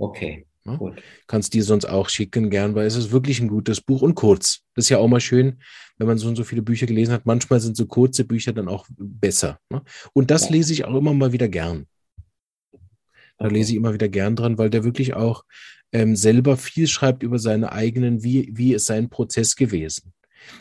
[0.00, 0.46] Okay.
[0.64, 0.76] Ja?
[0.76, 1.02] Gut.
[1.26, 4.60] Kannst dir sonst auch schicken, gern, weil es ist wirklich ein gutes Buch und kurz.
[4.74, 5.60] Das ist ja auch mal schön,
[5.98, 7.26] wenn man so und so viele Bücher gelesen hat.
[7.26, 9.58] Manchmal sind so kurze Bücher dann auch besser.
[9.68, 9.82] Ne?
[10.12, 10.52] Und das ja.
[10.52, 11.86] lese ich auch immer mal wieder gern.
[13.38, 13.54] Da okay.
[13.54, 15.44] lese ich immer wieder gern dran, weil der wirklich auch
[15.92, 20.14] ähm, selber viel schreibt über seine eigenen, wie, wie ist sein Prozess gewesen.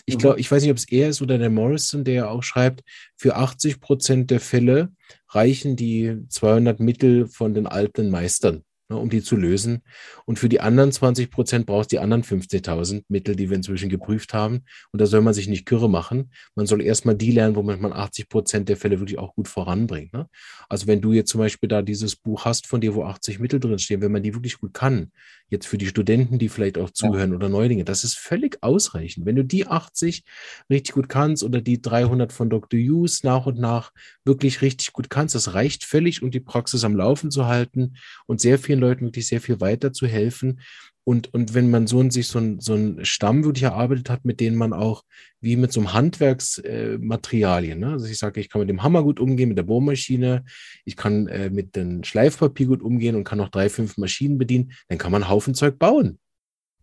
[0.06, 0.42] Ich glaube, mhm.
[0.42, 2.84] ich weiß nicht, ob es er ist oder der Morrison, der ja auch schreibt,
[3.16, 4.92] für 80 Prozent der Fälle
[5.30, 9.84] reichen die 200 Mittel von den alten Meistern ne, um die zu lösen.
[10.26, 13.90] Und für die anderen 20 Prozent brauchst du die anderen 50.000 Mittel, die wir inzwischen
[13.90, 14.64] geprüft haben.
[14.92, 16.32] Und da soll man sich nicht kürre machen.
[16.56, 20.14] Man soll erstmal die lernen, wo man 80 Prozent der Fälle wirklich auch gut voranbringt.
[20.14, 20.28] Ne?
[20.68, 23.60] Also wenn du jetzt zum Beispiel da dieses Buch hast von dir, wo 80 Mittel
[23.60, 25.12] drinstehen, wenn man die wirklich gut kann,
[25.50, 27.36] jetzt für die Studenten, die vielleicht auch zuhören ja.
[27.36, 29.26] oder Neulinge, das ist völlig ausreichend.
[29.26, 30.24] Wenn du die 80
[30.70, 32.80] richtig gut kannst oder die 300 von Dr.
[32.80, 33.92] Hughes nach und nach
[34.24, 37.96] wirklich richtig gut kannst, das reicht völlig, um die Praxis am Laufen zu halten
[38.26, 40.60] und sehr vielen Leuten wirklich sehr viel weiter zu helfen.
[41.04, 44.26] Und, und wenn man so in sich so ein, so ein Stamm wirklich erarbeitet hat,
[44.26, 45.04] mit denen man auch
[45.42, 47.92] wie mit so einem Handwerksmaterialien, äh, ne?
[47.94, 50.44] also ich sage, ich kann mit dem Hammer gut umgehen, mit der Bohrmaschine,
[50.86, 54.74] ich kann äh, mit dem Schleifpapier gut umgehen und kann noch drei, fünf Maschinen bedienen,
[54.88, 56.20] dann kann man einen Haufen Zeug bauen.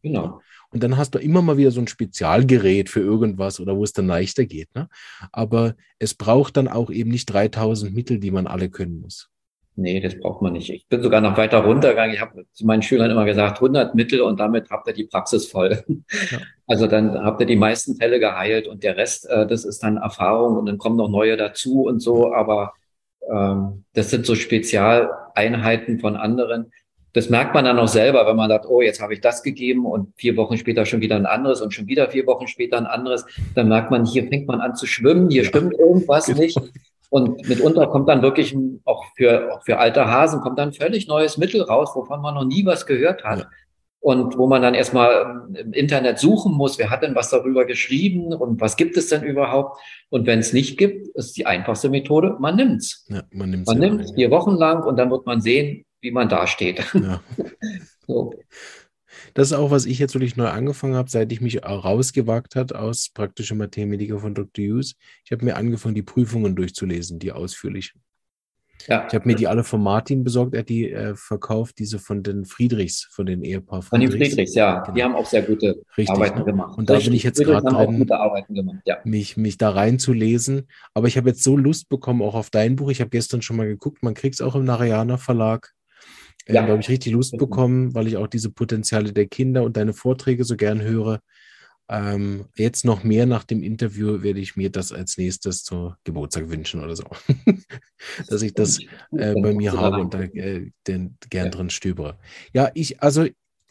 [0.02, 0.40] Genau.
[0.70, 3.92] Und dann hast du immer mal wieder so ein Spezialgerät für irgendwas oder wo es
[3.92, 4.74] dann leichter geht.
[4.74, 4.88] Ne?
[5.32, 9.30] Aber es braucht dann auch eben nicht 3000 Mittel, die man alle können muss.
[9.78, 10.70] Nee, das braucht man nicht.
[10.70, 12.14] Ich bin sogar noch weiter runtergegangen.
[12.14, 15.46] Ich habe zu meinen Schülern immer gesagt, 100 Mittel und damit habt ihr die Praxis
[15.46, 15.84] voll.
[16.30, 16.38] Ja.
[16.68, 19.98] Also dann habt ihr die meisten Fälle geheilt und der Rest, äh, das ist dann
[19.98, 22.34] Erfahrung und dann kommen noch neue dazu und so.
[22.34, 22.72] Aber
[23.32, 26.72] ähm, das sind so Spezialeinheiten von anderen.
[27.12, 29.86] Das merkt man dann auch selber, wenn man sagt, oh, jetzt habe ich das gegeben
[29.86, 32.86] und vier Wochen später schon wieder ein anderes und schon wieder vier Wochen später ein
[32.86, 33.24] anderes.
[33.54, 36.40] Dann merkt man, hier fängt man an zu schwimmen, hier stimmt irgendwas genau.
[36.40, 36.58] nicht.
[37.10, 41.38] Und mitunter kommt dann wirklich auch für, auch für alte Hasen kommt dann völlig neues
[41.38, 43.40] Mittel raus, wovon man noch nie was gehört hat.
[43.40, 43.50] Ja.
[44.00, 48.32] Und wo man dann erstmal im Internet suchen muss, wer hat denn was darüber geschrieben
[48.32, 49.80] und was gibt es denn überhaupt?
[50.10, 53.04] Und wenn es nicht gibt, ist die einfachste Methode, man nimmt's.
[53.08, 56.28] Ja, man nimmt's man nimmt vier Wochen lang und dann wird man sehen, wie man
[56.28, 56.84] dasteht.
[56.94, 57.20] Ja.
[58.06, 58.32] so.
[59.36, 62.72] Das ist auch, was ich jetzt wirklich neu angefangen habe, seit ich mich rausgewagt hat
[62.72, 64.64] aus praktischer Mathematiker von Dr.
[64.64, 64.94] Hughes.
[65.26, 68.00] Ich habe mir angefangen, die Prüfungen durchzulesen, die ausführlichen.
[68.88, 69.06] Ja.
[69.06, 72.22] Ich habe mir die alle von Martin besorgt, er hat die äh, verkauft, diese von
[72.22, 73.88] den Friedrichs, von den Ehepaar Friedrichs.
[73.90, 74.80] Von den Friedrichs, ja.
[74.80, 74.94] Genau.
[74.94, 76.44] Die haben auch sehr gute Richtig, Arbeiten ne?
[76.46, 76.78] gemacht.
[76.78, 78.96] Und da bin ich jetzt gerade drin, gemacht, ja.
[79.04, 80.66] mich, mich da reinzulesen.
[80.94, 82.90] Aber ich habe jetzt so Lust bekommen, auch auf dein Buch.
[82.90, 85.75] Ich habe gestern schon mal geguckt, man kriegt es auch im Narayana Verlag
[86.48, 86.64] ja.
[86.64, 90.44] glaube ich, richtig Lust bekommen, weil ich auch diese Potenziale der Kinder und deine Vorträge
[90.44, 91.20] so gern höre.
[91.88, 96.50] Ähm, jetzt noch mehr nach dem Interview werde ich mir das als nächstes zur Geburtstag
[96.50, 97.04] wünschen oder so.
[98.28, 98.80] Dass ich das
[99.12, 102.18] äh, bei mir habe und da äh, den, gern drin stöbere.
[102.52, 103.26] Ja, ich, also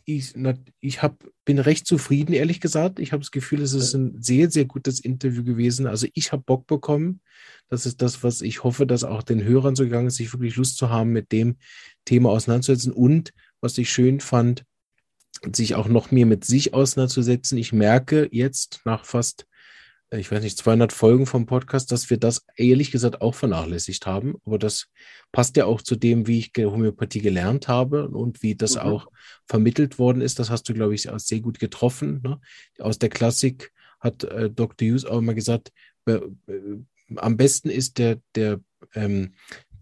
[0.05, 0.33] ich,
[0.79, 2.99] ich hab, bin recht zufrieden, ehrlich gesagt.
[2.99, 5.87] Ich habe das Gefühl, es ist ein sehr, sehr gutes Interview gewesen.
[5.87, 7.21] Also ich habe Bock bekommen.
[7.69, 10.55] Das ist das, was ich hoffe, dass auch den Hörern so gegangen ist, sich wirklich
[10.55, 11.57] Lust zu haben, mit dem
[12.05, 12.93] Thema auseinanderzusetzen.
[12.93, 14.63] Und was ich schön fand,
[15.53, 17.57] sich auch noch mehr mit sich auseinanderzusetzen.
[17.57, 19.47] Ich merke jetzt nach fast,
[20.11, 24.35] ich weiß nicht, 200 Folgen vom Podcast, dass wir das ehrlich gesagt auch vernachlässigt haben.
[24.45, 24.87] Aber das
[25.31, 28.81] passt ja auch zu dem, wie ich Homöopathie gelernt habe und wie das mhm.
[28.81, 29.07] auch
[29.47, 30.39] vermittelt worden ist.
[30.39, 32.21] Das hast du, glaube ich, sehr gut getroffen.
[32.23, 32.39] Ne?
[32.79, 34.87] Aus der Klassik hat äh, Dr.
[34.87, 35.71] Hughes auch immer gesagt,
[36.05, 36.79] äh, äh,
[37.17, 38.59] am besten ist der, der,
[38.93, 39.33] ähm,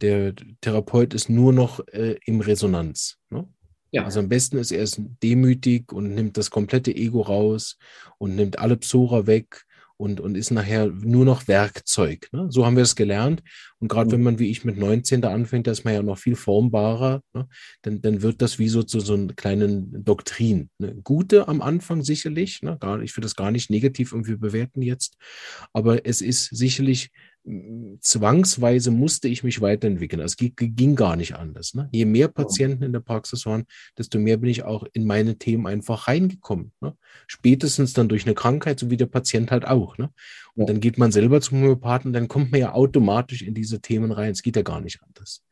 [0.01, 3.17] der Therapeut ist nur noch äh, im Resonanz.
[3.29, 3.47] Ne?
[3.91, 4.05] Ja.
[4.05, 7.77] Also am besten ist er ist demütig und nimmt das komplette Ego raus
[8.17, 9.65] und nimmt alle Psora weg
[10.03, 12.27] und, und ist nachher nur noch Werkzeug.
[12.33, 12.47] Ne?
[12.49, 13.41] So haben wir es gelernt.
[13.79, 14.11] Und gerade mhm.
[14.11, 17.21] wenn man wie ich mit 19 da anfängt, da ist man ja noch viel formbarer,
[17.33, 17.47] ne?
[17.83, 20.69] dann, dann wird das wie so zu so einer kleinen Doktrin.
[20.77, 20.93] Ne?
[21.05, 22.75] Gute am Anfang sicherlich, ne?
[22.81, 25.15] gar, ich würde das gar nicht negativ irgendwie bewerten jetzt,
[25.71, 27.09] aber es ist sicherlich
[27.99, 30.21] zwangsweise musste ich mich weiterentwickeln.
[30.21, 31.73] Es ging, ging gar nicht anders.
[31.73, 31.89] Ne?
[31.91, 33.65] Je mehr Patienten in der Praxis waren,
[33.97, 36.71] desto mehr bin ich auch in meine Themen einfach reingekommen.
[36.79, 36.95] Ne?
[37.27, 39.97] Spätestens dann durch eine Krankheit, so wie der Patient halt auch.
[39.97, 40.11] Ne?
[40.55, 44.13] Und dann geht man selber zum Homöopathen, dann kommt man ja automatisch in diese Themen
[44.13, 44.31] rein.
[44.31, 45.43] Es geht ja gar nicht anders.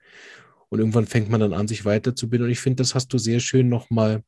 [0.69, 2.45] Und irgendwann fängt man dann an, sich weiterzubilden.
[2.45, 4.23] Und ich finde, das hast du sehr schön nochmal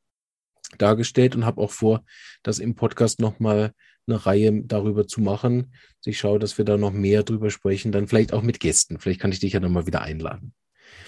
[0.77, 2.03] dargestellt und habe auch vor,
[2.41, 3.71] das im Podcast nochmal
[4.07, 5.73] eine Reihe darüber zu machen.
[5.97, 8.99] Also ich schaue, dass wir da noch mehr drüber sprechen, dann vielleicht auch mit Gästen.
[8.99, 10.53] Vielleicht kann ich dich ja nochmal wieder einladen.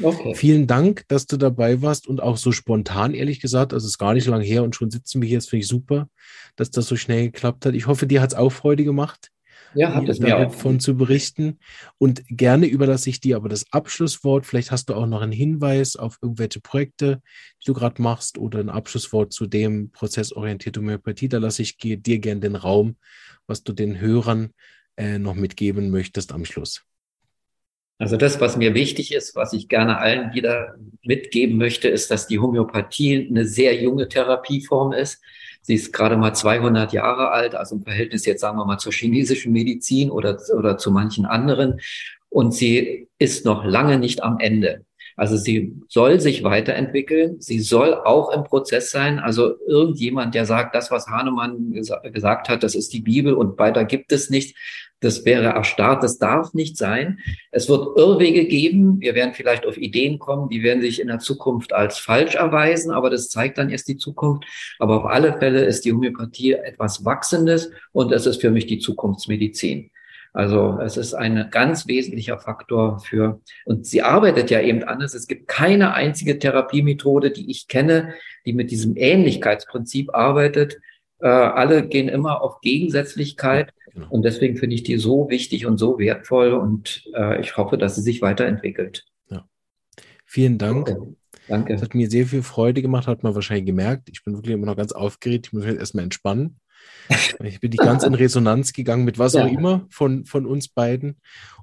[0.02, 0.36] Okay.
[0.36, 3.74] Vielen Dank, dass du dabei warst und auch so spontan, ehrlich gesagt.
[3.74, 5.38] Also es ist gar nicht lang her und schon sitzen wir hier.
[5.38, 6.10] Das finde ich super,
[6.56, 7.76] dass das so schnell geklappt hat.
[7.76, 9.30] Ich hoffe, dir hat es auch Freude gemacht.
[9.76, 10.54] Ja, hat es mir auch.
[10.54, 11.60] Von zu berichten.
[11.98, 14.46] Und gerne überlasse ich dir aber das Abschlusswort.
[14.46, 17.22] Vielleicht hast du auch noch einen Hinweis auf irgendwelche Projekte,
[17.62, 21.30] die du gerade machst oder ein Abschlusswort zu dem prozessorientierte Homöopathie.
[21.30, 22.96] Da lasse ich dir gerne den Raum,
[23.48, 24.52] was du den Hörern
[24.98, 26.86] äh, noch mitgeben möchtest am Schluss.
[27.98, 32.28] Also das, was mir wichtig ist, was ich gerne allen wieder mitgeben möchte, ist, dass
[32.28, 35.22] die Homöopathie eine sehr junge Therapieform ist.
[35.66, 38.92] Sie ist gerade mal 200 Jahre alt, also im Verhältnis jetzt sagen wir mal zur
[38.92, 41.80] chinesischen Medizin oder, oder zu manchen anderen.
[42.30, 44.86] Und sie ist noch lange nicht am Ende.
[45.16, 47.38] Also sie soll sich weiterentwickeln.
[47.40, 49.18] Sie soll auch im Prozess sein.
[49.18, 53.58] Also irgendjemand, der sagt, das, was Hahnemann gesa gesagt hat, das ist die Bibel und
[53.58, 54.60] weiter gibt es nichts.
[55.02, 56.04] Das wäre erstarrt.
[56.04, 57.20] Das darf nicht sein.
[57.52, 59.02] Es wird Irrwege geben.
[59.02, 62.92] Wir werden vielleicht auf Ideen kommen, die werden sich in der Zukunft als falsch erweisen,
[62.92, 64.46] aber das zeigt dann erst die Zukunft.
[64.80, 68.80] Aber auf alle Fälle ist die Homöopathie etwas Wachsendes und es ist für mich die
[68.80, 69.92] Zukunftsmedizin.
[70.36, 75.14] Also es ist ein ganz wesentlicher Faktor für, und sie arbeitet ja eben anders.
[75.14, 78.14] Es gibt keine einzige Therapiemethode, die ich kenne,
[78.46, 80.78] die mit diesem Ähnlichkeitsprinzip arbeitet.
[81.22, 83.72] Äh, alle gehen immer auf Gegensätzlichkeit.
[83.96, 84.08] Genau.
[84.10, 87.96] Und deswegen finde ich die so wichtig und so wertvoll und äh, ich hoffe, dass
[87.96, 89.06] sie sich weiterentwickelt.
[89.30, 89.48] Ja.
[90.26, 90.90] Vielen Dank.
[90.90, 91.16] Okay.
[91.48, 91.74] Danke.
[91.74, 94.10] Das hat mir sehr viel Freude gemacht, hat man wahrscheinlich gemerkt.
[94.12, 95.48] Ich bin wirklich immer noch ganz aufgeregt.
[95.48, 96.60] Ich muss mich jetzt erstmal entspannen.
[97.44, 99.44] Ich bin nicht ganz in Resonanz gegangen mit was ja.
[99.44, 101.18] auch immer von, von uns beiden.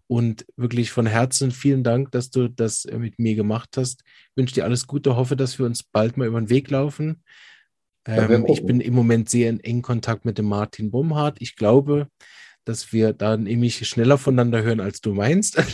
[0.06, 4.02] Und wirklich von Herzen vielen Dank, dass du das äh, mit mir gemacht hast.
[4.04, 7.22] Ich wünsche dir alles Gute, hoffe, dass wir uns bald mal über den Weg laufen.
[8.06, 11.40] Ähm, ich bin im Moment sehr in engen Kontakt mit dem Martin Bomhardt.
[11.40, 12.08] Ich glaube,
[12.64, 15.62] dass wir da nämlich schneller voneinander hören, als du meinst.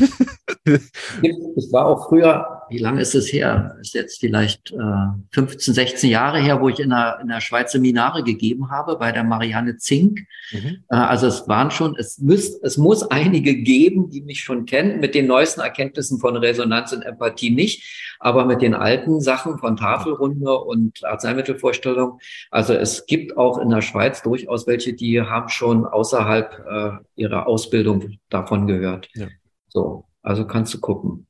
[1.25, 3.77] Ich war auch früher, wie lange ist es her?
[3.81, 7.73] Ist jetzt vielleicht äh, 15, 16 Jahre her, wo ich in der, in der Schweiz
[7.73, 10.21] Seminare gegeben habe bei der Marianne Zink.
[10.51, 10.85] Mhm.
[10.89, 15.01] Äh, also es waren schon, es, müsst, es muss einige geben, die mich schon kennen,
[15.01, 19.77] mit den neuesten Erkenntnissen von Resonanz und Empathie nicht, aber mit den alten Sachen von
[19.77, 22.19] Tafelrunde und Arzneimittelvorstellung.
[22.51, 27.47] Also es gibt auch in der Schweiz durchaus welche, die haben schon außerhalb äh, ihrer
[27.47, 29.09] Ausbildung davon gehört.
[29.15, 29.29] Ja.
[29.69, 30.05] So.
[30.23, 31.28] Also kannst du gucken.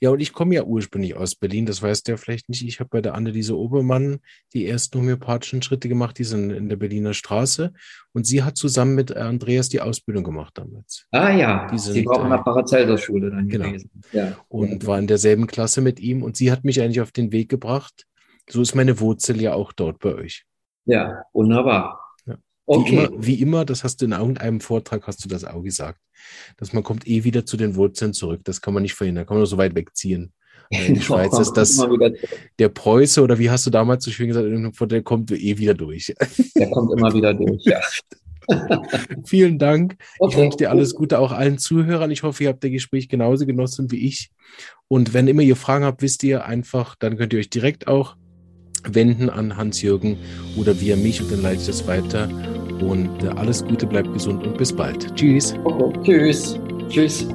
[0.00, 2.66] Ja, und ich komme ja ursprünglich aus Berlin, das weißt du ja vielleicht nicht.
[2.66, 4.18] Ich habe bei der Anneliese Obermann
[4.52, 7.72] die ersten homöopathischen Schritte gemacht, die sind in der Berliner Straße.
[8.12, 11.06] Und sie hat zusammen mit Andreas die Ausbildung gemacht damals.
[11.10, 13.66] Ah ja, die sind, sie war auch in der äh, Paracelsus-Schule dann genau.
[13.66, 13.90] gewesen.
[14.12, 14.36] Ja.
[14.48, 16.22] Und war in derselben Klasse mit ihm.
[16.22, 18.06] Und sie hat mich eigentlich auf den Weg gebracht.
[18.48, 20.44] So ist meine Wurzel ja auch dort bei euch.
[20.84, 22.01] Ja, wunderbar.
[22.66, 22.90] Okay.
[22.90, 26.00] Wie, immer, wie immer, das hast du in irgendeinem Vortrag, hast du das auch gesagt,
[26.56, 28.42] dass man kommt eh wieder zu den Wurzeln zurück.
[28.44, 30.32] Das kann man nicht verhindern, kann man nur so weit wegziehen.
[30.70, 31.84] In der Schweiz ist das
[32.58, 34.46] der Preuße oder wie hast du damals so schön gesagt,
[34.90, 36.14] der kommt eh wieder durch.
[36.56, 37.80] Der kommt immer wieder durch, ja.
[39.24, 39.96] Vielen Dank.
[40.18, 40.32] Okay.
[40.32, 42.10] Ich wünsche dir alles Gute auch allen Zuhörern.
[42.10, 44.30] Ich hoffe, ihr habt das Gespräch genauso genossen wie ich.
[44.88, 48.16] Und wenn immer ihr Fragen habt, wisst ihr einfach, dann könnt ihr euch direkt auch
[48.88, 50.16] wenden an Hans-Jürgen
[50.56, 52.28] oder via mich und dann leite ich das weiter.
[52.80, 55.14] Und äh, alles Gute, bleibt gesund und bis bald.
[55.14, 55.54] Tschüss.
[55.64, 56.00] Okay.
[56.02, 56.58] Tschüss.
[56.88, 57.26] Tschüss.